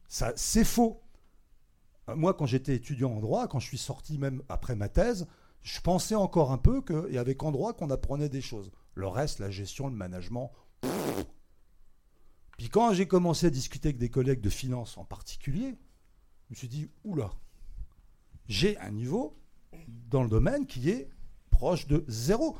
C'est 0.07 0.63
faux. 0.63 1.01
Euh, 2.09 2.15
moi, 2.15 2.33
quand 2.33 2.45
j'étais 2.45 2.75
étudiant 2.75 3.11
en 3.11 3.19
droit, 3.19 3.47
quand 3.47 3.59
je 3.59 3.67
suis 3.67 3.77
sorti 3.77 4.17
même 4.17 4.41
après 4.49 4.75
ma 4.75 4.89
thèse, 4.89 5.27
je 5.61 5.79
pensais 5.81 6.15
encore 6.15 6.51
un 6.51 6.57
peu 6.57 6.81
qu'il 6.81 7.13
y 7.13 7.17
avait 7.17 7.35
qu'en 7.35 7.51
droit 7.51 7.73
qu'on 7.73 7.89
apprenait 7.89 8.29
des 8.29 8.41
choses. 8.41 8.71
Le 8.93 9.07
reste, 9.07 9.39
la 9.39 9.51
gestion, 9.51 9.87
le 9.87 9.95
management. 9.95 10.51
Puis 12.57 12.69
quand 12.69 12.93
j'ai 12.93 13.07
commencé 13.07 13.47
à 13.47 13.49
discuter 13.49 13.89
avec 13.89 13.99
des 13.99 14.09
collègues 14.09 14.41
de 14.41 14.49
finance 14.49 14.97
en 14.97 15.05
particulier, 15.05 15.75
je 16.45 16.53
me 16.53 16.55
suis 16.55 16.67
dit, 16.67 16.89
oula, 17.03 17.31
j'ai 18.47 18.77
un 18.79 18.91
niveau 18.91 19.37
dans 20.09 20.23
le 20.23 20.29
domaine 20.29 20.65
qui 20.65 20.89
est 20.89 21.09
proche 21.51 21.87
de 21.87 22.03
zéro. 22.07 22.57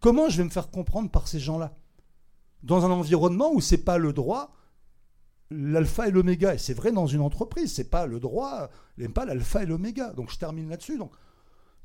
Comment 0.00 0.28
je 0.28 0.38
vais 0.38 0.44
me 0.44 0.50
faire 0.50 0.70
comprendre 0.70 1.10
par 1.10 1.28
ces 1.28 1.38
gens-là? 1.38 1.76
Dans 2.62 2.84
un 2.84 2.90
environnement 2.90 3.52
où 3.52 3.60
c'est 3.60 3.84
pas 3.84 3.98
le 3.98 4.12
droit, 4.12 4.52
l'alpha 5.52 6.08
et 6.08 6.10
l'oméga. 6.10 6.54
Et 6.54 6.58
c'est 6.58 6.74
vrai 6.74 6.92
dans 6.92 7.06
une 7.06 7.20
entreprise, 7.20 7.72
c'est 7.72 7.90
pas 7.90 8.06
le 8.06 8.20
droit, 8.20 8.70
n'aime 8.98 9.12
pas 9.12 9.24
l'alpha 9.24 9.62
et 9.62 9.66
l'oméga. 9.66 10.12
Donc 10.12 10.30
je 10.30 10.38
termine 10.38 10.68
là-dessus. 10.68 10.98
Donc 10.98 11.12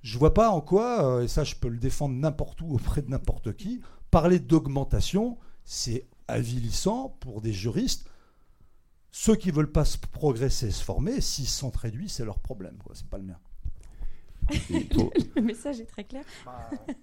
je 0.01 0.17
vois 0.17 0.33
pas 0.33 0.49
en 0.49 0.61
quoi, 0.61 1.05
euh, 1.05 1.23
et 1.23 1.27
ça 1.27 1.43
je 1.43 1.55
peux 1.55 1.69
le 1.69 1.77
défendre 1.77 2.15
n'importe 2.15 2.61
où 2.61 2.67
auprès 2.73 3.01
de 3.01 3.09
n'importe 3.09 3.55
qui, 3.55 3.81
parler 4.11 4.39
d'augmentation, 4.39 5.37
c'est 5.65 6.07
avilissant 6.27 7.17
pour 7.19 7.41
des 7.41 7.53
juristes. 7.53 8.09
Ceux 9.11 9.35
qui 9.35 9.51
veulent 9.51 9.71
pas 9.71 9.85
se 9.85 9.97
progresser, 9.97 10.69
se 10.71 10.83
former, 10.83 11.21
s'ils 11.21 11.47
sont 11.47 11.71
réduits, 11.71 12.09
c'est 12.09 12.25
leur 12.25 12.39
problème. 12.39 12.77
Ce 12.89 12.99
C'est 12.99 13.09
pas 13.09 13.17
le 13.17 13.23
mien. 13.23 13.39
le 15.35 15.41
message 15.41 15.79
est 15.79 15.85
très 15.85 16.03
clair. 16.03 16.23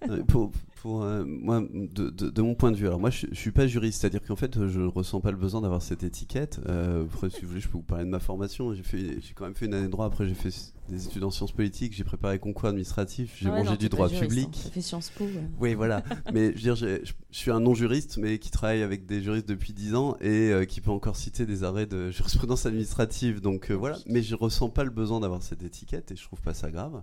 Euh, 0.09 0.23
pour, 0.25 0.53
pour 0.77 1.03
euh, 1.03 1.25
moi, 1.25 1.63
de, 1.73 2.11
de, 2.11 2.43
mon 2.43 2.55
point 2.55 2.71
de 2.71 2.77
vue, 2.77 2.87
alors 2.87 3.01
moi 3.01 3.11
je, 3.11 3.27
je 3.31 3.39
suis 3.39 3.53
pas 3.53 3.67
juriste, 3.67 4.01
c'est-à-dire 4.01 4.23
qu'en 4.23 4.37
fait 4.37 4.67
je 4.67 4.81
ressens 4.81 5.21
pas 5.21 5.31
le 5.31 5.37
besoin 5.37 5.61
d'avoir 5.61 5.83
cette 5.83 6.03
étiquette. 6.03 6.61
Euh, 6.69 7.05
après, 7.05 7.31
si 7.31 7.43
vous 7.43 7.49
voulez, 7.49 7.61
je 7.61 7.69
peux 7.69 7.79
vous 7.79 7.83
parler 7.83 8.05
de 8.05 8.11
ma 8.11 8.21
formation. 8.21 8.73
J'ai 8.75 8.83
fait, 8.83 9.21
j'ai 9.21 9.35
quand 9.35 9.45
même 9.45 9.55
fait 9.55 9.67
une 9.67 9.75
année 9.75 9.87
de 9.87 9.93
droit. 9.93 10.07
Après, 10.07 10.27
j'ai 10.27 10.35
fait 10.35 10.51
des 10.89 11.07
études 11.07 11.25
en 11.25 11.31
sciences 11.31 11.53
politiques. 11.53 11.95
J'ai 11.95 12.05
préparé 12.05 12.39
concours 12.39 12.69
administratif. 12.69 13.37
J'ai 13.39 13.49
mangé 13.49 13.77
du 13.77 13.89
droit 13.89 14.09
public. 14.09 14.49
J'ai 14.65 14.71
fait 14.71 14.81
Sciences 14.81 15.11
Po. 15.11 15.27
Oui, 15.61 15.75
voilà. 15.75 16.03
mais 16.33 16.49
je 16.49 16.69
veux 16.69 16.75
dire, 16.75 16.77
je, 16.77 17.13
suis 17.31 17.51
un 17.51 17.61
non-juriste, 17.61 18.19
mais 18.19 18.39
qui 18.39 18.51
travaille 18.51 18.83
avec 18.83 19.07
des 19.07 19.23
juristes 19.23 19.49
depuis 19.49 19.73
10 19.73 19.95
ans 19.95 20.17
et 20.21 20.53
qui 20.69 20.81
peut 20.81 20.91
encore 20.91 21.17
citer 21.17 21.47
des 21.47 21.65
arrêts 21.65 21.87
de 21.87 22.11
jurisprudence 22.11 22.67
administrative. 22.67 23.41
Donc 23.41 23.71
voilà. 23.71 23.99
Mais 24.07 24.23
je 24.23 24.35
ressens 24.35 24.71
pas 24.71 24.85
le 24.85 24.91
besoin 24.91 25.21
d'avoir 25.21 25.43
cette 25.43 25.63
étiquette 25.63 26.11
et 26.11 26.17
je 26.17 26.25
trouve 26.25 26.41
pas 26.41 26.55
ça 26.55 26.71
grave. 26.71 27.03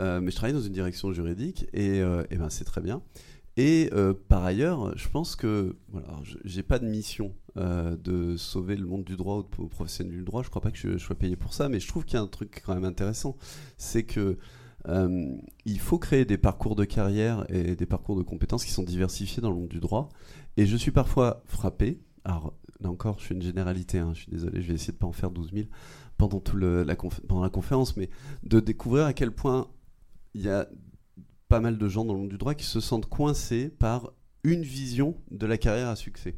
Euh, 0.00 0.20
mais 0.20 0.30
je 0.30 0.36
travaille 0.36 0.54
dans 0.54 0.60
une 0.60 0.72
direction 0.72 1.12
juridique 1.12 1.66
et, 1.72 2.00
euh, 2.00 2.22
ben, 2.30 2.50
c'est 2.50 2.64
très 2.64 2.80
bien. 2.80 3.02
Et 3.56 3.90
euh, 3.92 4.14
par 4.28 4.44
ailleurs, 4.44 4.96
je 4.96 5.08
pense 5.08 5.34
que 5.34 5.74
voilà, 5.88 6.08
j'ai 6.44 6.62
pas 6.62 6.78
de 6.78 6.86
mission 6.86 7.32
de 7.56 8.36
sauver 8.36 8.76
le 8.76 8.86
monde 8.86 9.02
du 9.02 9.16
droit 9.16 9.34
ou 9.34 9.62
aux 9.62 9.68
professionnels 9.68 10.14
du 10.14 10.22
droit. 10.22 10.44
Je 10.44 10.48
crois 10.48 10.62
pas 10.62 10.70
que 10.70 10.78
je, 10.78 10.96
sois 10.96 11.16
payé 11.16 11.34
pour 11.34 11.52
ça, 11.52 11.68
mais 11.68 11.80
je 11.80 11.88
trouve 11.88 12.04
qu'il 12.04 12.14
y 12.14 12.20
a 12.20 12.22
un 12.22 12.28
truc 12.28 12.62
quand 12.64 12.72
même 12.72 12.84
intéressant, 12.84 13.36
c'est 13.78 14.04
que 14.04 14.38
il 14.86 15.80
faut 15.80 15.98
créer 15.98 16.24
des 16.24 16.38
parcours 16.38 16.76
de 16.76 16.84
carrière 16.84 17.44
et 17.48 17.74
des 17.74 17.86
parcours 17.86 18.14
de 18.14 18.22
compétences 18.22 18.64
qui 18.64 18.70
sont 18.70 18.84
diversifiés 18.84 19.42
dans 19.42 19.50
le 19.50 19.56
monde 19.56 19.68
du 19.68 19.80
droit. 19.80 20.08
Et 20.56 20.66
je 20.66 20.76
suis 20.76 20.92
parfois 20.92 21.42
frappé. 21.46 21.98
Alors 22.24 22.54
là 22.80 22.90
encore, 22.90 23.18
je 23.18 23.24
suis 23.24 23.34
une 23.34 23.42
généralité. 23.42 23.98
Hein, 23.98 24.12
je 24.14 24.20
suis 24.20 24.30
désolé, 24.30 24.62
je 24.62 24.68
vais 24.68 24.74
essayer 24.74 24.92
de 24.92 24.98
pas 24.98 25.08
en 25.08 25.12
faire 25.12 25.32
12 25.32 25.50
000 25.52 25.66
pendant 26.16 26.38
tout 26.38 26.58
pendant 27.26 27.42
la 27.42 27.50
conférence, 27.50 27.96
mais 27.96 28.08
de 28.44 28.60
découvrir 28.60 29.04
à 29.04 29.12
quel 29.12 29.32
point 29.32 29.68
il 30.34 30.42
y 30.42 30.48
a 30.48 30.68
pas 31.48 31.60
mal 31.60 31.78
de 31.78 31.88
gens 31.88 32.04
dans 32.04 32.14
le 32.14 32.20
monde 32.20 32.28
du 32.28 32.38
droit 32.38 32.54
qui 32.54 32.64
se 32.64 32.80
sentent 32.80 33.06
coincés 33.06 33.68
par 33.68 34.12
une 34.44 34.62
vision 34.62 35.16
de 35.30 35.46
la 35.46 35.58
carrière 35.58 35.88
à 35.88 35.96
succès. 35.96 36.36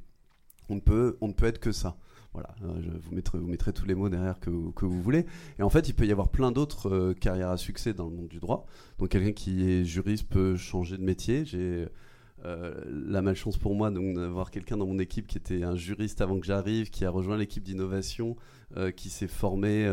On 0.68 0.76
ne 0.76 0.80
peut, 0.80 1.16
on 1.20 1.28
ne 1.28 1.32
peut 1.32 1.46
être 1.46 1.58
que 1.58 1.72
ça. 1.72 1.96
Voilà, 2.32 2.54
euh, 2.62 2.80
je 2.80 2.90
vous 2.90 3.14
mettrai, 3.14 3.38
mettrez 3.38 3.72
tous 3.72 3.86
les 3.86 3.96
mots 3.96 4.08
derrière 4.08 4.38
que, 4.38 4.50
que 4.72 4.84
vous 4.84 5.02
voulez. 5.02 5.26
Et 5.58 5.62
en 5.62 5.70
fait, 5.70 5.88
il 5.88 5.94
peut 5.94 6.06
y 6.06 6.12
avoir 6.12 6.28
plein 6.28 6.52
d'autres 6.52 6.88
euh, 6.88 7.12
carrières 7.12 7.50
à 7.50 7.56
succès 7.56 7.92
dans 7.92 8.04
le 8.04 8.14
monde 8.14 8.28
du 8.28 8.38
droit. 8.38 8.66
Donc, 8.98 9.08
quelqu'un 9.08 9.32
qui 9.32 9.68
est 9.68 9.84
juriste 9.84 10.28
peut 10.28 10.56
changer 10.56 10.96
de 10.96 11.02
métier. 11.02 11.44
J'ai 11.44 11.88
euh, 12.44 12.84
la 12.86 13.20
malchance 13.20 13.58
pour 13.58 13.74
moi 13.74 13.90
d'avoir 13.90 14.52
quelqu'un 14.52 14.76
dans 14.76 14.86
mon 14.86 15.00
équipe 15.00 15.26
qui 15.26 15.38
était 15.38 15.64
un 15.64 15.74
juriste 15.74 16.20
avant 16.20 16.38
que 16.38 16.46
j'arrive, 16.46 16.90
qui 16.90 17.04
a 17.04 17.10
rejoint 17.10 17.36
l'équipe 17.36 17.64
d'innovation, 17.64 18.36
qui 18.94 19.10
s'est 19.10 19.26
formé 19.26 19.92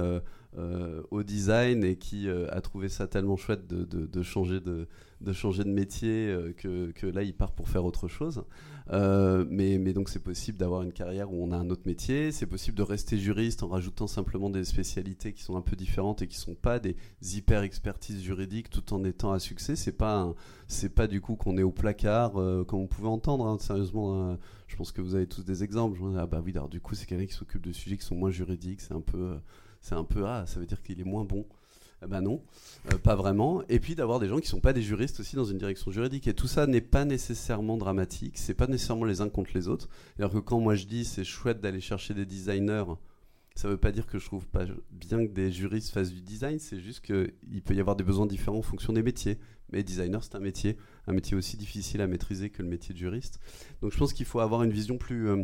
euh, 0.57 1.03
au 1.12 1.23
design 1.23 1.83
et 1.83 1.97
qui 1.97 2.27
euh, 2.27 2.47
a 2.51 2.62
trouvé 2.62 2.88
ça 2.89 3.05
tellement 3.05 3.36
chouette 3.36 3.67
de, 3.67 4.23
changer, 4.23 4.60
de, 4.62 4.88
changer 5.33 5.63
de 5.63 5.69
métier 5.69 6.29
euh, 6.29 6.53
que, 6.53 7.05
là 7.05 7.21
il 7.21 7.36
part 7.36 7.51
pour 7.51 7.67
faire 7.67 7.83
autre 7.86 8.07
chose. 8.07 8.43
mais, 8.89 9.77
donc 9.93 10.10
c'est 10.10 10.23
possible 10.23 10.57
d'avoir 10.57 10.81
une 10.83 10.93
carrière 10.93 11.31
où 11.31 11.43
on 11.43 11.51
a 11.51 11.57
un 11.57 11.69
autre 11.69 11.83
métier, 11.86 12.31
c'est 12.31 12.47
possible 12.47 12.77
de 12.77 12.81
rester 12.81 13.17
juriste 13.17 13.62
en 13.62 13.67
rajoutant 13.67 14.07
simplement 14.07 14.49
des 14.49 14.63
spécialités 14.63 15.33
qui 15.33 15.43
sont 15.43 15.57
un 15.57 15.62
peu 15.62 15.75
différentes 15.75 16.21
et 16.21 16.27
qui 16.27 16.38
sont 16.38 16.55
pas 16.55 16.79
des 16.79 16.95
hyper 17.21 17.62
expertises 17.62 18.23
juridiques 18.23 18.69
tout 18.69 18.93
en 18.93 19.03
étant 19.03 19.33
à 19.33 19.39
succès. 19.39 19.75
C'est 19.75 19.91
pas 19.91 20.33
c'est 20.67 20.95
pas 20.95 21.07
du 21.07 21.21
coup 21.21 21.36
qu'on 21.36 21.57
est 21.57 21.63
au 21.63 21.71
placard 21.71 22.31
comme 22.65 22.79
on 22.79 22.88
pouvait 22.88 23.10
entendre. 23.10 23.45
Hein. 23.45 23.57
sérieusement, 23.60 24.38
je 24.65 24.75
pense 24.75 24.91
que 24.91 25.01
vous 25.01 25.13
avez 25.13 25.27
tous 25.27 25.43
des 25.43 25.63
exemples. 25.63 25.99
ah 26.17 26.25
bah 26.25 26.41
oui, 26.43 26.53
alors 26.55 26.69
du 26.69 26.79
coup 26.79 26.95
c'est 26.95 27.05
quelqu'un 27.05 27.27
qui 27.27 27.33
s'occupe 27.33 27.62
de 27.62 27.73
sujets 27.73 27.97
qui 27.97 28.05
sont 28.05 28.15
moins 28.15 28.31
juridiques, 28.31 28.81
c'est 28.81 28.95
un 28.95 29.01
peu 29.01 29.38
c'est 29.88 29.95
un 29.95 30.04
peu 30.04 30.26
ah, 30.26 30.45
ça 30.45 30.60
veut 30.60 30.65
dire 30.65 30.82
qu'il 30.82 31.00
est 31.00 31.06
moins 31.06 31.23
bon. 31.23 31.45
Eh 32.04 32.08
ben 32.08 32.21
non, 32.21 32.43
euh, 32.93 32.97
pas 32.97 33.15
vraiment. 33.15 33.63
Et 33.69 33.80
puis 33.80 33.95
d'avoir 33.95 34.19
des 34.19 34.28
gens 34.28 34.38
qui 34.38 34.47
sont 34.47 34.60
pas 34.60 34.73
des 34.73 34.84
juristes 34.84 35.19
aussi 35.19 35.36
dans 35.36 35.45
une 35.45 35.58
direction 35.58 35.89
juridique. 35.91 36.28
Et 36.28 36.34
tout 36.34 36.47
ça 36.47 36.67
n'est 36.67 36.82
pas 36.82 37.06
nécessairement 37.06 37.78
dramatique. 37.78 38.38
C'est 38.38 38.54
pas 38.54 38.67
nécessairement 38.67 39.06
les 39.06 39.21
uns 39.21 39.30
contre 39.30 39.52
les 39.56 39.67
autres. 39.67 39.89
Alors 40.19 40.32
que 40.32 40.38
quand 40.38 40.60
moi 40.60 40.76
je 40.76 40.86
dis 40.86 41.06
c'est 41.06 41.23
chouette 41.23 41.60
d'aller 41.60 41.82
chercher 41.82 42.13
des 42.13 42.26
designers, 42.26 42.84
ça 43.56 43.67
veut 43.67 43.78
pas 43.78 43.91
dire 43.91 44.06
que 44.06 44.19
je 44.19 44.26
trouve 44.26 44.45
pas 44.47 44.65
bien 44.91 45.26
que 45.26 45.32
des 45.32 45.52
juristes 45.52 45.91
fassent 45.91 46.12
du 46.12 46.21
design. 46.21 46.60
C'est 46.60 46.80
juste 46.80 47.02
qu'il 47.02 47.63
peut 47.63 47.73
y 47.73 47.80
avoir 47.80 47.95
des 47.95 48.04
besoins 48.04 48.28
différents 48.28 48.60
en 48.60 48.63
fonction 48.63 48.93
des 48.93 49.02
métiers. 49.02 49.39
Mais 49.71 49.84
designer 49.84 50.23
c'est 50.23 50.36
un 50.36 50.39
métier, 50.39 50.78
un 51.08 51.13
métier 51.13 51.36
aussi 51.36 51.58
difficile 51.58 52.02
à 52.02 52.08
maîtriser 52.08 52.50
que 52.52 52.62
le 52.62 52.69
métier 52.69 52.93
de 52.93 53.00
juriste. 53.00 53.39
Donc 53.82 53.91
je 53.91 53.97
pense 53.97 54.13
qu'il 54.13 54.26
faut 54.26 54.39
avoir 54.39 54.62
une 54.63 54.71
vision 54.71 54.97
plus 54.97 55.30
euh, 55.30 55.43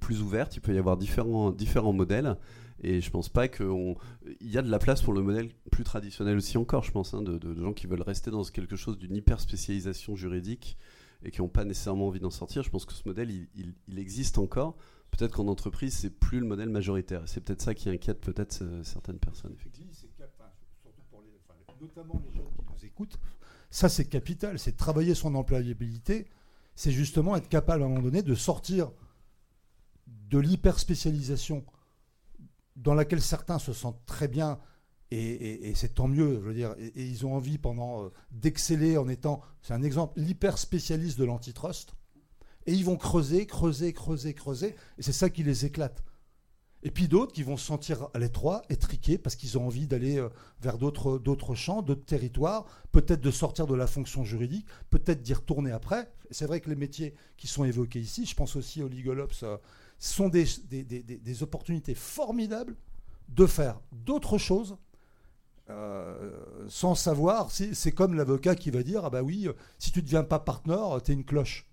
plus 0.00 0.20
ouverte. 0.20 0.56
Il 0.56 0.60
peut 0.60 0.74
y 0.74 0.78
avoir 0.78 0.96
différents 0.96 1.52
différents 1.52 1.92
modèles. 1.92 2.36
Et 2.82 3.00
je 3.00 3.10
pense 3.10 3.28
pas 3.28 3.48
qu'il 3.48 3.96
y 4.40 4.58
a 4.58 4.62
de 4.62 4.70
la 4.70 4.78
place 4.78 5.02
pour 5.02 5.12
le 5.14 5.22
modèle 5.22 5.50
plus 5.70 5.84
traditionnel 5.84 6.36
aussi 6.36 6.58
encore, 6.58 6.84
je 6.84 6.92
pense, 6.92 7.14
hein, 7.14 7.22
de, 7.22 7.54
gens 7.54 7.72
qui 7.72 7.86
veulent 7.86 8.02
rester 8.02 8.30
dans 8.30 8.42
quelque 8.44 8.76
chose 8.76 8.98
d'une 8.98 9.16
hyper 9.16 9.40
spécialisation 9.40 10.14
juridique 10.14 10.76
et 11.22 11.30
qui 11.30 11.40
n'ont 11.40 11.48
pas 11.48 11.64
nécessairement 11.64 12.08
envie 12.08 12.20
d'en 12.20 12.30
sortir. 12.30 12.62
Je 12.62 12.70
pense 12.70 12.84
que 12.84 12.92
ce 12.92 13.02
modèle, 13.06 13.30
il, 13.30 13.98
existe 13.98 14.38
encore. 14.38 14.76
Peut-être 15.10 15.32
qu'en 15.32 15.48
entreprise, 15.48 15.94
c'est 15.94 16.10
plus 16.10 16.40
le 16.40 16.46
modèle 16.46 16.68
majoritaire. 16.68 17.22
C'est 17.26 17.42
peut-être 17.42 17.62
ça 17.62 17.74
qui 17.74 17.88
inquiète 17.88 18.20
peut-être 18.20 18.58
euh, 18.62 18.82
certaines 18.82 19.18
personnes. 19.18 19.56
Notamment 21.80 22.22
les 22.26 22.36
gens 22.36 22.44
qui 22.44 22.64
nous 22.72 22.86
écoutent, 22.86 23.18
ça 23.70 23.88
c'est 23.88 24.06
capital, 24.06 24.58
c'est 24.58 24.76
travailler 24.76 25.14
son 25.14 25.34
employabilité, 25.34 26.26
c'est 26.74 26.90
justement 26.90 27.36
être 27.36 27.48
capable 27.48 27.82
à 27.82 27.86
un 27.86 27.88
moment 27.90 28.02
donné 28.02 28.22
de 28.22 28.34
sortir 28.34 28.90
de 30.06 30.38
l'hyper 30.38 30.78
spécialisation 30.78 31.64
dans 32.76 32.94
laquelle 32.94 33.22
certains 33.22 33.58
se 33.58 33.72
sentent 33.72 34.04
très 34.06 34.28
bien, 34.28 34.58
et, 35.10 35.72
c'est 35.76 35.94
tant 35.94 36.08
mieux, 36.08 36.34
je 36.34 36.48
veux 36.48 36.54
dire, 36.54 36.74
et, 36.78 36.92
ils 37.04 37.24
ont 37.26 37.34
envie 37.34 37.58
pendant 37.58 38.04
euh, 38.04 38.08
d'exceller 38.32 38.98
en 38.98 39.08
étant, 39.08 39.40
c'est 39.62 39.72
un 39.74 39.82
exemple, 39.82 40.18
l'hyper 40.20 40.58
spécialiste 40.58 41.18
de 41.18 41.24
l'antitrust, 41.24 41.94
et 42.66 42.72
ils 42.72 42.84
vont 42.84 42.96
creuser, 42.96 43.46
creuser, 43.46 43.92
creuser, 43.92 44.34
creuser, 44.34 44.74
et 44.98 45.02
c'est 45.02 45.12
ça 45.12 45.30
qui 45.30 45.42
les 45.42 45.64
éclate. 45.64 46.02
Et 46.82 46.90
puis 46.90 47.08
d'autres 47.08 47.32
qui 47.32 47.42
vont 47.42 47.56
se 47.56 47.64
sentir 47.64 48.08
à 48.14 48.18
l'étroit, 48.18 48.62
étriqués, 48.68 49.18
parce 49.18 49.34
qu'ils 49.34 49.58
ont 49.58 49.66
envie 49.66 49.86
d'aller 49.86 50.18
euh, 50.18 50.28
vers 50.60 50.78
d'autres, 50.78 51.54
champs, 51.54 51.82
d'autres 51.82 52.04
territoires, 52.04 52.64
peut-être 52.92 53.20
de 53.20 53.30
sortir 53.30 53.66
de 53.66 53.74
la 53.74 53.86
fonction 53.86 54.24
juridique, 54.24 54.66
peut-être 54.90 55.22
d'y 55.22 55.34
retourner 55.34 55.70
après. 55.70 56.12
C'est 56.30 56.46
vrai 56.46 56.60
que 56.60 56.68
les 56.68 56.76
métiers 56.76 57.14
qui 57.36 57.46
sont 57.46 57.64
évoqués 57.64 58.00
ici, 58.00 58.26
je 58.26 58.34
pense 58.34 58.56
aussi 58.56 58.82
au 58.82 58.88
Legal 58.88 59.20
Ops, 59.98 60.06
euh, 60.06 60.14
sont 60.14 60.28
des, 60.28 60.84
des, 60.84 61.42
opportunités 61.42 61.94
formidables 61.94 62.76
de 63.28 63.46
faire 63.46 63.80
d'autres 63.92 64.38
choses 64.38 64.76
euh, 65.68 66.66
sans 66.68 66.94
savoir. 66.94 67.50
C'est 67.50 67.92
comme 67.92 68.14
l'avocat 68.14 68.54
qui 68.54 68.70
va 68.70 68.82
dire 68.82 69.04
Ah 69.04 69.10
bah 69.10 69.22
oui, 69.22 69.48
si 69.78 69.92
tu 69.92 70.00
ne 70.00 70.04
deviens 70.04 70.24
pas 70.24 70.38
partenaire, 70.38 71.00
tu 71.02 71.10
es 71.10 71.14
une 71.14 71.24
cloche. 71.24 71.68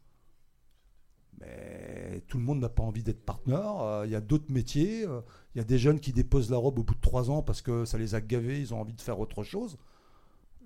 Mais 1.39 2.23
tout 2.27 2.37
le 2.37 2.43
monde 2.43 2.59
n'a 2.59 2.69
pas 2.69 2.83
envie 2.83 3.03
d'être 3.03 3.23
partenaire. 3.23 3.81
Euh, 3.81 4.05
il 4.05 4.11
y 4.11 4.15
a 4.15 4.21
d'autres 4.21 4.51
métiers. 4.51 5.05
Euh, 5.05 5.21
il 5.53 5.59
y 5.59 5.61
a 5.61 5.63
des 5.63 5.77
jeunes 5.77 5.99
qui 5.99 6.13
déposent 6.13 6.49
la 6.49 6.57
robe 6.57 6.79
au 6.79 6.83
bout 6.83 6.95
de 6.95 7.01
trois 7.01 7.29
ans 7.29 7.41
parce 7.41 7.61
que 7.61 7.85
ça 7.85 7.97
les 7.97 8.15
a 8.15 8.21
gavés, 8.21 8.59
ils 8.59 8.73
ont 8.73 8.81
envie 8.81 8.93
de 8.93 9.01
faire 9.01 9.19
autre 9.19 9.43
chose. 9.43 9.77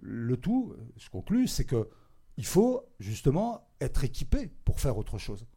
Le 0.01 0.37
tout, 0.37 0.75
je 0.97 1.09
conclus, 1.09 1.47
c'est 1.47 1.65
que 1.65 1.89
il 2.37 2.45
faut 2.45 2.83
justement 2.99 3.67
être 3.81 4.03
équipé 4.03 4.51
pour 4.63 4.79
faire 4.79 4.97
autre 4.97 5.17
chose. 5.17 5.47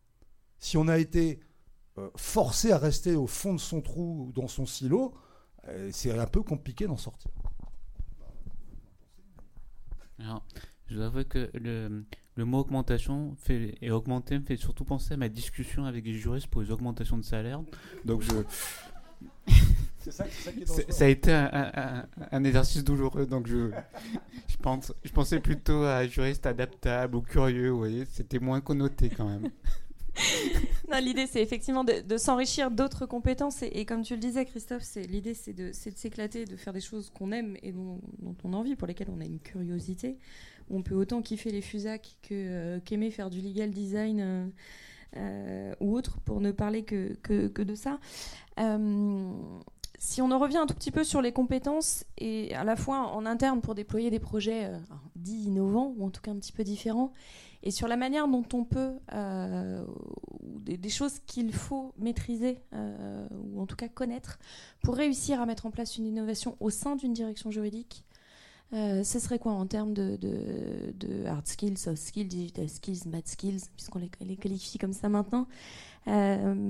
Si 0.59 0.77
on 0.77 0.89
a 0.89 0.99
été 0.99 1.39
euh, 1.39 1.45
forcé 2.17 2.73
à 2.73 2.79
rester 2.79 3.15
au 3.15 3.27
fond 3.27 3.55
de 3.55 3.61
son 3.61 3.81
trou 3.81 4.27
ou 4.27 4.33
dans 4.33 4.49
son 4.49 4.67
silo, 4.67 5.15
c'est 5.91 6.17
un 6.19 6.27
peu 6.27 6.43
compliqué 6.43 6.87
d'en 6.87 6.97
sortir. 6.97 7.31
Alors, 10.19 10.45
je 10.87 10.97
dois 10.97 11.07
avouer 11.07 11.25
que 11.25 11.51
le, 11.55 12.05
le 12.37 12.45
mot 12.45 12.59
augmentation 12.59 13.35
fait, 13.39 13.77
et 13.81 13.91
augmenter 13.91 14.39
me 14.39 14.45
fait 14.45 14.57
surtout 14.57 14.85
penser 14.85 15.15
à 15.15 15.17
ma 15.17 15.29
discussion 15.29 15.85
avec 15.85 16.05
les 16.05 16.15
juristes 16.15 16.49
pour 16.49 16.63
les 16.63 16.71
augmentations 16.71 17.19
de 17.19 17.23
salaire. 17.23 17.61
Donc 18.05 18.23
je. 18.23 18.31
ça, 19.99 20.25
ça, 20.89 21.05
a 21.05 21.09
été 21.09 21.33
un, 21.33 22.07
un, 22.33 22.45
exercice 22.45 22.83
douloureux, 22.83 23.27
donc 23.27 23.47
je, 23.47 23.71
je, 24.49 24.57
pense, 24.57 24.93
je 25.05 25.13
pensais 25.13 25.41
plutôt 25.41 25.85
à 25.85 26.07
juriste 26.07 26.47
adaptable 26.47 27.17
ou 27.17 27.21
curieux, 27.21 27.71
vous 27.71 27.79
voyez, 27.79 28.05
c'était 28.07 28.39
moins 28.39 28.61
connoté 28.61 29.11
quand 29.11 29.29
même. 29.29 29.51
l'idée, 31.01 31.27
c'est 31.27 31.43
effectivement 31.43 31.85
de, 31.85 32.17
s'enrichir 32.17 32.71
d'autres 32.71 33.07
compétences. 33.07 33.63
Et, 33.63 33.85
comme 33.85 34.03
tu 34.03 34.15
le 34.15 34.21
disais, 34.21 34.45
Christophe, 34.45 34.83
l'idée, 34.97 35.35
c'est 35.35 35.53
de, 35.53 35.73
s'éclater, 35.73 36.45
de 36.45 36.57
faire 36.57 36.73
des 36.73 36.81
choses 36.81 37.11
qu'on 37.11 37.33
aime 37.33 37.57
et 37.63 37.73
dont, 37.73 38.01
on 38.45 38.53
a 38.53 38.57
envie, 38.57 38.77
pour 38.77 38.87
lesquelles 38.87 39.11
on 39.15 39.21
a 39.21 39.25
une 39.25 39.39
curiosité. 39.39 40.19
On 40.71 40.83
peut 40.83 40.95
autant 40.95 41.23
kiffer 41.23 41.51
les 41.51 41.63
fusacs 41.63 42.17
que, 42.23 42.29
euh, 42.33 42.81
qu'aimer 42.81 43.11
faire 43.11 43.31
du 43.31 43.41
legal 43.41 43.71
design 43.71 44.21
euh, 44.21 44.47
euh, 45.17 45.75
ou 45.81 45.97
autre, 45.97 46.21
pour 46.21 46.41
ne 46.41 46.53
parler 46.53 46.85
que, 46.85 47.63
de 47.63 47.75
ça. 47.75 47.99
si 49.99 50.23
on 50.23 50.31
en 50.31 50.39
revient 50.39 50.59
un 50.59 50.67
tout 50.67 50.75
petit 50.75 50.93
peu 50.93 51.05
sur 51.05 51.23
les 51.23 51.33
compétences, 51.33 52.05
et 52.19 52.55
à 52.55 52.65
la 52.65 52.77
fois 52.77 53.09
en 53.09 53.27
interne 53.27 53.61
pour 53.61 53.75
déployer 53.75 54.11
des 54.11 54.21
projets 54.21 54.71
dits 55.17 55.45
innovants, 55.45 55.93
ou 55.97 56.07
en 56.07 56.11
tout 56.11 56.21
cas 56.21 56.31
un 56.31 56.39
petit 56.39 56.53
peu 56.53 56.63
différents, 56.63 57.13
et 57.63 57.71
sur 57.71 57.89
la 57.89 57.97
manière 57.97 58.27
dont 58.27 58.45
on 58.53 58.65
peut, 58.65 58.93
euh, 59.13 59.85
des, 60.43 60.89
choses 60.89 61.19
qu'il 61.27 61.53
faut 61.53 61.93
maîtriser, 61.99 62.59
euh, 62.73 63.27
ou 63.53 63.61
en 63.61 63.67
tout 63.67 63.77
cas 63.77 63.89
connaître, 63.89 64.39
pour 64.83 64.97
réussir 64.97 65.41
à 65.41 65.47
mettre 65.47 65.67
en 65.67 65.71
place 65.71 65.99
une 65.99 66.07
innovation 66.07 66.57
au 66.61 66.71
sein 66.71 66.97
d'une 66.97 67.13
direction 67.13 67.51
juridique. 67.51 68.05
Euh, 68.73 69.05
ce 69.05 69.19
serait 69.19 69.39
quoi 69.39 69.53
en 69.53 69.67
termes 69.67 69.93
de, 69.93 70.17
hard 71.27 71.47
skills, 71.47 71.77
soft 71.77 71.99
skills, 71.99 72.29
digital 72.29 72.69
skills, 72.69 73.01
math 73.07 73.29
skills, 73.29 73.63
puisqu'on 73.77 74.01
les, 74.21 74.37
qualifie 74.37 74.79
comme 74.79 74.93
ça 74.95 75.09
maintenant 75.09 75.47
Est-ce 76.07 76.61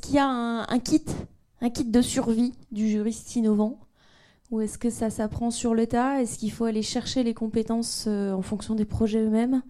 qu'il 0.00 0.16
y 0.16 0.18
a 0.18 0.28
un, 0.28 0.78
kit, 0.78 1.04
un 1.62 1.70
kit 1.70 1.84
de 1.84 2.02
survie 2.02 2.52
du 2.70 2.88
juriste 2.88 3.34
innovant 3.36 3.78
ou 4.50 4.60
est-ce 4.60 4.78
que 4.78 4.90
ça 4.90 5.10
s'apprend 5.10 5.50
sur 5.50 5.74
le 5.74 5.86
tas? 5.86 6.20
Est-ce 6.20 6.38
qu'il 6.38 6.50
faut 6.50 6.64
aller 6.64 6.82
chercher 6.82 7.22
les 7.22 7.34
compétences 7.34 8.06
euh, 8.08 8.32
en 8.32 8.42
fonction 8.42 8.74
des 8.74 8.84
projets 8.84 9.20
eux-mêmes? 9.20 9.62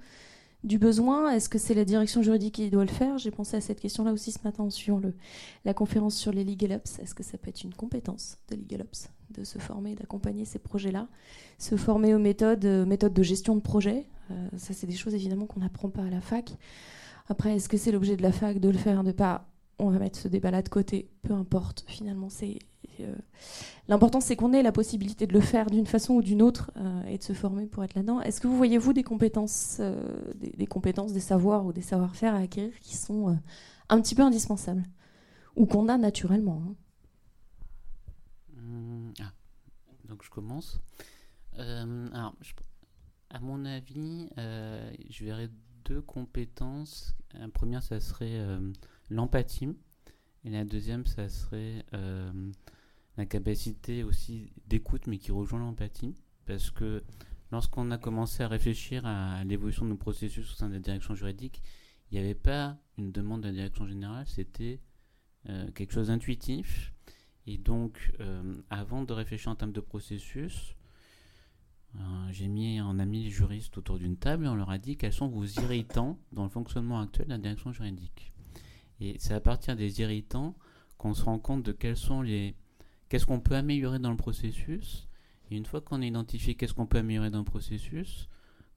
Du 0.63 0.79
besoin? 0.79 1.31
Est-ce 1.31 1.49
que 1.49 1.59
c'est 1.59 1.73
la 1.73 1.87
direction 1.87 2.23
juridique 2.23 2.57
qui 2.57 2.69
doit 2.71 2.85
le 2.85 2.91
faire? 2.91 3.17
J'ai 3.17 3.31
pensé 3.31 3.57
à 3.57 3.61
cette 3.63 3.81
question-là 3.81 4.13
aussi 4.13 4.31
ce 4.31 4.41
matin 4.45 4.65
en 4.65 4.71
suivant 4.71 4.99
le, 4.99 5.15
la 5.65 5.73
conférence 5.73 6.15
sur 6.15 6.33
les 6.33 6.45
Legal 6.45 6.73
Ops. 6.73 6.99
Est-ce 6.99 7.15
que 7.15 7.23
ça 7.23 7.39
peut 7.39 7.49
être 7.49 7.63
une 7.63 7.73
compétence 7.73 8.37
de 8.51 8.57
Legal 8.57 8.83
Ops 8.83 9.09
de 9.31 9.45
se 9.45 9.59
former, 9.59 9.95
d'accompagner 9.95 10.45
ces 10.45 10.59
projets-là? 10.59 11.09
Se 11.59 11.77
former 11.77 12.15
aux 12.15 12.19
méthodes, 12.19 12.65
euh, 12.65 12.85
de 12.85 13.23
gestion 13.23 13.55
de 13.55 13.61
projet? 13.61 14.07
Euh, 14.31 14.49
ça, 14.59 14.75
c'est 14.75 14.87
des 14.87 14.97
choses 14.97 15.15
évidemment 15.15 15.47
qu'on 15.47 15.61
n'apprend 15.61 15.89
pas 15.89 16.03
à 16.03 16.11
la 16.11 16.21
fac. 16.21 16.53
Après, 17.29 17.57
est-ce 17.57 17.69
que 17.69 17.79
c'est 17.79 17.93
l'objet 17.93 18.17
de 18.17 18.23
la 18.23 18.33
fac 18.33 18.59
de 18.59 18.69
le 18.69 18.77
faire, 18.77 19.03
de 19.03 19.13
pas 19.13 19.47
on 19.81 19.91
va 19.91 19.99
mettre 19.99 20.19
ce 20.19 20.29
débat-là 20.29 20.63
de 20.63 20.69
côté, 20.69 21.11
peu 21.23 21.33
importe. 21.35 21.85
Finalement, 21.87 22.29
c'est 22.29 22.59
euh, 23.01 23.15
l'important, 23.89 24.21
c'est 24.21 24.37
qu'on 24.37 24.53
ait 24.53 24.63
la 24.63 24.73
possibilité 24.73 25.27
de 25.27 25.33
le 25.33 25.41
faire 25.41 25.71
d'une 25.71 25.87
façon 25.87 26.15
ou 26.15 26.23
d'une 26.23 26.43
autre 26.43 26.71
euh, 26.77 27.05
et 27.05 27.19
de 27.19 27.23
se 27.23 27.33
former 27.33 27.67
pour 27.67 27.85
être 27.85 27.95
là-dedans. 27.95 28.21
Est-ce 28.21 28.41
que 28.41 28.47
vous 28.47 28.57
voyez 28.57 28.79
vous 28.79 28.93
des 28.93 29.03
compétences, 29.03 29.79
euh, 29.81 30.33
des, 30.35 30.67
compétences, 30.67 31.13
des 31.13 31.21
savoirs 31.21 31.65
ou 31.65 31.73
des 31.73 31.83
savoir-faire 31.83 32.35
à 32.35 32.39
acquérir 32.39 32.79
qui 32.81 32.97
sont 32.97 33.39
un 33.89 34.01
petit 34.01 34.15
peu 34.15 34.23
indispensables 34.23 34.85
ou 35.57 35.67
qu'on 35.67 35.89
a 35.89 35.99
naturellement 35.99 36.63
hein? 36.67 36.75
Mmh, 38.57 39.13
ah, 39.21 39.33
Donc 40.09 40.23
je 40.23 40.31
commence. 40.31 40.81
à 41.57 43.41
mon 43.41 43.65
avis, 43.65 44.29
je 44.37 45.25
verrais 45.25 45.51
deux 45.85 46.03
compétences. 46.03 47.15
La 47.35 47.49
première, 47.49 47.83
ça 47.83 48.01
serait 48.01 48.39
l'empathie. 49.11 49.69
Et 50.45 50.51
la 50.51 50.65
deuxième, 50.65 51.05
ça 51.05 51.29
serait 51.29 51.85
euh, 51.93 52.51
la 53.17 53.27
capacité 53.27 54.03
aussi 54.05 54.53
d'écoute, 54.67 55.07
mais 55.07 55.19
qui 55.19 55.33
rejoint 55.33 55.59
l'empathie. 55.59 56.15
Parce 56.47 56.71
que 56.71 57.03
lorsqu'on 57.53 57.91
a 57.91 57.99
commencé 57.99 58.43
à 58.43 58.49
réfléchir 58.49 59.05
à 59.05 59.45
l'évolution 59.45 59.85
de 59.85 59.91
nos 59.91 59.97
processus 59.97 60.51
au 60.51 60.55
sein 60.55 60.69
de 60.69 60.75
la 60.75 60.81
direction 60.81 61.15
juridique, 61.15 61.63
il 62.11 62.19
n'y 62.19 62.25
avait 62.25 62.35
pas 62.35 62.79
une 62.97 63.13
demande 63.13 63.43
de 63.43 63.49
la 63.49 63.53
direction 63.53 63.87
générale, 63.87 64.27
c'était 64.27 64.81
euh, 65.49 65.71
quelque 65.73 65.93
chose 65.93 66.09
d'intuitif. 66.09 66.93
Et 67.47 67.59
donc, 67.59 68.13
euh, 68.21 68.63
avant 68.71 69.03
de 69.03 69.13
réfléchir 69.13 69.51
en 69.51 69.57
termes 69.57 69.73
de 69.73 69.81
processus, 69.81 70.75
j'ai 72.31 72.47
mis, 72.47 72.81
on 72.81 73.01
a 73.01 73.05
mis 73.05 73.25
les 73.25 73.31
juristes 73.31 73.77
autour 73.77 73.99
d'une 73.99 74.17
table 74.17 74.45
et 74.45 74.49
on 74.49 74.55
leur 74.55 74.71
a 74.71 74.79
dit 74.79 74.97
quels 74.97 75.13
sont 75.13 75.27
vos 75.27 75.45
irritants 75.45 76.21
dans 76.31 76.45
le 76.45 76.49
fonctionnement 76.49 77.01
actuel 77.01 77.27
de 77.27 77.33
la 77.33 77.39
direction 77.39 77.73
juridique. 77.73 78.33
Et 79.01 79.17
c'est 79.19 79.35
à 79.35 79.41
partir 79.41 79.77
des 79.77 80.01
irritants 80.01 80.57
qu'on 80.99 81.15
se 81.15 81.25
rend 81.25 81.39
compte 81.39 81.63
de 81.63 81.73
quels 81.73 81.97
sont 81.97 82.23
les 82.23 82.55
qu'est-ce 83.09 83.27
qu'on 83.27 83.41
peut 83.41 83.57
améliorer 83.57 83.99
dans 83.99 84.11
le 84.11 84.17
processus. 84.17 85.09
Et 85.51 85.57
une 85.57 85.67
fois 85.67 85.81
qu'on 85.81 86.03
a 86.03 86.05
identifié 86.05 86.55
qu'est-ce 86.55 86.75
qu'on 86.75 86.87
peut 86.87 86.99
améliorer 86.99 87.31
dans 87.31 87.39
le 87.39 87.45
processus, 87.45 88.29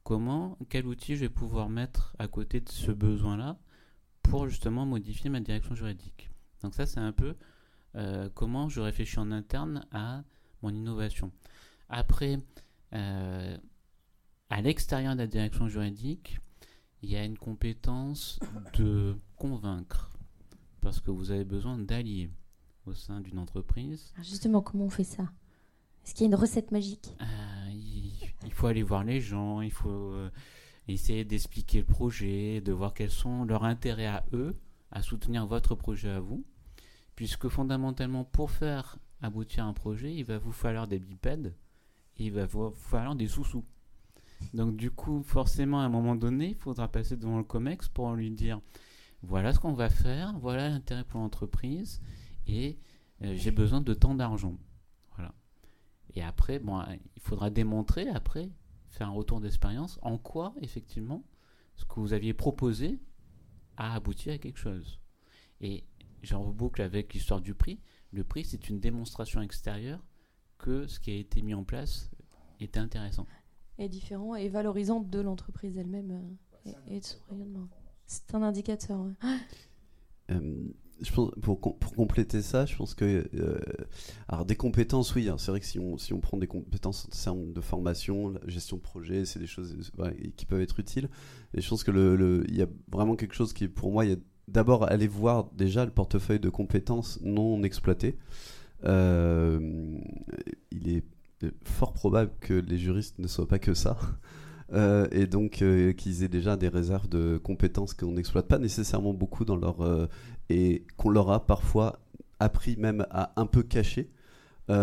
comment, 0.03 0.57
quel 0.69 0.87
outil 0.87 1.15
je 1.15 1.21
vais 1.21 1.29
pouvoir 1.29 1.69
mettre 1.69 2.15
à 2.17 2.27
côté 2.27 2.61
de 2.61 2.69
ce 2.69 2.91
besoin-là 2.91 3.59
pour 4.23 4.47
justement 4.47 4.85
modifier 4.85 5.29
ma 5.29 5.39
direction 5.39 5.75
juridique. 5.75 6.29
Donc 6.61 6.73
ça, 6.73 6.85
c'est 6.85 6.99
un 6.99 7.11
peu 7.11 7.35
euh, 7.95 8.29
comment 8.33 8.69
je 8.69 8.81
réfléchis 8.81 9.19
en 9.19 9.31
interne 9.31 9.85
à 9.91 10.23
mon 10.61 10.69
innovation. 10.69 11.31
Après, 11.89 12.37
euh, 12.93 13.57
à 14.49 14.61
l'extérieur 14.61 15.13
de 15.13 15.19
la 15.19 15.27
direction 15.27 15.67
juridique, 15.67 16.39
il 17.01 17.11
y 17.11 17.17
a 17.17 17.23
une 17.23 17.37
compétence 17.37 18.39
de 18.75 19.15
convaincre 19.35 20.09
parce 20.83 20.99
que 20.99 21.09
vous 21.09 21.31
avez 21.31 21.45
besoin 21.45 21.77
d'alliés 21.77 22.29
au 22.85 22.93
sein 22.93 23.21
d'une 23.21 23.39
entreprise. 23.39 24.13
Ah, 24.17 24.21
justement, 24.21 24.61
comment 24.61 24.85
on 24.85 24.89
fait 24.89 25.05
ça? 25.05 25.31
Est-ce 26.03 26.13
qu'il 26.13 26.25
y 26.25 26.25
a 26.25 26.27
une 26.27 26.35
recette 26.35 26.71
magique? 26.71 27.15
Euh, 27.21 27.71
il, 28.45 28.51
faut 28.51 28.67
aller 28.67 28.83
voir 28.83 29.05
les 29.05 29.21
gens, 29.21 29.61
il 29.61 29.71
faut 29.71 29.89
euh, 29.89 30.29
essayer 30.89 31.23
d'expliquer 31.23 31.79
le 31.79 31.85
projet, 31.85 32.59
de 32.59 32.73
voir 32.73 32.93
quels 32.93 33.09
sont 33.09 33.45
leurs 33.45 33.63
intérêts 33.63 34.07
à 34.07 34.25
eux, 34.33 34.59
à 34.91 35.01
soutenir 35.01 35.45
votre 35.45 35.73
projet 35.75 36.09
à 36.09 36.19
vous, 36.19 36.43
puisque 37.15 37.47
fondamentalement, 37.47 38.25
pour 38.25 38.51
faire 38.51 38.97
aboutir 39.21 39.65
un 39.65 39.73
projet, 39.73 40.13
il 40.13 40.25
va 40.25 40.37
vous 40.37 40.51
falloir 40.51 40.89
des 40.89 40.99
bipèdes, 40.99 41.55
et 42.17 42.25
il 42.25 42.33
va 42.33 42.45
vous 42.45 42.71
falloir 42.71 43.15
des 43.15 43.29
sous-sous. 43.29 43.63
Donc 44.53 44.75
du 44.75 44.91
coup, 44.91 45.23
forcément, 45.23 45.79
à 45.79 45.85
un 45.85 45.89
moment 45.89 46.15
donné, 46.15 46.49
il 46.49 46.55
faudra 46.55 46.89
passer 46.89 47.15
devant 47.15 47.37
le 47.37 47.45
COMEX 47.45 47.87
pour 47.87 48.11
lui 48.13 48.29
dire 48.29 48.59
voilà 49.23 49.53
ce 49.53 49.59
qu'on 49.59 49.73
va 49.73 49.89
faire, 49.89 50.37
voilà 50.39 50.69
l'intérêt 50.69 51.03
pour 51.03 51.19
l'entreprise, 51.19 52.01
et 52.45 52.77
euh, 53.23 53.33
j'ai 53.35 53.51
besoin 53.51 53.81
de 53.81 53.93
tant 53.93 54.15
d'argent. 54.15 54.57
Voilà. 55.15 55.33
Et 56.13 56.21
après, 56.21 56.59
bon, 56.59 56.81
il 57.15 57.21
faudra 57.21 57.49
démontrer, 57.49 58.07
après, 58.09 58.49
faire 58.89 59.07
un 59.07 59.13
retour 59.13 59.39
d'expérience, 59.39 59.97
en 60.01 60.17
quoi, 60.17 60.53
effectivement, 60.61 61.23
ce 61.75 61.85
que 61.85 61.99
vous 61.99 62.13
aviez 62.13 62.33
proposé 62.33 62.99
a 63.77 63.95
abouti 63.95 64.29
à 64.29 64.37
quelque 64.37 64.59
chose. 64.59 64.99
Et 65.61 65.83
j'en 66.21 66.43
reboucle 66.43 66.81
avec 66.81 67.13
l'histoire 67.13 67.41
du 67.41 67.55
prix. 67.55 67.79
Le 68.11 68.23
prix, 68.23 68.45
c'est 68.45 68.69
une 68.69 68.79
démonstration 68.79 69.41
extérieure 69.41 70.03
que 70.57 70.87
ce 70.87 70.99
qui 70.99 71.11
a 71.11 71.15
été 71.15 71.41
mis 71.41 71.53
en 71.53 71.63
place 71.63 72.11
était 72.59 72.79
intéressant. 72.79 73.25
Et 73.77 73.89
différent 73.89 74.35
et 74.35 74.49
valorisant 74.49 74.99
de 74.99 75.19
l'entreprise 75.19 75.77
elle-même 75.77 76.37
euh, 76.67 76.71
et, 76.87 76.99
de 76.99 77.05
son 77.05 77.17
rayonnement. 77.29 77.67
C'est 78.13 78.35
un 78.35 78.43
indicateur. 78.43 78.99
Euh, 80.31 80.39
je 81.01 81.11
pense, 81.11 81.31
pour, 81.41 81.59
pour, 81.59 81.93
compléter 81.95 82.41
ça, 82.41 82.65
je 82.65 82.75
pense 82.75 82.93
que. 82.93 83.27
Euh, 83.33 83.59
alors, 84.27 84.45
des 84.45 84.55
compétences, 84.55 85.13
oui, 85.15 85.27
hein, 85.27 85.35
c'est 85.37 85.51
vrai 85.51 85.59
que 85.59 85.65
si 85.65 85.79
on, 85.79 85.97
si 85.97 86.13
on 86.13 86.19
prend 86.19 86.37
des 86.37 86.47
compétences 86.47 87.07
en 87.07 87.23
termes 87.23 87.53
de 87.53 87.61
formation, 87.61 88.29
la 88.29 88.39
gestion 88.47 88.77
de 88.77 88.81
projet, 88.81 89.25
c'est 89.25 89.39
des 89.39 89.47
choses 89.47 89.75
qui 90.37 90.45
peuvent 90.45 90.61
être 90.61 90.79
utiles. 90.79 91.09
Et 91.53 91.61
je 91.61 91.67
pense 91.67 91.83
qu'il 91.83 91.93
le, 91.93 92.45
il 92.47 92.55
y 92.55 92.61
a 92.61 92.67
vraiment 92.91 93.15
quelque 93.15 93.35
chose 93.35 93.51
qui, 93.51 93.67
pour 93.67 93.91
moi, 93.91 94.05
il 94.05 94.11
y 94.11 94.13
a 94.13 94.17
d'abord 94.47 94.89
aller 94.89 95.07
voir 95.07 95.49
déjà 95.53 95.83
le 95.83 95.91
portefeuille 95.91 96.39
de 96.39 96.49
compétences 96.49 97.19
non 97.21 97.63
exploitées. 97.63 98.17
Euh, 98.85 99.99
il 100.71 100.89
est 100.89 101.03
fort 101.65 101.93
probable 101.93 102.31
que 102.39 102.53
les 102.53 102.77
juristes 102.77 103.19
ne 103.19 103.27
soient 103.27 103.47
pas 103.47 103.59
que 103.59 103.73
ça. 103.73 103.97
Euh, 104.73 105.07
et 105.11 105.27
donc 105.27 105.61
euh, 105.61 105.93
qu'ils 105.93 106.23
aient 106.23 106.29
déjà 106.29 106.57
des 106.57 106.67
réserves 106.67 107.07
de 107.07 107.37
compétences 107.37 107.93
qu'on 107.93 108.13
n'exploite 108.13 108.47
pas 108.47 108.57
nécessairement 108.57 109.13
beaucoup 109.13 109.45
dans 109.45 109.55
leur 109.55 109.81
euh, 109.81 110.07
et 110.49 110.83
qu'on 110.97 111.11
leur 111.11 111.29
a 111.29 111.45
parfois 111.45 111.99
appris 112.39 112.75
même 112.77 113.05
à 113.11 113.39
un 113.39 113.45
peu 113.45 113.61
cacher. 113.61 114.09
moi, 114.67 114.77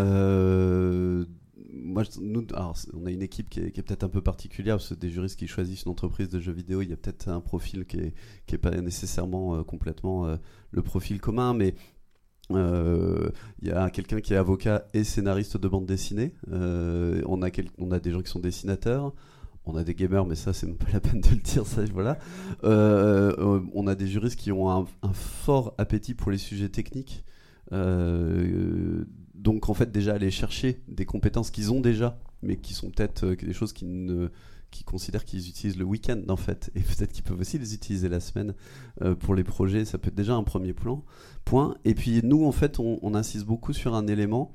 nous, 2.21 2.47
on 2.95 3.07
a 3.07 3.11
une 3.11 3.23
équipe 3.23 3.51
qui 3.51 3.61
est, 3.61 3.83
peut-être 3.83 4.05
un 4.05 4.09
peu 4.09 4.21
particulière 4.21 4.77
parce 4.77 4.91
que 4.91 4.95
des 4.95 5.11
juristes 5.11 5.39
qui 5.39 5.47
choisissent 5.47 5.85
une 5.85 5.93
entreprise 5.93 6.29
de 6.29 6.39
jeux 6.39 6.53
vidéo, 6.53 6.83
il 6.83 6.91
y 6.91 6.93
a 6.93 6.97
peut-être 6.97 7.29
un 7.29 7.41
profil 7.41 7.85
qui 7.85 7.99
est, 7.99 8.15
qui 8.47 8.59
pas 8.59 8.71
nécessairement 8.71 9.63
complètement 9.65 10.37
le 10.71 10.83
profil 10.83 11.21
commun, 11.21 11.53
mais 11.53 11.75
Il 12.51 13.33
y 13.63 13.71
a 13.71 13.91
quelqu'un 13.91 14.21
qui 14.21 14.35
est 14.35 14.37
avocat 14.37 14.87
et 14.95 15.05
scénariste 15.05 15.57
de 15.57 15.69
bande 15.69 15.87
dessinée. 15.87 16.33
on, 16.51 17.43
a 17.43 17.51
on 17.79 17.91
a 17.91 17.99
des 17.99 18.13
gens 18.13 18.23
qui 18.23 18.31
sont 18.31 18.41
dessinateurs. 18.41 19.13
On 19.67 19.77
a 19.77 19.85
des 19.85 19.95
gamers, 19.95 20.25
mais 20.27 20.35
ça, 20.35 20.53
c'est 20.53 20.67
pas 20.73 20.91
la 20.93 21.01
peine 21.01 21.21
de 21.21 21.29
le 21.31 21.37
dire. 21.37 21.67
Ça, 21.67 21.83
voilà. 21.93 22.19
on 22.63 23.87
a 23.87 23.95
des 23.95 24.07
juristes 24.07 24.39
qui 24.39 24.53
ont 24.53 24.71
un, 24.71 24.87
fort 25.13 25.75
appétit 25.79 26.15
pour 26.15 26.31
les 26.31 26.39
sujets 26.39 26.69
techniques. 26.69 27.25
donc, 27.71 29.69
en 29.69 29.75
fait, 29.75 29.93
déjà 29.93 30.15
aller 30.15 30.31
chercher 30.31 30.83
des 30.89 31.05
compétences 31.05 31.51
qu'ils 31.51 31.73
ont 31.73 31.81
déjà, 31.81 32.19
mais 32.43 32.57
qui 32.57 32.75
sont 32.75 32.91
peut-être 32.91 33.27
des 33.27 33.53
choses 33.53 33.73
qui 33.73 33.85
ne 33.85 34.31
qui 34.71 34.85
considèrent 34.85 35.25
qu'ils 35.25 35.49
utilisent 35.49 35.79
le 35.79 35.85
week-end 35.85 36.21
en 36.29 36.37
fait, 36.37 36.71
et 36.75 36.81
peut-être 36.81 37.13
qu'ils 37.13 37.25
peuvent 37.25 37.41
aussi 37.41 37.59
les 37.59 37.75
utiliser 37.75 38.09
la 38.09 38.21
semaine 38.21 38.55
euh, 39.03 39.15
pour 39.15 39.35
les 39.35 39.45
projets, 39.45 39.85
ça 39.85 39.99
peut 39.99 40.09
être 40.09 40.15
déjà 40.15 40.35
un 40.35 40.45
premier 40.45 40.73
plan, 40.73 41.05
point. 41.45 41.77
Et 41.85 41.95
puis 41.95 42.21
nous 42.23 42.45
en 42.45 42.53
fait, 42.53 42.79
on, 42.79 43.15
insiste 43.15 43.45
beaucoup 43.45 43.73
sur 43.73 43.95
un 43.95 44.07
élément 44.07 44.55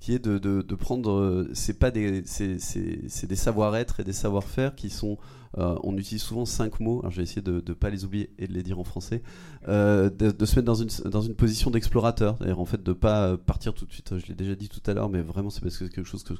qui 0.00 0.14
est 0.14 0.18
de, 0.18 0.38
de, 0.38 0.74
prendre, 0.74 1.10
euh, 1.10 1.50
c'est 1.54 1.78
pas 1.78 1.90
des, 1.90 2.22
c'est, 2.26 3.26
des 3.26 3.36
savoir-être 3.36 4.00
et 4.00 4.04
des 4.04 4.12
savoir-faire 4.12 4.74
qui 4.74 4.90
sont, 4.90 5.16
euh, 5.56 5.78
on 5.82 5.96
utilise 5.96 6.22
souvent 6.22 6.44
cinq 6.44 6.80
mots, 6.80 7.00
alors 7.00 7.10
je 7.10 7.18
vais 7.18 7.22
essayer 7.22 7.42
de 7.42 7.62
ne 7.66 7.74
pas 7.74 7.90
les 7.90 8.04
oublier 8.04 8.30
et 8.38 8.46
de 8.46 8.52
les 8.52 8.62
dire 8.62 8.78
en 8.78 8.84
français, 8.84 9.22
de, 9.66 10.10
de, 10.10 10.44
se 10.44 10.56
mettre 10.56 10.66
dans 10.66 10.74
une, 10.74 10.90
dans 11.06 11.22
une 11.22 11.34
position 11.34 11.70
d'explorateur, 11.70 12.36
c'est-à-dire 12.36 12.60
en 12.60 12.66
fait 12.66 12.82
de 12.82 12.92
pas 12.92 13.36
partir 13.36 13.72
tout 13.72 13.86
de 13.86 13.92
suite, 13.92 14.18
je 14.18 14.26
l'ai 14.26 14.34
déjà 14.34 14.54
dit 14.54 14.68
tout 14.68 14.82
à 14.86 14.94
l'heure, 14.94 15.08
mais 15.08 15.22
vraiment 15.22 15.50
c'est 15.50 15.62
parce 15.62 15.78
que 15.78 15.86
c'est 15.86 15.94
quelque 15.94 16.08
chose 16.08 16.24
que 16.24 16.34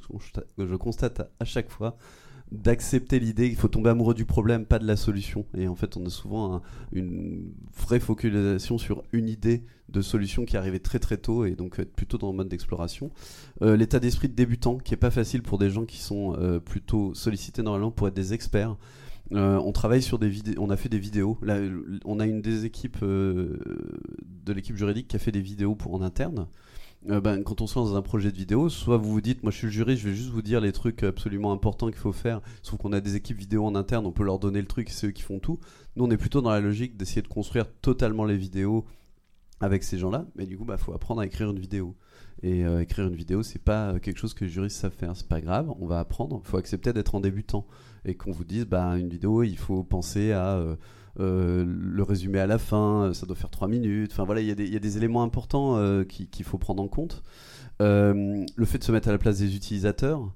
je 0.57 0.75
constate 0.75 1.21
à 1.39 1.45
chaque 1.45 1.69
fois, 1.69 1.97
d'accepter 2.51 3.19
l'idée 3.19 3.49
qu'il 3.49 3.57
faut 3.57 3.67
tomber 3.67 3.89
amoureux 3.89 4.13
du 4.13 4.25
problème, 4.25 4.65
pas 4.65 4.79
de 4.79 4.85
la 4.85 4.95
solution. 4.95 5.45
Et 5.57 5.67
en 5.67 5.75
fait, 5.75 5.97
on 5.97 6.05
a 6.05 6.09
souvent 6.09 6.61
une 6.91 7.51
vraie 7.75 7.99
focalisation 7.99 8.77
sur 8.77 9.03
une 9.11 9.27
idée 9.27 9.63
de 9.89 10.01
solution 10.01 10.45
qui 10.45 10.57
arrivait 10.57 10.79
très 10.79 10.99
très 10.99 11.17
tôt 11.17 11.45
et 11.45 11.51
donc 11.51 11.79
être 11.79 11.93
plutôt 11.93 12.17
dans 12.17 12.31
le 12.31 12.37
mode 12.37 12.49
d'exploration. 12.49 13.11
Euh, 13.61 13.75
l'état 13.75 13.99
d'esprit 13.99 14.29
de 14.29 14.33
débutant 14.33 14.77
qui 14.77 14.93
est 14.93 14.97
pas 14.97 15.11
facile 15.11 15.41
pour 15.41 15.57
des 15.57 15.69
gens 15.69 15.85
qui 15.85 15.99
sont 15.99 16.35
euh, 16.37 16.59
plutôt 16.59 17.13
sollicités 17.13 17.61
normalement 17.61 17.91
pour 17.91 18.07
être 18.07 18.13
des 18.13 18.33
experts. 18.33 18.75
Euh, 19.31 19.57
on 19.57 19.71
travaille 19.71 20.03
sur 20.03 20.19
des 20.19 20.29
vidéos, 20.29 20.55
on 20.59 20.69
a 20.69 20.77
fait 20.77 20.89
des 20.89 20.99
vidéos. 20.99 21.39
On 22.05 22.19
a 22.19 22.25
une 22.25 22.41
des 22.41 22.65
équipes 22.65 23.03
de 23.03 24.53
l'équipe 24.53 24.75
juridique 24.75 25.07
qui 25.07 25.15
a 25.15 25.19
fait 25.19 25.31
des 25.31 25.41
vidéos 25.41 25.75
pour 25.75 25.93
en 25.93 26.01
interne. 26.01 26.47
Euh, 27.09 27.21
ben, 27.21 27.43
quand 27.43 27.61
on 27.61 27.67
se 27.67 27.77
lance 27.77 27.91
dans 27.91 27.97
un 27.97 28.01
projet 28.01 28.31
de 28.31 28.37
vidéo, 28.37 28.67
soit 28.69 28.97
vous 28.97 29.11
vous 29.11 29.21
dites, 29.21 29.43
moi 29.43 29.51
je 29.51 29.57
suis 29.57 29.67
le 29.67 29.71
jury, 29.71 29.97
je 29.97 30.09
vais 30.09 30.15
juste 30.15 30.31
vous 30.31 30.41
dire 30.41 30.59
les 30.59 30.71
trucs 30.71 31.03
absolument 31.03 31.51
importants 31.51 31.87
qu'il 31.87 31.99
faut 31.99 32.11
faire, 32.11 32.41
sauf 32.63 32.79
qu'on 32.79 32.93
a 32.93 33.01
des 33.01 33.15
équipes 33.15 33.37
vidéo 33.37 33.65
en 33.65 33.75
interne, 33.75 34.07
on 34.07 34.11
peut 34.11 34.23
leur 34.23 34.39
donner 34.39 34.59
le 34.59 34.67
truc, 34.67 34.89
c'est 34.89 35.07
eux 35.07 35.11
qui 35.11 35.21
font 35.21 35.39
tout. 35.39 35.59
Nous, 35.95 36.03
on 36.03 36.09
est 36.09 36.17
plutôt 36.17 36.41
dans 36.41 36.49
la 36.49 36.61
logique 36.61 36.97
d'essayer 36.97 37.21
de 37.21 37.27
construire 37.27 37.67
totalement 37.81 38.25
les 38.25 38.37
vidéos 38.37 38.85
avec 39.59 39.83
ces 39.83 39.99
gens-là, 39.99 40.25
mais 40.35 40.47
du 40.47 40.57
coup, 40.57 40.63
il 40.63 40.67
bah, 40.67 40.77
faut 40.77 40.93
apprendre 40.93 41.21
à 41.21 41.25
écrire 41.25 41.49
une 41.49 41.59
vidéo. 41.59 41.95
Et 42.41 42.65
euh, 42.65 42.81
écrire 42.81 43.07
une 43.07 43.15
vidéo, 43.15 43.43
c'est 43.43 43.63
pas 43.63 43.97
quelque 43.99 44.17
chose 44.17 44.33
que 44.33 44.43
les 44.43 44.51
juristes 44.51 44.77
savent 44.77 44.91
faire, 44.91 45.15
c'est 45.15 45.27
pas 45.27 45.41
grave, 45.41 45.73
on 45.79 45.87
va 45.87 45.99
apprendre, 45.99 46.41
il 46.43 46.47
faut 46.47 46.57
accepter 46.57 46.91
d'être 46.91 47.15
en 47.15 47.21
débutant. 47.21 47.65
Et 48.03 48.15
qu'on 48.15 48.31
vous 48.31 48.43
dise, 48.43 48.65
bah, 48.65 48.97
une 48.97 49.09
vidéo, 49.09 49.43
il 49.43 49.57
faut 49.57 49.83
penser 49.83 50.31
à. 50.31 50.55
Euh, 50.55 50.75
euh, 50.75 50.75
le 51.17 52.03
résumé 52.03 52.39
à 52.39 52.47
la 52.47 52.57
fin, 52.57 53.11
ça 53.13 53.25
doit 53.25 53.35
faire 53.35 53.49
3 53.49 53.67
minutes. 53.67 54.11
Enfin 54.11 54.23
voilà, 54.23 54.41
il 54.41 54.47
y, 54.47 54.71
y, 54.71 54.75
a 54.75 54.79
des 54.79 54.97
éléments 54.97 55.23
importants 55.23 55.77
euh, 55.77 56.03
qu'il 56.03 56.45
faut 56.45 56.57
prendre 56.57 56.81
en 56.83 56.87
compte. 56.87 57.23
Euh, 57.81 58.45
le 58.55 58.65
fait 58.65 58.77
de 58.77 58.83
se 58.83 58.91
mettre 58.91 59.09
à 59.09 59.11
la 59.11 59.17
place 59.17 59.39
des 59.39 59.55
utilisateurs. 59.55 60.31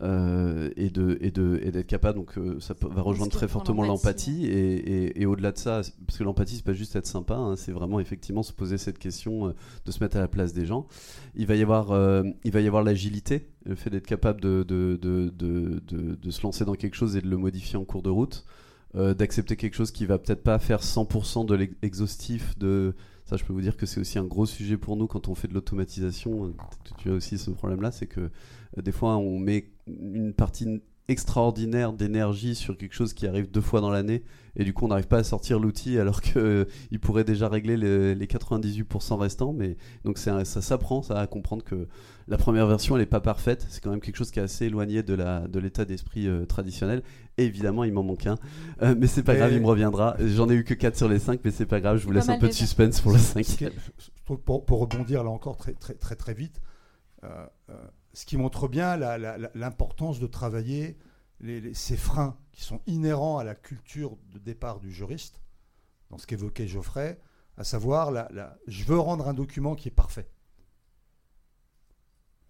et 0.00 0.90
de 0.90 1.16
et 1.20 1.30
de 1.30 1.60
et 1.62 1.70
d'être 1.70 1.86
capable 1.86 2.18
donc 2.18 2.34
ça 2.58 2.74
va 2.80 3.02
rejoindre 3.02 3.30
très 3.30 3.46
fortement 3.46 3.84
l'empathie 3.84 4.46
et, 4.46 5.20
et, 5.22 5.26
au-delà 5.26 5.52
de 5.52 5.58
ça 5.58 5.82
parce 6.04 6.18
que 6.18 6.24
l'empathie 6.24 6.56
c'est 6.56 6.64
pas 6.64 6.72
juste 6.72 6.96
être 6.96 7.06
sympa 7.06 7.36
hein, 7.36 7.54
c'est 7.54 7.70
vraiment 7.70 8.00
effectivement 8.00 8.42
se 8.42 8.52
poser 8.52 8.78
cette 8.78 8.98
question 8.98 9.54
de 9.84 9.92
se 9.92 10.02
mettre 10.02 10.16
à 10.16 10.20
la 10.20 10.26
place 10.26 10.52
des 10.52 10.66
gens 10.66 10.88
il 11.36 11.46
va 11.46 11.54
y 11.54 11.62
avoir 11.62 11.92
il 12.42 12.50
va 12.50 12.60
y 12.60 12.66
avoir 12.66 12.82
l'agilité 12.82 13.46
le 13.64 13.76
fait 13.76 13.90
d'être 13.90 14.08
capable 14.08 14.40
de 14.40 14.64
de, 14.64 14.98
de, 15.00 15.32
de, 15.38 15.80
de, 16.16 16.30
se 16.32 16.42
lancer 16.42 16.64
dans 16.64 16.74
quelque 16.74 16.96
chose 16.96 17.14
et 17.14 17.20
de 17.20 17.28
le 17.28 17.36
modifier 17.36 17.78
en 17.78 17.84
cours 17.84 18.02
de 18.02 18.10
route 18.10 18.44
euh, 18.94 19.14
d'accepter 19.14 19.56
quelque 19.56 19.74
chose 19.74 19.90
qui 19.90 20.06
va 20.06 20.18
peut-être 20.18 20.42
pas 20.42 20.58
faire 20.58 20.80
100% 20.82 21.46
de 21.46 21.54
l'exhaustif 21.54 22.58
de 22.58 22.94
ça 23.24 23.36
je 23.36 23.44
peux 23.44 23.52
vous 23.52 23.62
dire 23.62 23.76
que 23.76 23.86
c'est 23.86 24.00
aussi 24.00 24.18
un 24.18 24.24
gros 24.24 24.46
sujet 24.46 24.76
pour 24.76 24.96
nous 24.96 25.06
quand 25.06 25.28
on 25.28 25.34
fait 25.34 25.48
de 25.48 25.54
l'automatisation. 25.54 26.52
Tu 26.98 27.10
as 27.10 27.14
aussi 27.14 27.38
ce 27.38 27.50
problème 27.50 27.80
là 27.80 27.90
c'est 27.90 28.06
que 28.06 28.20
euh, 28.20 28.82
des 28.82 28.92
fois 28.92 29.16
on 29.16 29.38
met 29.38 29.70
une 29.86 30.34
partie 30.34 30.82
extraordinaire 31.08 31.92
d'énergie 31.92 32.54
sur 32.54 32.76
quelque 32.76 32.94
chose 32.94 33.12
qui 33.12 33.26
arrive 33.26 33.50
deux 33.50 33.60
fois 33.60 33.80
dans 33.80 33.90
l'année 33.90 34.22
et 34.54 34.64
du 34.64 34.72
coup 34.72 34.84
on 34.84 34.88
n'arrive 34.88 35.08
pas 35.08 35.18
à 35.18 35.24
sortir 35.24 35.58
l'outil 35.58 35.98
alors 36.00 36.20
qu'il 36.20 36.40
euh, 36.40 36.64
pourrait 37.00 37.24
déjà 37.24 37.48
régler 37.48 37.76
les, 37.76 38.26
98% 38.26 39.16
restants 39.16 39.52
mais 39.52 39.76
donc 40.04 40.18
ça 40.18 40.44
s'apprend 40.44 41.02
ça 41.02 41.18
à 41.18 41.26
comprendre 41.26 41.64
que 41.64 41.88
la 42.28 42.36
première 42.38 42.66
version 42.66 42.94
elle 42.94 43.02
n'est 43.02 43.06
pas 43.06 43.20
parfaite. 43.20 43.66
C'est 43.68 43.82
quand 43.82 43.90
même 43.90 44.00
quelque 44.00 44.16
chose 44.16 44.30
qui 44.30 44.38
est 44.38 44.42
assez 44.42 44.66
éloigné 44.66 45.02
de 45.02 45.12
la 45.12 45.48
de 45.48 45.58
l'état 45.58 45.84
d'esprit 45.84 46.28
euh, 46.28 46.46
traditionnel. 46.46 47.02
Et 47.36 47.44
évidemment 47.44 47.82
il 47.82 47.92
m'en 47.92 48.04
manque 48.04 48.26
un. 48.26 48.36
Euh, 48.82 48.94
mais 48.96 49.08
c'est 49.08 49.24
pas 49.24 49.34
grave 49.34 49.52
il 49.52 49.60
me 49.60 49.66
reviendra. 49.66 50.16
J'en 50.20 50.48
ai 50.48 50.54
eu 50.54 50.64
que 50.64 50.74
4 50.74 50.96
sur 50.96 51.08
les 51.08 51.18
5 51.18 51.40
mais 51.44 51.50
c'est 51.50 51.66
pas 51.66 51.80
grave 51.80 51.98
je 51.98 52.06
vous 52.06 52.12
laisse 52.12 52.28
un 52.28 52.38
peu 52.38 52.48
de 52.48 52.52
suspense 52.52 53.00
pour 53.00 53.12
le 53.12 53.18
5 53.18 53.44
pour, 54.24 54.64
pour, 54.64 54.78
rebondir 54.78 55.24
là 55.24 55.30
encore 55.30 55.56
très 55.56 55.72
très 55.72 55.94
très 55.94 56.14
très 56.14 56.32
vite 56.32 56.60
ce 58.12 58.26
qui 58.26 58.36
montre 58.36 58.68
bien 58.68 58.96
l'importance 59.54 60.20
de 60.20 60.26
travailler 60.26 60.98
ces 61.74 61.96
freins 61.96 62.36
qui 62.52 62.62
sont 62.62 62.80
inhérents 62.86 63.38
à 63.38 63.44
la 63.44 63.54
culture 63.54 64.16
de 64.32 64.38
départ 64.38 64.80
du 64.80 64.92
juriste, 64.92 65.42
dans 66.10 66.18
ce 66.18 66.26
qu'évoquait 66.26 66.68
Geoffrey, 66.68 67.20
à 67.56 67.64
savoir, 67.64 68.28
je 68.66 68.84
veux 68.84 68.98
rendre 68.98 69.28
un 69.28 69.34
document 69.34 69.74
qui 69.74 69.88
est 69.88 69.92
parfait. 69.92 70.28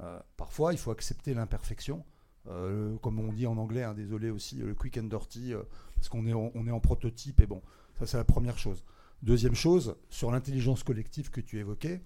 Euh, 0.00 0.20
parfois, 0.36 0.72
il 0.72 0.78
faut 0.78 0.90
accepter 0.90 1.34
l'imperfection. 1.34 2.04
Euh, 2.48 2.96
comme 2.98 3.20
on 3.20 3.32
dit 3.32 3.46
en 3.46 3.56
anglais, 3.56 3.84
hein, 3.84 3.94
désolé 3.94 4.30
aussi, 4.30 4.56
le 4.56 4.74
quick 4.74 4.98
and 4.98 5.04
dirty, 5.04 5.54
euh, 5.54 5.62
parce 5.94 6.08
qu'on 6.08 6.26
est, 6.26 6.30
est 6.30 6.72
en 6.72 6.80
prototype, 6.80 7.40
et 7.40 7.46
bon, 7.46 7.62
ça 7.98 8.06
c'est 8.06 8.16
la 8.16 8.24
première 8.24 8.58
chose. 8.58 8.84
Deuxième 9.22 9.54
chose, 9.54 9.96
sur 10.10 10.32
l'intelligence 10.32 10.82
collective 10.82 11.30
que 11.30 11.40
tu 11.40 11.60
évoquais, 11.60 12.02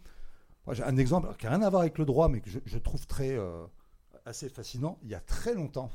un 0.66 0.96
exemple 0.96 1.34
qui 1.36 1.46
n'a 1.46 1.52
rien 1.52 1.62
à 1.62 1.70
voir 1.70 1.82
avec 1.82 1.98
le 1.98 2.04
droit, 2.04 2.28
mais 2.28 2.40
que 2.40 2.50
je, 2.50 2.78
trouve 2.78 3.06
très 3.06 3.36
euh, 3.36 3.66
assez 4.24 4.48
fascinant. 4.48 4.98
Il 5.02 5.08
y 5.08 5.14
a 5.14 5.20
très 5.20 5.54
longtemps, 5.54 5.90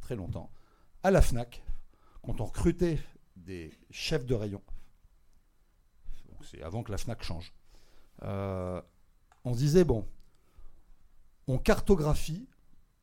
très 0.00 0.16
longtemps, 0.16 0.50
à 1.02 1.10
la 1.10 1.22
FNAC, 1.22 1.62
quand 2.22 2.40
on 2.40 2.44
recrutait 2.44 2.98
des 3.36 3.72
chefs 3.90 4.26
de 4.26 4.34
rayon, 4.34 4.62
c'est 6.42 6.62
avant 6.62 6.82
que 6.82 6.92
la 6.92 6.98
FNAC 6.98 7.22
change, 7.22 7.54
euh, 8.22 8.80
on 9.44 9.52
disait, 9.52 9.84
bon, 9.84 10.06
on 11.46 11.58
cartographie, 11.58 12.48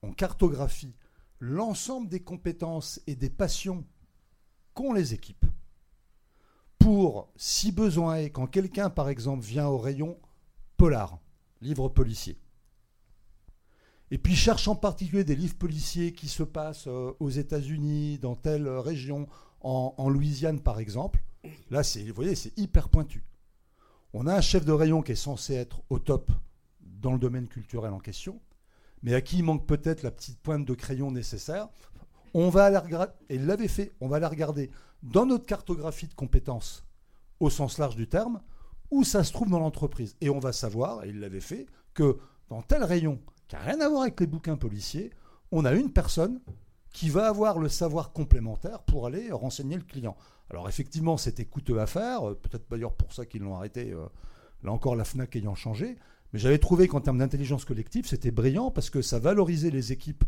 on 0.02 0.14
cartographie 0.14 0.96
l'ensemble 1.40 2.10
des 2.10 2.22
compétences 2.22 3.02
et 3.08 3.16
des 3.16 3.30
passions 3.30 3.86
qu'ont 4.74 4.94
les 4.94 5.14
équipes 5.14 5.46
pour, 6.84 7.32
si 7.38 7.72
besoin 7.72 8.18
est, 8.18 8.30
quand 8.30 8.48
quelqu'un, 8.48 8.90
par 8.90 9.08
exemple, 9.08 9.44
vient 9.46 9.68
au 9.68 9.78
rayon, 9.78 10.20
polar, 10.84 11.18
livres 11.62 11.88
policiers. 11.88 12.38
Et 14.12 14.18
puis 14.18 14.36
cherche 14.36 14.68
en 14.68 14.76
particulier 14.76 15.24
des 15.24 15.38
livres 15.38 15.56
policiers 15.56 16.12
qui 16.12 16.28
se 16.28 16.44
passent 16.44 16.88
euh, 16.88 17.14
aux 17.22 17.30
États-Unis, 17.30 18.20
dans 18.20 18.36
telle 18.36 18.68
région, 18.68 19.30
en, 19.62 20.10
Louisiane 20.10 20.60
par 20.60 20.82
exemple. 20.82 21.24
Là, 21.72 21.84
vous 21.84 22.14
voyez, 22.14 22.36
c'est 22.36 22.52
hyper 22.58 22.90
pointu. 22.90 23.24
On 24.14 24.28
a 24.28 24.36
un 24.36 24.42
chef 24.42 24.66
de 24.66 24.74
rayon 24.74 25.02
qui 25.02 25.14
est 25.14 25.16
censé 25.16 25.54
être 25.54 25.82
au 25.90 26.00
top 26.00 26.30
dans 26.82 27.14
le 27.14 27.20
domaine 27.20 27.48
culturel 27.48 27.94
en 27.94 28.00
question, 28.00 28.42
mais 29.04 29.14
à 29.14 29.22
qui 29.22 29.38
il 29.38 29.44
manque 29.44 29.66
peut-être 29.66 30.04
la 30.04 30.12
petite 30.12 30.42
pointe 30.42 30.66
de 30.66 30.74
crayon 30.74 31.12
nécessaire. 31.12 31.70
On 32.34 32.50
va 32.50 32.66
aller 32.66 32.78
regarder, 32.78 33.14
et 33.30 33.36
il 33.36 33.46
l'avait 33.46 33.70
fait, 33.70 33.94
on 34.02 34.10
va 34.10 34.20
la 34.20 34.28
regarder 34.28 34.70
dans 35.02 35.26
notre 35.26 35.46
cartographie 35.46 36.08
de 36.08 36.14
compétences 36.14 36.84
au 37.40 37.50
sens 37.50 37.78
large 37.78 37.96
du 37.96 38.10
terme, 38.10 38.42
où 38.94 39.04
ça 39.04 39.24
se 39.24 39.34
trouve 39.34 39.50
dans 39.50 39.60
l'entreprise. 39.60 40.16
Et 40.22 40.30
on 40.30 40.40
va 40.40 40.54
savoir, 40.54 41.04
et 41.04 41.10
il 41.10 41.20
l'avait 41.20 41.40
fait, 41.40 41.66
que 41.96 42.18
dans 42.50 42.62
tel 42.62 42.84
rayon, 42.84 43.20
qui 43.48 43.56
n'a 43.56 43.62
rien 43.62 43.82
à 43.82 43.90
voir 43.90 44.04
avec 44.04 44.20
les 44.20 44.28
bouquins 44.28 44.56
policiers, 44.56 45.12
on 45.52 45.66
a 45.66 45.74
une 45.74 45.92
personne 45.92 46.40
qui 46.92 47.10
va 47.10 47.28
avoir 47.28 47.58
le 47.58 47.70
savoir 47.70 48.14
complémentaire 48.14 48.84
pour 48.84 49.08
aller 49.08 49.32
renseigner 49.32 49.78
le 49.78 49.84
client. 49.84 50.16
Alors 50.52 50.70
effectivement, 50.70 51.18
c'était 51.18 51.46
coûteux 51.46 51.80
à 51.80 51.88
faire, 51.88 52.30
euh, 52.30 52.36
peut-être 52.36 52.70
d'ailleurs 52.70 52.94
pour 52.94 53.14
ça 53.14 53.26
qu'ils 53.26 53.42
l'ont 53.42 53.56
arrêté, 53.56 53.92
euh, 53.92 54.06
là 54.64 54.72
encore 54.72 54.96
la 54.96 55.04
FNAC 55.04 55.36
ayant 55.38 55.56
changé, 55.56 55.98
mais 56.32 56.40
j'avais 56.40 56.60
trouvé 56.60 56.88
qu'en 56.88 57.02
termes 57.02 57.18
d'intelligence 57.18 57.66
collective, 57.66 58.06
c'était 58.06 58.30
brillant 58.30 58.70
parce 58.70 58.92
que 58.92 59.02
ça 59.02 59.18
valorisait 59.18 59.72
les 59.72 59.92
équipes 59.92 60.24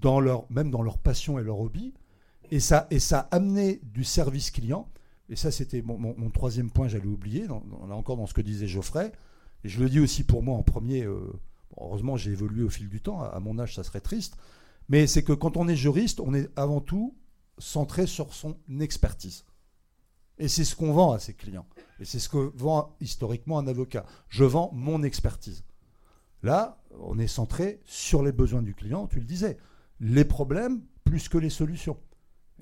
dans 0.00 0.18
leur, 0.18 0.50
même 0.50 0.72
dans 0.72 0.82
leur 0.82 0.98
passion 0.98 1.38
et 1.38 1.44
leur 1.44 1.60
hobby, 1.60 1.94
et 2.50 2.58
ça, 2.58 2.88
et 2.90 2.98
ça 2.98 3.28
amenait 3.30 3.80
du 3.84 4.02
service 4.02 4.50
client 4.50 4.88
et 5.32 5.36
ça 5.36 5.50
c'était 5.50 5.80
mon, 5.80 6.30
troisième 6.30 6.70
point, 6.70 6.88
j'allais 6.88 7.06
oublier, 7.06 7.46
là 7.46 7.54
encore 7.90 8.18
dans 8.18 8.26
ce 8.26 8.34
que 8.34 8.42
disait 8.42 8.68
Geoffrey, 8.68 9.10
et 9.64 9.68
je 9.68 9.80
le 9.80 9.88
dis 9.88 9.98
aussi 9.98 10.24
pour 10.24 10.42
moi 10.42 10.58
en 10.58 10.62
premier, 10.62 11.04
euh, 11.04 11.32
heureusement 11.78 12.18
j'ai 12.18 12.32
évolué 12.32 12.62
au 12.62 12.68
fil 12.68 12.90
du 12.90 13.00
temps, 13.00 13.22
à, 13.22 13.40
mon 13.40 13.58
âge 13.58 13.74
ça 13.74 13.82
serait 13.82 14.02
triste, 14.02 14.36
mais 14.90 15.06
c'est 15.06 15.24
que 15.24 15.32
quand 15.32 15.56
on 15.56 15.68
est 15.68 15.76
juriste, 15.76 16.20
on 16.20 16.34
est 16.34 16.50
avant 16.54 16.82
tout 16.82 17.16
centré 17.56 18.06
sur 18.06 18.34
son 18.34 18.58
expertise. 18.78 19.46
Et 20.38 20.48
c'est 20.48 20.64
ce 20.64 20.76
qu'on 20.76 20.92
vend 20.92 21.12
à 21.12 21.18
ses 21.18 21.34
clients. 21.34 21.66
Et 22.00 22.04
c'est 22.04 22.18
ce 22.18 22.28
que 22.28 22.52
vend 22.54 22.96
historiquement 23.00 23.58
un 23.58 23.68
avocat. 23.68 24.04
Je 24.28 24.44
vends 24.44 24.70
mon 24.72 25.02
expertise. 25.02 25.62
Là, 26.42 26.82
on 26.98 27.18
est 27.18 27.28
centré 27.28 27.80
sur 27.84 28.22
les 28.22 28.32
besoins 28.32 28.62
du 28.62 28.74
client, 28.74 29.06
tu 29.06 29.20
le 29.20 29.24
disais. 29.24 29.56
Les 30.00 30.24
problèmes 30.24 30.82
plus 31.04 31.28
que 31.28 31.38
les 31.38 31.50
solutions. 31.50 31.96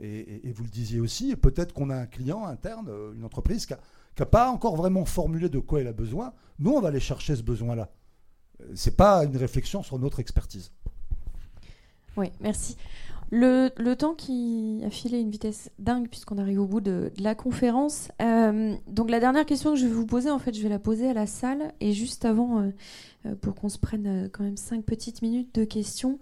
Et, 0.01 0.53
vous 0.53 0.65
le 0.65 0.71
disiez 0.71 1.01
aussi, 1.01 1.37
peut-être 1.37 1.75
qu'on 1.75 1.91
a 1.91 1.97
un 1.97 2.07
client 2.07 2.47
interne, 2.47 2.89
euh, 2.89 3.13
une 3.15 3.25
entreprise 3.25 3.67
qui 3.67 3.75
n'a 4.19 4.27
pas 4.27 4.51
encore 4.51 4.77
vraiment 4.77 5.05
formulé 5.05 5.49
de 5.49 5.59
quoi 5.59 5.81
il 5.81 5.87
a 5.87 5.93
besoin. 5.93 6.33
Nous, 6.59 6.71
on 6.71 6.81
va 6.81 6.89
aller 6.89 7.01
chercher 7.01 7.37
ce 7.37 7.43
besoin-là. 7.43 7.91
Euh, 8.63 8.73
Ce 8.75 8.89
n'est 8.89 8.97
pas 8.97 9.25
une 9.25 9.37
réflexion 9.37 9.83
sur 9.83 9.99
notre 9.99 10.21
expertise. 10.21 10.73
Oui, 12.17 12.31
merci. 12.41 12.77
Le, 13.33 13.69
temps 13.95 14.15
qui 14.15 14.81
a 14.85 14.91
filé 14.91 15.21
une 15.21 15.31
vitesse 15.31 15.71
dingue 15.79 16.09
puisqu'on 16.09 16.39
arrive 16.39 16.61
au 16.61 16.67
bout 16.67 16.81
de, 16.81 17.13
la 17.19 17.37
conférence. 17.37 18.09
Euh, 18.21 18.75
donc 18.89 19.09
la 19.09 19.21
dernière 19.21 19.47
question 19.47 19.75
que 19.75 19.79
je 19.79 19.87
vais 19.87 19.93
vous 19.93 20.07
poser, 20.07 20.31
en 20.31 20.41
fait, 20.41 20.53
je 20.53 20.63
vais 20.63 20.69
la 20.69 20.81
poser 20.81 21.11
à 21.11 21.15
la 21.15 21.27
salle. 21.27 21.73
Et 21.81 21.93
juste 21.93 22.25
avant, 22.25 22.73
pour 23.43 23.55
qu'on 23.55 23.69
se 23.69 23.79
prenne 23.79 24.29
quand 24.33 24.43
même 24.43 24.57
cinq 24.57 24.85
petites 24.85 25.23
minutes 25.23 25.55
de 25.55 25.65
questions, 25.65 26.19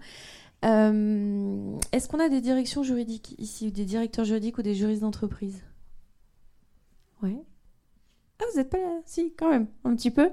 est-ce 0.61 2.07
qu'on 2.07 2.19
a 2.19 2.29
des 2.29 2.41
directions 2.41 2.83
juridiques 2.83 3.35
ici, 3.37 3.71
des 3.71 3.85
directeurs 3.85 4.25
juridiques 4.25 4.57
ou 4.57 4.61
des 4.61 4.75
juristes 4.75 5.01
d'entreprise? 5.01 5.63
Oui. 7.21 7.37
Ah, 8.41 8.45
vous 8.51 8.57
n'êtes 8.57 8.69
pas 8.69 8.77
là? 8.77 9.01
Si, 9.05 9.33
quand 9.37 9.49
même, 9.49 9.67
un 9.83 9.95
petit 9.95 10.11
peu. 10.11 10.29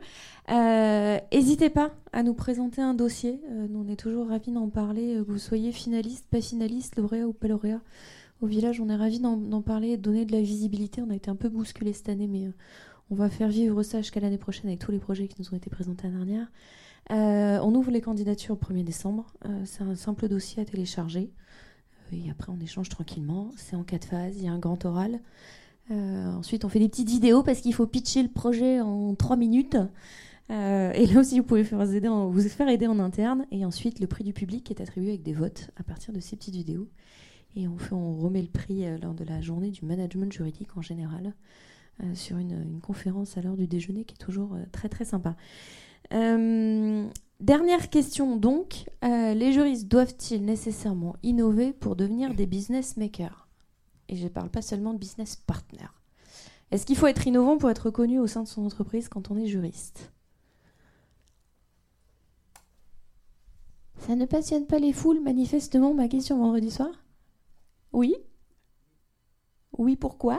N'hésitez 0.49 1.71
pas 1.71 1.93
à 2.13 2.23
nous 2.23 2.35
présenter 2.35 2.81
un 2.81 2.95
dossier. 2.95 3.41
nous, 3.69 3.81
on 3.81 3.89
est 3.89 3.97
toujours 3.97 4.29
ravis 4.29 4.53
d'en 4.53 4.69
parler, 4.69 5.15
que 5.15 5.33
vous 5.33 5.39
soyez 5.39 5.73
finaliste, 5.73 6.27
pas 6.31 6.41
finaliste, 6.41 6.97
lauréat 6.97 7.27
ou 7.27 7.33
pas 7.33 7.49
lauréat. 7.49 7.81
Au 8.41 8.47
village, 8.47 8.81
on 8.81 8.89
est 8.89 8.97
ravis 8.97 9.19
d'en 9.19 9.63
parler 9.63 9.91
et 9.91 9.97
de 9.97 10.03
donner 10.03 10.25
de 10.25 10.33
la 10.33 10.41
visibilité. 10.41 11.03
On 11.03 11.11
a 11.11 11.17
été 11.17 11.31
un 11.31 11.37
peu 11.37 11.49
bousculé 11.49 11.93
cette 11.93 12.09
année, 12.09 12.29
mais 12.29 12.51
on 13.11 13.15
va 13.15 13.31
faire 13.31 13.49
vivre 13.49 13.83
ça 13.83 13.99
jusqu'à 14.03 14.21
l'année 14.21 14.39
prochaine 14.39 14.67
avec 14.67 14.81
tous 14.81 14.93
les 14.93 14.99
projets 14.99 15.27
qui 15.29 15.41
nous 15.41 15.53
ont 15.53 15.57
été 15.57 15.71
présentés 15.71 16.05
l'année 16.05 16.25
dernière. 16.25 16.51
On 17.11 17.75
ouvre 17.75 17.91
les 17.91 18.01
candidatures 18.01 18.55
au 18.55 18.73
1er 18.73 18.85
décembre. 18.85 19.27
c'est 19.65 19.83
un 19.83 19.95
simple 19.95 20.29
dossier 20.29 20.63
à 20.63 20.65
télécharger. 20.65 21.31
et 22.13 22.31
après, 22.31 22.53
on 22.53 22.61
échange 22.61 22.89
tranquillement. 22.89 23.51
C'est 23.57 23.77
en 23.77 23.85
quatre 23.85 24.07
phases. 24.07 24.37
Il 24.37 24.45
y 24.45 24.49
a 24.49 24.53
un 24.53 24.59
grand 24.59 24.85
oral. 24.85 25.21
Euh, 25.91 26.33
ensuite, 26.33 26.65
on 26.65 26.69
fait 26.69 26.79
des 26.79 26.89
petites 26.89 27.09
vidéos 27.09 27.43
parce 27.43 27.61
qu'il 27.61 27.75
faut 27.75 27.87
pitcher 27.87 28.23
le 28.23 28.29
projet 28.29 28.81
en 28.81 29.15
trois 29.15 29.37
minutes. 29.37 29.77
Euh, 30.51 30.93
et 30.93 31.07
là 31.07 31.21
aussi, 31.21 31.39
vous 31.39 31.45
pouvez 31.45 31.63
vous 31.63 32.41
faire 32.49 32.69
aider 32.69 32.87
en 32.87 32.99
interne. 32.99 33.47
Et 33.51 33.65
ensuite, 33.65 34.01
le 34.01 34.07
prix 34.07 34.25
du 34.25 34.33
public 34.33 34.71
est 34.71 34.81
attribué 34.81 35.11
avec 35.11 35.23
des 35.23 35.33
votes 35.33 35.71
à 35.77 35.83
partir 35.83 36.13
de 36.13 36.21
ces 36.21 36.37
petites 36.37 36.55
vidéos. 36.55 36.89
Et 37.55 37.69
on, 37.69 37.77
on 37.93 38.15
remet 38.19 38.43
le 38.43 38.49
prix 38.49 38.85
euh, 38.85 38.99
lors 38.99 39.15
de 39.15 39.25
la 39.25 39.41
journée 39.41 39.71
du 39.71 39.85
management 39.85 40.33
juridique 40.33 40.77
en 40.77 40.83
général, 40.83 41.35
sur 42.13 42.37
une, 42.37 42.79
conférence 42.83 43.39
à 43.39 43.41
l'heure 43.41 43.57
du 43.57 43.67
déjeuner 43.67 44.05
qui 44.05 44.17
est 44.17 44.19
toujours 44.19 44.55
très 44.71 44.91
très 44.91 45.07
sympa. 45.07 45.35
Dernière 46.11 47.91
question 47.91 48.37
donc, 48.37 48.85
les 49.03 49.53
juristes 49.53 49.89
doivent-ils 49.89 50.45
nécessairement 50.45 51.17
innover 51.23 51.73
pour 51.73 51.97
devenir 51.97 52.35
des 52.35 52.47
business 52.47 52.97
makers? 52.97 53.49
Et 54.09 54.17
je 54.17 54.25
ne 54.25 54.29
parle 54.29 54.51
pas 54.51 54.63
seulement 54.63 54.95
de 54.95 54.99
business 54.99 55.37
partner. 55.37 55.87
Est-ce 56.71 56.87
qu'il 56.87 56.97
faut 56.97 57.07
être 57.07 57.27
innovant 57.27 57.59
pour 57.59 57.71
être 57.71 57.87
reconnu 57.87 58.19
au 58.19 58.27
sein 58.27 58.43
de 58.43 58.49
son 58.49 58.65
entreprise 58.65 59.09
quand 59.09 59.31
on 59.31 59.37
est 59.37 59.47
juriste? 59.47 60.13
Ça 63.99 64.15
ne 64.15 64.27
passionne 64.27 64.67
pas 64.67 64.79
les 64.79 64.93
foules, 64.93 65.21
manifestement, 65.21 65.95
ma 65.95 66.07
question 66.07 66.39
vendredi 66.39 66.71
soir? 66.71 66.91
Oui. 67.93 68.15
Oui, 69.79 69.97
pourquoi? 69.97 70.39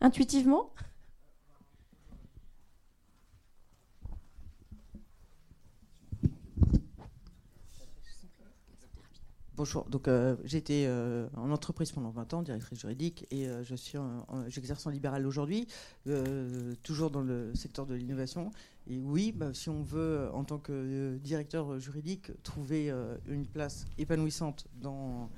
Intuitivement? 0.00 0.72
Bonjour, 9.58 9.86
donc 9.86 10.06
euh, 10.06 10.36
été 10.52 10.86
euh, 10.86 11.26
en 11.36 11.50
entreprise 11.50 11.90
pendant 11.90 12.10
20 12.10 12.32
ans, 12.32 12.42
directrice 12.42 12.78
juridique, 12.78 13.26
et 13.32 13.48
euh, 13.48 13.64
je 13.64 13.74
suis 13.74 13.98
j'exerce 14.46 14.86
en 14.86 14.90
libéral 14.90 15.26
aujourd'hui, 15.26 15.66
toujours 16.84 17.10
dans 17.10 17.22
le 17.22 17.52
secteur 17.56 17.84
de 17.84 17.96
l'innovation. 17.96 18.52
Et 18.88 19.00
oui, 19.00 19.32
bah, 19.32 19.52
si 19.54 19.68
on 19.68 19.82
veut, 19.82 20.30
en 20.32 20.44
tant 20.44 20.58
que 20.58 21.16
directeur 21.16 21.76
juridique, 21.80 22.30
trouver 22.44 22.94
une 23.26 23.46
place 23.46 23.86
épanouissante 23.98 24.68
dans 24.80 25.28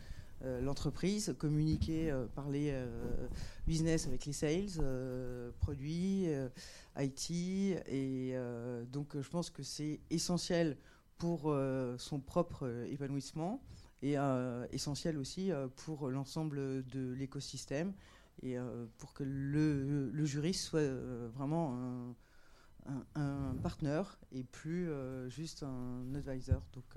l'entreprise, 0.44 1.34
communiquer, 1.38 2.14
parler 2.34 2.74
business 3.66 4.06
avec 4.06 4.26
les 4.26 4.34
sales, 4.34 4.82
produits, 5.60 6.26
IT, 6.98 7.30
et 7.30 8.34
donc 8.92 9.18
je 9.18 9.28
pense 9.30 9.48
que 9.48 9.62
c'est 9.62 9.98
essentiel 10.10 10.76
pour 11.16 11.56
son 11.96 12.20
propre 12.20 12.84
épanouissement 12.90 13.62
et 14.03 14.18
euh, 14.18 14.66
essentiel 14.70 15.18
aussi 15.18 15.53
euh, 15.53 15.68
pour 15.68 16.09
l'ensemble 16.09 16.84
de 16.86 17.12
l'écosystème 17.12 17.92
et 18.42 18.59
euh, 18.59 18.86
pour 18.98 19.12
que 19.12 19.22
le, 19.24 20.11
le 20.11 20.24
juriste 20.24 20.62
soit 20.62 20.88
vraiment 21.34 22.14
un, 22.86 23.05
un, 23.14 23.55
partenaire 23.62 24.18
et 24.32 24.44
plus 24.44 24.88
juste 25.28 25.62
un 25.62 26.14
advisor. 26.14 26.62
Donc 26.72 26.96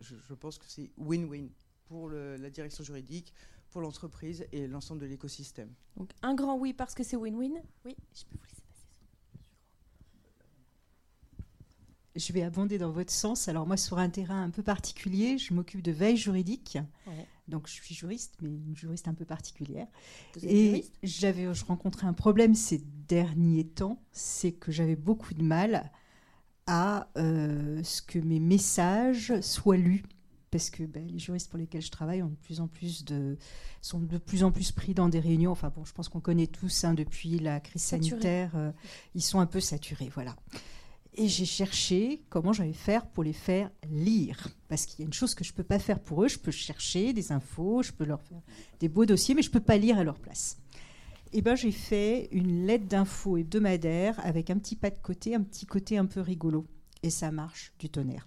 je, 0.00 0.14
je, 0.16 0.34
pense 0.34 0.58
que 0.58 0.66
c'est 0.68 0.90
win-win 0.98 1.48
pour 1.86 2.10
la 2.10 2.50
direction 2.50 2.84
juridique, 2.84 3.32
pour 3.70 3.80
l'entreprise 3.80 4.46
et 4.52 4.66
l'ensemble 4.66 5.00
de 5.00 5.06
l'écosystème. 5.06 5.72
Donc 5.96 6.10
un 6.22 6.34
grand 6.34 6.58
oui 6.58 6.74
parce 6.74 6.94
que 6.94 7.02
c'est 7.02 7.16
win-win? 7.16 7.62
Oui, 7.86 7.96
je 8.14 8.24
peux 8.24 8.36
vous 8.36 8.53
je 12.16 12.32
vais 12.32 12.42
abonder 12.42 12.78
dans 12.78 12.90
votre 12.90 13.12
sens. 13.12 13.48
Alors 13.48 13.66
moi, 13.66 13.76
sur 13.76 13.98
un 13.98 14.08
terrain 14.08 14.42
un 14.42 14.50
peu 14.50 14.62
particulier, 14.62 15.38
je 15.38 15.52
m'occupe 15.52 15.82
de 15.82 15.92
veille 15.92 16.16
juridique. 16.16 16.78
Donc 17.48 17.66
je 17.66 17.72
suis 17.72 17.94
juriste, 17.94 18.36
mais 18.40 18.48
une 18.48 18.74
juriste 18.74 19.08
un 19.08 19.14
peu 19.14 19.24
particulière. 19.24 19.86
et 20.42 20.84
j'avais, 21.02 21.52
je 21.52 21.64
rencontrais 21.64 22.06
un 22.06 22.14
problème 22.14 22.54
ces 22.54 22.82
derniers 23.08 23.66
temps, 23.66 24.02
c'est 24.12 24.52
que 24.52 24.72
j'avais 24.72 24.96
beaucoup 24.96 25.34
de 25.34 25.42
mal 25.42 25.90
à 26.66 27.08
euh, 27.18 27.82
ce 27.82 28.00
que 28.00 28.18
mes 28.18 28.40
messages 28.40 29.40
soient 29.40 29.76
lus. 29.76 30.04
Parce 30.50 30.70
que 30.70 30.84
ben, 30.84 31.04
les 31.08 31.18
juristes 31.18 31.50
pour 31.50 31.58
lesquels 31.58 31.82
je 31.82 31.90
travaille 31.90 32.22
ont 32.22 32.28
de 32.28 32.36
plus 32.36 32.60
en 32.60 32.68
plus 32.68 33.04
de, 33.04 33.36
sont 33.82 33.98
de 33.98 34.18
plus 34.18 34.44
en 34.44 34.52
plus 34.52 34.70
pris 34.70 34.94
dans 34.94 35.08
des 35.08 35.18
réunions. 35.18 35.50
Enfin 35.50 35.72
bon, 35.74 35.84
je 35.84 35.92
pense 35.92 36.08
qu'on 36.08 36.20
connaît 36.20 36.46
tous 36.46 36.84
hein, 36.84 36.94
depuis 36.94 37.40
la 37.40 37.58
crise 37.58 37.82
sanitaire. 37.82 38.52
Euh, 38.54 38.70
ils 39.16 39.22
sont 39.22 39.40
un 39.40 39.46
peu 39.46 39.58
saturés, 39.58 40.10
voilà. 40.14 40.36
Et 41.16 41.28
j'ai 41.28 41.44
cherché 41.44 42.22
comment 42.28 42.52
j'allais 42.52 42.72
faire 42.72 43.06
pour 43.06 43.22
les 43.22 43.32
faire 43.32 43.70
lire. 43.88 44.48
Parce 44.68 44.84
qu'il 44.84 45.00
y 45.00 45.02
a 45.02 45.06
une 45.06 45.12
chose 45.12 45.34
que 45.34 45.44
je 45.44 45.52
ne 45.52 45.56
peux 45.56 45.62
pas 45.62 45.78
faire 45.78 46.00
pour 46.00 46.24
eux. 46.24 46.28
Je 46.28 46.38
peux 46.38 46.50
chercher 46.50 47.12
des 47.12 47.30
infos, 47.30 47.82
je 47.82 47.92
peux 47.92 48.04
leur 48.04 48.20
faire 48.22 48.42
des 48.80 48.88
beaux 48.88 49.06
dossiers, 49.06 49.34
mais 49.34 49.42
je 49.42 49.48
ne 49.48 49.52
peux 49.52 49.60
pas 49.60 49.76
lire 49.76 49.98
à 49.98 50.04
leur 50.04 50.18
place. 50.18 50.58
Et 51.32 51.38
eh 51.38 51.42
ben, 51.42 51.56
j'ai 51.56 51.72
fait 51.72 52.28
une 52.30 52.66
lettre 52.66 52.86
d'infos 52.86 53.36
hebdomadaire 53.36 54.20
avec 54.24 54.50
un 54.50 54.58
petit 54.58 54.76
pas 54.76 54.90
de 54.90 54.98
côté, 54.98 55.34
un 55.34 55.42
petit 55.42 55.66
côté 55.66 55.98
un 55.98 56.06
peu 56.06 56.20
rigolo. 56.20 56.66
Et 57.02 57.10
ça 57.10 57.32
marche 57.32 57.72
du 57.78 57.90
tonnerre. 57.90 58.26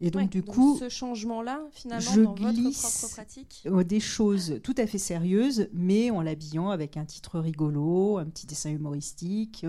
Et 0.00 0.10
donc, 0.10 0.30
du 0.30 0.42
coup, 0.42 0.76
ce 0.78 0.88
changement-là, 0.88 1.62
finalement, 1.70 2.12
je 2.12 2.20
dans 2.20 2.34
glisse 2.34 2.82
votre 2.82 2.98
propre 2.98 3.14
pratique 3.14 3.68
des 3.86 4.00
choses 4.00 4.60
tout 4.62 4.74
à 4.76 4.86
fait 4.86 4.98
sérieuses, 4.98 5.68
mais 5.72 6.10
en 6.10 6.20
l'habillant 6.20 6.70
avec 6.70 6.96
un 6.96 7.04
titre 7.04 7.38
rigolo, 7.38 8.18
un 8.18 8.26
petit 8.26 8.46
dessin 8.46 8.70
humoristique. 8.70 9.64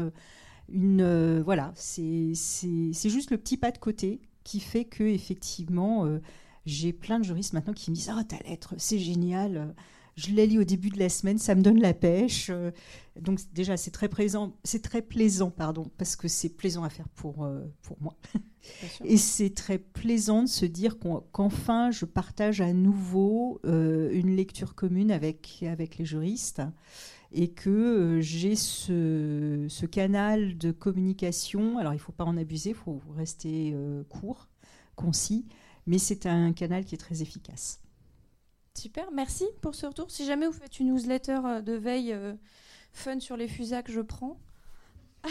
Euh, 0.69 0.73
une 0.73 1.01
euh, 1.01 1.41
voilà, 1.43 1.71
c'est 1.75 2.33
juste 2.33 3.31
le 3.31 3.37
petit 3.37 3.57
pas 3.57 3.71
de 3.71 3.77
côté 3.77 4.21
qui 4.43 4.59
fait 4.59 4.85
que 4.85 5.03
effectivement 5.03 6.05
euh, 6.05 6.19
j'ai 6.65 6.93
plein 6.93 7.19
de 7.19 7.25
juristes 7.25 7.53
maintenant 7.53 7.73
qui 7.73 7.89
me 7.91 7.95
disent 7.95 8.11
ah 8.15 8.23
ta 8.23 8.37
lettre 8.47 8.75
c'est 8.77 8.99
génial 8.99 9.73
je 10.15 10.31
l'ai 10.31 10.45
lu 10.45 10.59
au 10.59 10.63
début 10.63 10.89
de 10.89 10.99
la 10.99 11.09
semaine 11.09 11.39
ça 11.39 11.55
me 11.55 11.61
donne 11.61 11.79
la 11.79 11.95
pêche 11.95 12.51
donc 13.19 13.39
déjà 13.53 13.75
c'est 13.75 13.89
très 13.89 14.07
plaisant 14.07 14.55
c'est 14.63 14.83
très 14.83 15.01
plaisant 15.01 15.49
pardon 15.49 15.91
parce 15.97 16.15
que 16.15 16.27
c'est 16.27 16.49
plaisant 16.49 16.83
à 16.83 16.89
faire 16.89 17.09
pour 17.09 17.47
pour 17.81 17.97
moi. 18.01 18.15
Et 19.03 19.17
c'est 19.17 19.53
très 19.53 19.77
plaisant 19.77 20.43
de 20.43 20.47
se 20.47 20.65
dire 20.65 20.97
qu'enfin 20.99 21.91
je 21.91 22.05
partage 22.05 22.61
à 22.61 22.71
nouveau 22.71 23.59
une 23.63 24.35
lecture 24.35 24.75
commune 24.75 25.11
avec 25.11 25.63
avec 25.67 25.97
les 25.97 26.05
juristes 26.05 26.61
et 27.35 27.49
que 27.49 27.69
euh, 27.69 28.21
j'ai 28.21 28.55
ce, 28.55 29.85
canal 29.85 30.57
de 30.57 30.71
communication. 30.71 31.77
Alors, 31.77 31.91
il 31.91 31.97
ne 31.97 32.01
faut 32.01 32.13
pas 32.13 32.23
en 32.23 32.37
abuser, 32.37 32.69
il 32.69 32.75
faut 32.75 33.01
rester 33.15 33.73
euh, 33.75 34.03
court, 34.05 34.47
concis, 34.95 35.45
mais 35.85 35.97
c'est 35.97 36.25
un 36.25 36.53
canal 36.53 36.85
qui 36.85 36.95
est 36.95 36.97
très 36.97 37.21
efficace. 37.21 37.81
Super, 38.73 39.11
merci 39.11 39.45
pour 39.61 39.75
ce 39.75 39.85
retour. 39.85 40.09
Si 40.11 40.25
jamais 40.25 40.47
vous 40.47 40.53
faites 40.53 40.79
une 40.79 40.93
newsletter 40.93 41.39
euh, 41.43 41.61
de 41.61 41.73
veille 41.73 42.17
fun 42.93 43.19
sur 43.19 43.35
les 43.35 43.49
fusacs, 43.49 43.91
je 43.91 44.01
prends. 44.01 44.39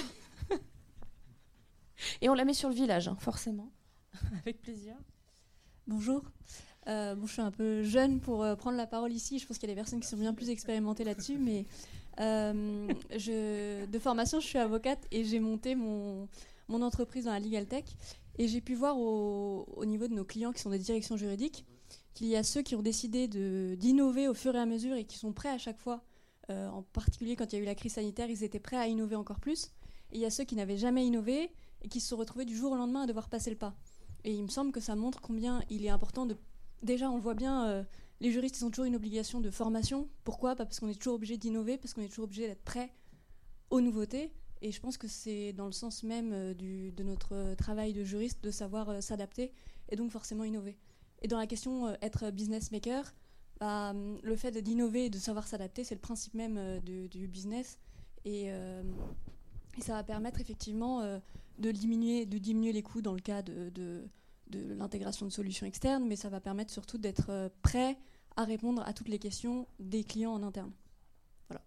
et 2.21 2.29
on 2.29 2.35
la 2.35 2.45
met 2.45 2.55
sur 2.55 2.69
le 2.69 2.75
village, 2.75 3.09
hein, 3.09 3.17
forcément, 3.19 3.73
avec 4.41 4.61
plaisir. 4.61 4.95
Bonjour. 5.87 6.23
Bon, 6.87 7.27
je 7.27 7.33
suis 7.33 7.43
un 7.43 7.51
peu 7.51 7.83
jeune 7.83 8.21
pour 8.21 8.45
prendre 8.57 8.77
la 8.77 8.87
parole 8.87 9.13
ici. 9.13 9.39
Je 9.39 9.47
pense 9.47 9.59
qu'il 9.59 9.69
y 9.69 9.73
a 9.73 9.75
des 9.75 9.81
personnes 9.81 10.01
qui 10.01 10.09
sont 10.09 10.17
bien 10.17 10.35
plus 10.35 10.51
expérimentées 10.51 11.05
là-dessus, 11.05 11.39
mais 11.39 11.67
je, 12.19 13.87
de 13.87 13.99
formation, 13.99 14.41
je 14.41 14.47
suis 14.47 14.59
avocate 14.59 15.07
et 15.11 15.25
j'ai 15.25 15.41
monté 15.41 15.75
mon, 15.75 16.29
entreprise 16.69 17.25
dans 17.25 17.33
la 17.33 17.41
Legal 17.41 17.67
Tech. 17.67 17.85
Et 18.37 18.49
j'ai 18.49 18.61
pu 18.61 18.75
voir 18.75 18.99
au, 18.99 19.65
au, 19.77 19.85
niveau 19.85 20.09
de 20.09 20.15
nos 20.15 20.25
clients 20.25 20.53
qui 20.53 20.61
sont 20.61 20.71
des 20.71 20.79
directions 20.79 21.17
juridiques 21.17 21.65
qu'il 22.15 22.29
y 22.29 22.37
a 22.37 22.43
ceux 22.43 22.63
qui 22.63 22.75
ont 22.75 22.83
décidé 22.83 23.29
d'innover 23.77 24.29
au 24.29 24.35
fur 24.35 24.55
et 24.55 24.59
à 24.59 24.67
mesure 24.67 24.97
et 24.97 25.05
qui 25.05 25.19
sont 25.19 25.33
prêts 25.33 25.51
à 25.51 25.59
chaque 25.59 25.79
fois. 25.79 26.03
Euh, 26.51 26.69
en 26.69 26.83
particulier 26.83 27.37
quand 27.37 27.53
il 27.53 27.57
y 27.57 27.59
a 27.59 27.63
eu 27.63 27.67
la 27.67 27.75
crise 27.75 27.95
sanitaire, 27.95 28.29
ils 28.31 28.45
étaient 28.45 28.61
prêts 28.61 28.77
à 28.77 28.87
innover 28.87 29.17
encore 29.17 29.41
plus. 29.41 29.73
Il 30.13 30.21
y 30.21 30.25
a 30.25 30.31
ceux 30.31 30.45
qui 30.45 30.55
n'avaient 30.55 30.77
jamais 30.77 31.07
innové 31.07 31.51
et 31.83 31.89
qui 31.89 32.01
se 32.01 32.09
sont 32.09 32.17
retrouvés 32.17 32.45
du 32.45 32.57
jour 32.57 32.73
au 32.73 32.77
lendemain 32.77 33.03
à 33.03 33.07
devoir 33.07 33.29
passer 33.29 33.51
le 33.51 33.57
pas. 33.57 33.75
Et 34.25 34.33
il 34.33 34.43
me 34.43 34.49
semble 34.49 34.71
que 34.71 34.81
ça 34.81 34.95
montre 34.95 35.21
combien 35.21 35.63
il 35.71 35.85
est 35.85 35.91
important 35.91 36.27
de... 36.27 36.37
Déjà, 36.83 37.11
on 37.11 37.19
voit 37.19 37.35
bien, 37.35 37.67
euh, 37.67 37.85
les 38.21 38.31
juristes, 38.31 38.59
ils 38.59 38.65
ont 38.65 38.71
toujours 38.71 38.85
une 38.85 38.97
obligation 38.97 39.41
de 39.41 39.51
formation. 39.51 40.09
Pourquoi? 40.25 40.55
Parce 40.57 40.81
qu'on 40.81 40.89
est 40.89 40.95
toujours 40.95 41.15
obligé 41.15 41.37
d'innover, 41.37 41.79
parce 41.79 41.95
qu'on 41.95 42.03
est 42.03 42.09
toujours 42.09 42.25
obligé 42.25 42.47
d'être 42.47 42.65
prêt 42.65 42.93
aux 43.71 43.81
nouveautés. 43.81 44.33
Et 44.63 44.73
je 44.73 44.81
pense 44.81 44.97
que 44.97 45.09
c'est 45.09 45.53
dans 45.53 45.67
le 45.67 45.73
sens 45.73 46.03
même 46.03 46.33
euh, 46.33 46.55
de 46.55 47.03
notre 47.03 47.55
travail 47.55 47.93
de 47.93 48.05
juriste 48.05 48.43
de 48.43 48.51
savoir 48.51 49.03
s'adapter 49.03 49.53
et 49.91 49.97
donc 49.97 50.11
forcément 50.11 50.45
innover. 50.45 50.77
Et 51.25 51.29
dans 51.29 51.39
la 51.39 51.47
question 51.47 51.87
euh, 51.87 51.95
être 52.03 52.31
business 52.31 52.71
maker, 52.71 53.15
bah, 53.59 53.91
hum, 53.91 54.19
le 54.23 54.37
fait 54.37 54.53
d'innover 54.63 55.07
et 55.07 55.11
de 55.11 55.19
savoir 55.19 55.47
s'adapter, 55.47 55.83
c'est 55.83 55.95
le 55.95 56.01
principe 56.01 56.35
même 56.35 56.57
euh, 56.59 56.81
du, 56.81 57.27
business. 57.27 57.79
Euh, 58.27 58.83
et, 59.79 59.81
ça 59.81 59.95
va 59.95 60.05
permettre 60.05 60.41
effectivement 60.41 61.01
de, 61.59 61.71
diminuer, 61.73 62.73
les 62.73 62.83
coûts 62.83 63.03
dans 63.03 63.15
le 63.15 63.21
cas 63.21 63.43
de, 63.43 64.05
l'intégration 64.53 65.27
de 65.27 65.31
solutions 65.31 65.67
externes, 65.67 66.07
mais 66.07 66.17
ça 66.17 66.29
va 66.29 66.41
permettre 66.41 66.73
surtout 66.73 66.99
d'être 66.99 67.51
prêt 67.63 67.97
à 68.37 68.45
répondre 68.45 68.83
à 68.87 68.93
toutes 68.93 69.09
les 69.09 69.19
questions 69.19 69.67
des 69.79 70.05
clients 70.05 70.33
en 70.33 70.43
interne. 70.43 70.73
Voilà. 71.49 71.63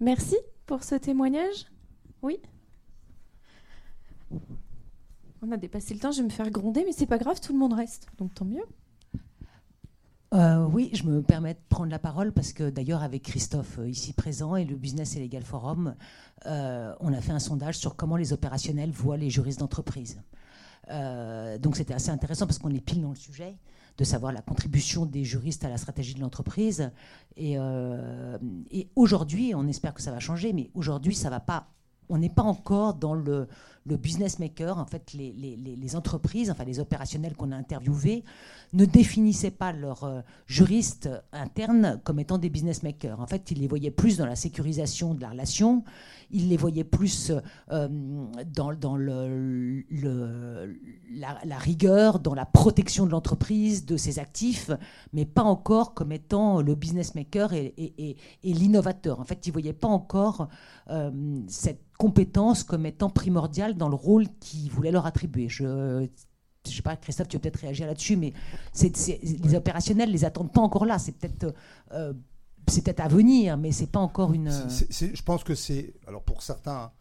Merci 0.00 0.36
pour 0.66 0.82
ce 0.84 0.94
témoignage. 0.94 1.66
Oui 2.22 2.40
on 5.42 5.52
a 5.52 5.56
dépassé 5.56 5.94
le 5.94 6.00
temps, 6.00 6.12
je 6.12 6.18
vais 6.18 6.24
me 6.24 6.30
faire 6.30 6.50
gronder, 6.50 6.84
mais 6.84 6.92
c'est 6.92 7.06
pas 7.06 7.18
grave, 7.18 7.40
tout 7.40 7.52
le 7.52 7.58
monde 7.58 7.72
reste, 7.72 8.08
donc 8.18 8.34
tant 8.34 8.44
mieux. 8.44 8.64
Euh, 10.32 10.64
oui, 10.64 10.90
je 10.92 11.02
me 11.04 11.22
permets 11.22 11.54
de 11.54 11.60
prendre 11.68 11.90
la 11.90 11.98
parole 11.98 12.32
parce 12.32 12.52
que 12.52 12.70
d'ailleurs 12.70 13.02
avec 13.02 13.22
Christophe 13.22 13.80
euh, 13.80 13.88
ici 13.88 14.12
présent 14.12 14.54
et 14.54 14.64
le 14.64 14.76
Business 14.76 15.16
et 15.16 15.20
Legal 15.20 15.42
Forum, 15.42 15.96
euh, 16.46 16.94
on 17.00 17.12
a 17.12 17.20
fait 17.20 17.32
un 17.32 17.40
sondage 17.40 17.78
sur 17.78 17.96
comment 17.96 18.16
les 18.16 18.32
opérationnels 18.32 18.92
voient 18.92 19.16
les 19.16 19.28
juristes 19.28 19.58
d'entreprise. 19.58 20.20
Donc 21.58 21.76
c'était 21.76 21.94
assez 21.94 22.10
intéressant 22.10 22.46
parce 22.46 22.58
qu'on 22.58 22.70
est 22.70 22.80
pile 22.80 23.02
dans 23.02 23.10
le 23.10 23.16
sujet 23.16 23.56
de 23.98 24.04
savoir 24.04 24.32
la 24.32 24.40
contribution 24.40 25.06
des 25.06 25.24
juristes 25.24 25.64
à 25.64 25.68
la 25.68 25.76
stratégie 25.76 26.14
de 26.14 26.20
l'entreprise. 26.20 26.90
Et, 27.36 27.56
et 28.70 28.88
aujourd'hui, 28.96 29.52
on 29.54 29.66
espère 29.68 29.94
que 29.94 30.00
ça 30.00 30.10
va 30.10 30.20
changer, 30.20 30.52
mais 30.52 30.70
aujourd'hui 30.74 31.14
ça 31.14 31.28
va 31.28 31.40
pas 31.40 31.68
on 32.10 32.18
n'est 32.18 32.28
pas 32.28 32.42
encore 32.42 32.94
dans 32.94 33.14
le, 33.14 33.48
le 33.90 33.96
business 33.96 34.38
maker, 34.38 34.78
en 34.78 34.86
fait, 34.86 35.12
les, 35.12 35.96
entreprises, 35.96 36.50
enfin 36.50 36.64
les 36.64 36.78
opérationnels 36.78 37.34
qu'on 37.34 37.50
a 37.52 37.56
interviewés, 37.56 38.24
ne 38.72 38.84
définissaient 38.84 39.50
pas 39.50 39.72
leurs 39.72 40.04
euh, 40.04 40.20
juristes 40.46 41.10
internes 41.32 42.00
comme 42.04 42.20
étant 42.20 42.38
des 42.38 42.48
business 42.48 42.82
makers. 42.84 43.20
En 43.20 43.26
fait, 43.26 43.50
ils 43.50 43.58
les 43.60 43.66
voyaient 43.66 43.90
plus 43.90 44.16
dans 44.16 44.26
la 44.26 44.36
sécurisation 44.36 45.14
de 45.14 45.20
la 45.20 45.30
relation, 45.30 45.82
ils 46.30 46.48
les 46.48 46.56
voyaient 46.56 46.84
plus 46.84 47.32
euh, 47.72 47.88
dans, 48.46 48.72
dans 48.72 48.96
le, 48.96 49.84
la, 51.10 51.58
rigueur, 51.58 52.20
dans 52.20 52.34
la 52.34 52.46
protection 52.46 53.06
de 53.06 53.10
l'entreprise, 53.10 53.84
de 53.84 53.96
ses 53.96 54.20
actifs, 54.20 54.70
mais 55.12 55.24
pas 55.24 55.42
encore 55.42 55.94
comme 55.94 56.12
étant 56.12 56.62
le 56.62 56.76
business 56.76 57.16
maker 57.16 57.52
et, 57.52 58.16
l'innovateur. 58.44 59.18
En 59.18 59.24
fait, 59.24 59.46
ils 59.46 59.50
ne 59.50 59.54
voyaient 59.54 59.72
pas 59.72 59.88
encore 59.88 60.48
euh, 60.90 61.10
cette 61.48 61.82
compétence 61.98 62.64
comme 62.64 62.86
étant 62.86 63.10
primordiale 63.10 63.74
dans 63.80 63.88
le 63.88 63.96
rôle 63.96 64.26
qu'ils 64.38 64.70
voulaient 64.70 64.92
leur 64.92 65.06
attribuer. 65.06 65.48
Je 65.48 66.06
je 66.66 66.76
sais 66.76 66.82
pas, 66.82 66.96
Christophe, 66.96 67.28
tu 67.28 67.36
veux 67.36 67.40
peut-être 67.40 67.60
réagir 67.60 67.86
là-dessus, 67.86 68.16
mais 68.16 68.32
les 68.82 69.54
opérationnels 69.54 70.10
les 70.10 70.24
attendent 70.24 70.52
pas 70.52 70.60
encore 70.60 70.84
là. 70.84 70.98
C'est 70.98 71.12
peut-être 71.12 71.54
euh, 71.92 72.12
c'est 72.68 72.84
peut-être 72.84 73.00
à 73.00 73.08
venir, 73.08 73.56
mais 73.56 73.72
c'est 73.72 73.90
pas 73.90 73.98
encore 73.98 74.32
une. 74.32 74.50
je 74.50 75.22
pense 75.22 75.42
que 75.44 75.54
c'est 75.54 75.94
alors 76.06 76.22
pour 76.22 76.42
certains. 76.42 76.92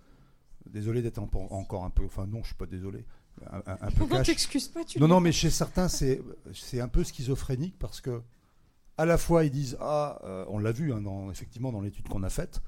Désolé 0.69 1.01
d'être 1.01 1.17
encore 1.17 1.83
un 1.83 1.89
peu. 1.89 2.05
Enfin 2.05 2.27
non, 2.27 2.41
je 2.41 2.47
suis 2.47 2.55
pas 2.55 2.67
désolé. 2.67 3.03
Un, 3.51 3.61
peu 3.61 3.95
Pourquoi 3.97 4.21
t'excuses 4.21 4.67
pas 4.67 4.83
tu 4.83 4.99
Non, 4.99 5.07
non, 5.07 5.19
mais 5.19 5.31
chez 5.31 5.49
certains, 5.49 5.87
c'est 5.87 6.21
c'est 6.53 6.79
un 6.79 6.87
peu 6.87 7.03
schizophrénique 7.03 7.77
parce 7.79 8.01
que 8.01 8.21
à 8.97 9.05
la 9.05 9.17
fois 9.17 9.45
ils 9.45 9.51
disent 9.51 9.77
ah, 9.79 10.19
euh, 10.25 10.45
on 10.49 10.59
l'a 10.59 10.71
vu 10.71 10.93
hein, 10.93 11.01
dans, 11.01 11.31
effectivement 11.31 11.71
dans 11.71 11.81
l'étude 11.81 12.07
qu'on 12.07 12.23
a 12.23 12.29
faite. 12.29 12.61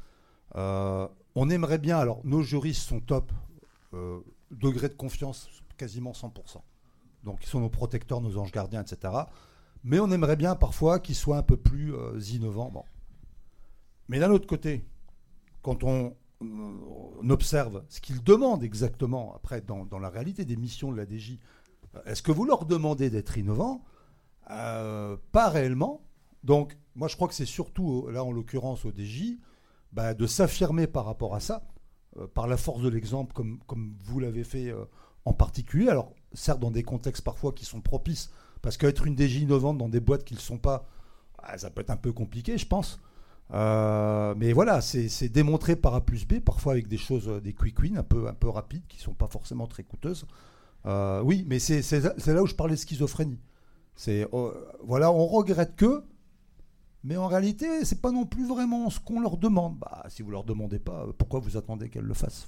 Euh, 0.56 1.08
on 1.36 1.50
aimerait 1.50 1.78
bien. 1.78 2.00
Alors 2.00 2.22
nos 2.24 2.42
juristes 2.42 2.88
sont 2.88 3.02
top. 3.02 3.32
Degré 4.52 4.90
de 4.90 4.94
confiance 4.94 5.50
quasiment 5.78 6.12
100%. 6.12 6.62
Donc 7.24 7.44
ils 7.44 7.48
sont 7.48 7.60
nos 7.60 7.70
protecteurs, 7.70 8.22
nos 8.22 8.38
anges 8.38 8.52
gardiens, 8.52 8.82
etc. 8.82 9.14
Mais 9.84 10.00
on 10.00 10.12
aimerait 10.12 10.36
bien 10.36 10.56
parfois 10.56 11.00
qu'ils 11.00 11.16
soient 11.16 11.38
un 11.38 11.44
peu 11.44 11.58
plus 11.58 11.96
euh, 11.96 12.20
innovants. 12.20 12.86
Mais 14.10 14.20
d'un 14.20 14.32
autre 14.32 14.48
côté, 14.48 14.86
quand 15.62 15.84
on, 15.84 16.16
observe 17.30 17.84
ce 17.88 18.02
qu'ils 18.02 18.24
demandent 18.24 18.64
exactement, 18.64 19.34
après, 19.36 19.62
dans, 19.62 20.00
la 20.00 20.10
réalité 20.10 20.44
des 20.44 20.56
missions 20.56 20.92
de 20.92 20.98
la 20.98 21.06
DJ, 21.06 21.38
euh, 21.96 22.04
est-ce 22.06 22.24
que 22.24 22.32
vous 22.32 22.46
leur 22.46 22.66
demandez 22.66 23.10
d'être 23.10 23.38
innovants? 23.38 23.84
Euh, 24.50 25.18
Pas 25.32 25.50
réellement. 25.50 26.02
Donc, 26.44 26.78
moi, 26.96 27.08
je 27.08 27.16
crois 27.16 27.28
que 27.28 27.36
c'est 27.36 27.46
surtout, 27.46 28.08
là, 28.10 28.24
en 28.24 28.32
l'occurrence, 28.32 28.86
au 28.86 28.92
DJ, 28.92 29.38
bah, 29.92 30.16
de 30.16 30.26
s'affirmer 30.26 30.88
par 30.88 31.06
rapport 31.06 31.36
à 31.36 31.40
ça, 31.40 31.64
par 32.34 32.48
la 32.48 32.58
force 32.58 32.82
de 32.82 32.90
l'exemple, 32.90 33.34
comme, 33.34 33.60
comme 33.68 33.96
vous 34.04 34.20
l'avez 34.20 34.44
fait 34.44 34.74
en 35.26 35.34
particulier. 35.34 35.90
Alors, 35.90 36.14
certes, 36.34 36.60
dans 36.60 36.72
des 36.72 36.84
contextes 36.84 37.24
parfois 37.24 37.54
qui 37.54 37.66
sont 37.66 37.82
propices, 37.82 38.32
parce 38.62 38.78
qu'être 38.78 39.06
une 39.08 39.18
DJ 39.18 39.38
innovante 39.38 39.78
dans 39.78 39.90
des 39.90 40.00
boîtes 40.00 40.24
qui 40.24 40.34
ne 40.34 40.40
le 40.40 40.44
sont 40.44 40.58
pas, 40.58 40.86
ah, 41.40 41.58
ça 41.58 41.70
peut 41.70 41.82
être 41.82 41.90
un 41.90 41.98
peu 41.98 42.12
compliqué, 42.12 42.58
je 42.58 42.68
pense. 42.68 43.00
Euh, 43.54 44.34
mais 44.38 44.54
voilà, 44.54 44.82
c'est 44.82 45.30
démontré 45.30 45.76
par 45.76 45.96
A 45.96 46.02
plus 46.02 46.26
B, 46.26 46.40
parfois 46.40 46.74
avec 46.74 46.88
des 46.88 46.98
choses, 46.98 47.28
euh, 47.28 47.42
des 47.42 47.54
quick 47.54 47.80
wins 47.80 47.98
un 47.98 48.04
peu, 48.04 48.28
un 48.28 48.34
peu 48.34 48.50
rapides, 48.50 48.86
qui 48.88 48.98
ne 48.98 49.04
sont 49.04 49.14
pas 49.14 49.28
forcément 49.28 49.68
très 49.68 49.84
coûteuses. 49.84 50.26
Euh, 50.86 51.22
oui, 51.22 51.46
mais 51.48 51.60
c'est 51.60 51.82
là 52.28 52.42
où 52.42 52.48
je 52.48 52.56
parlais 52.56 52.76
de 52.76 52.80
schizophrénie. 52.80 53.40
C'est 53.96 54.26
oh, 54.32 54.54
voilà, 54.84 55.12
on 55.12 55.28
regrette 55.28 55.76
que, 55.76 56.04
mais 57.04 57.18
en 57.18 57.28
réalité, 57.28 57.84
c'est 57.86 58.02
pas 58.02 58.12
non 58.12 58.26
plus 58.26 58.48
vraiment 58.48 58.90
ce 58.90 59.00
qu'on 59.00 59.20
leur 59.20 59.38
demande. 59.38 59.78
Bah, 59.80 60.04
si 60.10 60.22
vous 60.22 60.32
leur 60.32 60.44
demandez 60.44 60.80
pas, 60.80 61.08
pourquoi 61.18 61.40
vous 61.40 61.58
attendez 61.58 61.90
qu'elles 61.90 62.06
le 62.06 62.14
fassent 62.14 62.48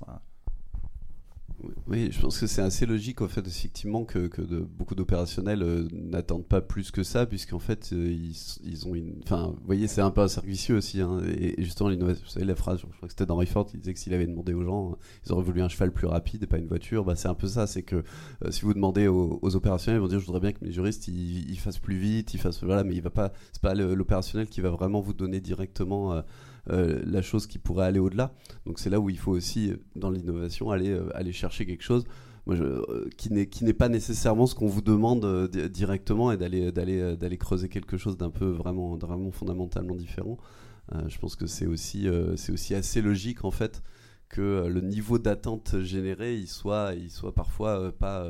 oui, 1.88 2.10
je 2.12 2.20
pense 2.20 2.40
que 2.40 2.48
c'est 2.48 2.62
assez 2.62 2.86
logique 2.86 3.22
au 3.22 3.28
fait 3.28 3.46
effectivement 3.48 4.06
que, 4.06 4.28
que 4.28 4.42
de, 4.42 4.60
beaucoup 4.60 4.96
d'opérationnels 4.96 5.64
euh, 5.64 5.88
n'attendent 5.92 6.46
pas 6.46 6.62
plus 6.62 6.92
que 6.92 7.04
ça, 7.04 7.26
puisqu'en 7.26 7.60
fait 7.60 7.92
euh, 7.94 8.12
ils, 8.12 8.36
ils, 8.64 8.88
ont 8.88 8.96
une. 8.96 9.16
Enfin, 9.24 9.48
vous 9.48 9.66
voyez, 9.66 9.88
c'est 9.88 10.02
un 10.02 10.12
peu 10.12 10.22
un 10.22 10.28
cercle 10.28 10.50
vicieux 10.50 10.78
aussi. 10.78 11.02
Hein, 11.02 11.22
et, 11.26 11.62
justement, 11.64 11.90
vous 11.90 12.16
savez, 12.28 12.46
la 12.46 12.56
phrase, 12.56 12.80
je 12.80 12.86
crois 12.86 13.08
que 13.08 13.14
c'était 13.14 13.26
dans 13.26 13.44
Ford, 13.46 13.68
il 13.74 13.80
disait 13.80 13.94
que 13.94 14.00
s'il 14.00 14.14
avait 14.14 14.28
demandé 14.28 14.54
aux 14.54 14.64
gens, 14.64 14.98
ils 15.26 15.32
auraient 15.32 15.44
voulu 15.44 15.62
un 15.62 15.70
cheval 15.70 15.92
plus 15.92 16.08
rapide 16.08 16.44
et 16.44 16.48
pas 16.48 16.58
une 16.58 16.68
voiture. 16.68 17.04
Bah, 17.04 17.16
c'est 17.16 17.28
un 17.28 17.36
peu 17.36 17.48
ça, 17.48 17.68
c'est 17.68 17.84
que 17.84 18.04
euh, 18.44 18.52
si 18.52 18.62
vous 18.62 18.74
demandez 18.74 19.08
aux, 19.08 19.40
opérationnels, 19.56 20.00
ils 20.00 20.02
vont 20.02 20.08
dire 20.08 20.20
je 20.20 20.26
voudrais 20.26 20.42
bien 20.42 20.52
que 20.52 20.64
mes 20.64 20.72
juristes 20.72 21.08
ils, 21.08 21.60
fassent 21.60 21.80
plus 21.80 21.98
vite, 21.98 22.34
ils 22.34 22.40
fassent. 22.40 22.64
Voilà, 22.64 22.84
mais 22.84 22.96
il 22.96 23.02
va 23.02 23.10
pas. 23.10 23.32
C'est 23.52 23.62
pas 23.62 23.74
l'opérationnel 23.74 24.48
qui 24.48 24.62
va 24.62 24.70
vraiment 24.70 25.02
vous 25.02 25.14
donner 25.14 25.40
directement. 25.40 26.24
Euh, 26.70 27.02
la 27.06 27.22
chose 27.22 27.46
qui 27.46 27.60
pourrait 27.60 27.86
aller 27.86 28.00
au-delà. 28.00 28.34
Donc 28.66 28.80
c'est 28.80 28.90
là 28.90 29.00
où 29.00 29.10
il 29.10 29.18
faut 29.18 29.34
aussi, 29.34 29.72
euh, 29.72 29.78
dans 29.98 30.10
l'innovation, 30.10 30.72
aller, 30.72 30.92
euh, 30.92 31.10
aller 31.14 31.34
chercher 31.34 31.66
quelque 31.66 31.84
chose 31.84 32.06
qui 33.18 33.32
n'est 33.32 33.74
pas 33.74 33.88
nécessairement 33.88 34.48
ce 34.48 34.54
qu'on 34.54 34.68
vous 34.68 34.82
demande 34.82 35.48
directement 35.70 36.30
et 36.30 36.36
d'aller 36.38 37.38
creuser 37.38 37.70
quelque 37.70 37.96
chose 37.96 38.18
d'un 38.18 38.32
peu 38.32 38.48
vraiment 38.48 38.98
vraiment 38.98 39.32
fondamentalement 39.32 39.96
différent. 39.96 40.38
je 41.08 41.18
pense 41.20 41.38
que 41.38 41.48
c'est 41.48 41.68
aussi 41.68 42.10
aussi 42.10 42.76
assez 42.76 43.02
logique 43.02 43.46
en 43.46 43.52
fait 43.52 43.82
que 44.28 44.68
le 44.68 44.82
niveau 44.82 45.20
d'attente 45.20 45.80
généré 45.84 46.36
il 46.36 46.50
soit 46.50 46.96
il 46.96 47.10
soit 47.10 47.34
parfois 47.34 47.94
pas 47.94 48.30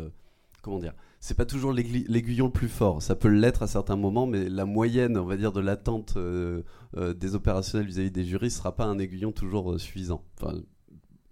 comment 0.61 0.77
dire 0.77 0.93
c'est 1.23 1.35
pas 1.35 1.45
toujours 1.45 1.71
l'aiguillon 1.71 2.47
le 2.47 2.51
plus 2.51 2.67
fort. 2.67 3.01
Ça 3.01 3.15
peut 3.15 3.29
l'être 3.29 3.63
à 3.63 3.67
certains 3.67 3.95
moments, 3.95 4.27
mais 4.27 4.49
la 4.49 4.65
moyenne, 4.65 5.17
on 5.17 5.23
va 5.23 5.37
dire, 5.37 5.53
de 5.53 5.61
l'attente 5.61 6.15
euh, 6.17 6.63
euh, 6.97 7.13
des 7.13 7.33
opérationnels 7.33 7.87
vis-à-vis 7.87 8.11
des 8.11 8.25
jurys 8.25 8.51
sera 8.51 8.75
pas 8.75 8.83
un 8.83 8.99
aiguillon 8.99 9.31
toujours 9.31 9.71
euh, 9.71 9.77
suffisant. 9.77 10.21
Enfin, 10.35 10.59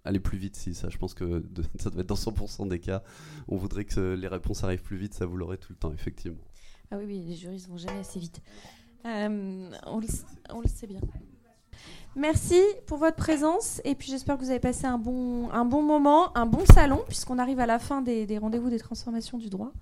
aller 0.06 0.18
plus 0.18 0.38
vite, 0.38 0.56
si 0.56 0.72
ça, 0.72 0.88
je 0.88 0.96
pense 0.96 1.12
que 1.12 1.44
ça 1.78 1.90
doit 1.90 2.00
être 2.00 2.08
dans 2.08 2.14
100% 2.14 2.68
des 2.68 2.78
cas. 2.78 3.02
On 3.48 3.58
voudrait 3.58 3.84
que 3.84 4.14
les 4.14 4.28
réponses 4.28 4.64
arrivent 4.64 4.80
plus 4.80 4.96
vite, 4.96 5.12
ça 5.12 5.26
vous 5.26 5.36
l'aurez 5.36 5.58
tout 5.58 5.74
le 5.74 5.78
temps, 5.78 5.92
effectivement. 5.92 6.40
Ah 6.90 6.96
oui, 6.96 7.04
oui, 7.06 7.24
les 7.28 7.36
juristes 7.36 7.68
vont 7.68 7.76
jamais 7.76 8.00
assez 8.00 8.18
vite. 8.18 8.40
on 9.04 10.00
le 10.00 10.68
sait 10.68 10.86
bien. 10.86 11.00
Merci 12.14 12.60
pour 12.86 12.98
votre 12.98 13.16
présence 13.16 13.80
et 13.84 13.94
puis 13.94 14.10
j'espère 14.10 14.36
que 14.36 14.42
vous 14.42 14.50
avez 14.50 14.60
passé 14.60 14.84
un 14.84 14.98
bon, 14.98 15.48
un 15.50 15.64
bon 15.64 15.82
moment, 15.82 16.36
un 16.36 16.44
bon 16.44 16.64
salon 16.66 17.00
puisqu'on 17.08 17.38
arrive 17.38 17.58
à 17.58 17.66
la 17.66 17.78
fin 17.78 18.02
des, 18.02 18.26
des 18.26 18.36
rendez-vous 18.36 18.68
des 18.68 18.78
transformations 18.78 19.38
du 19.38 19.48
droit. 19.48 19.72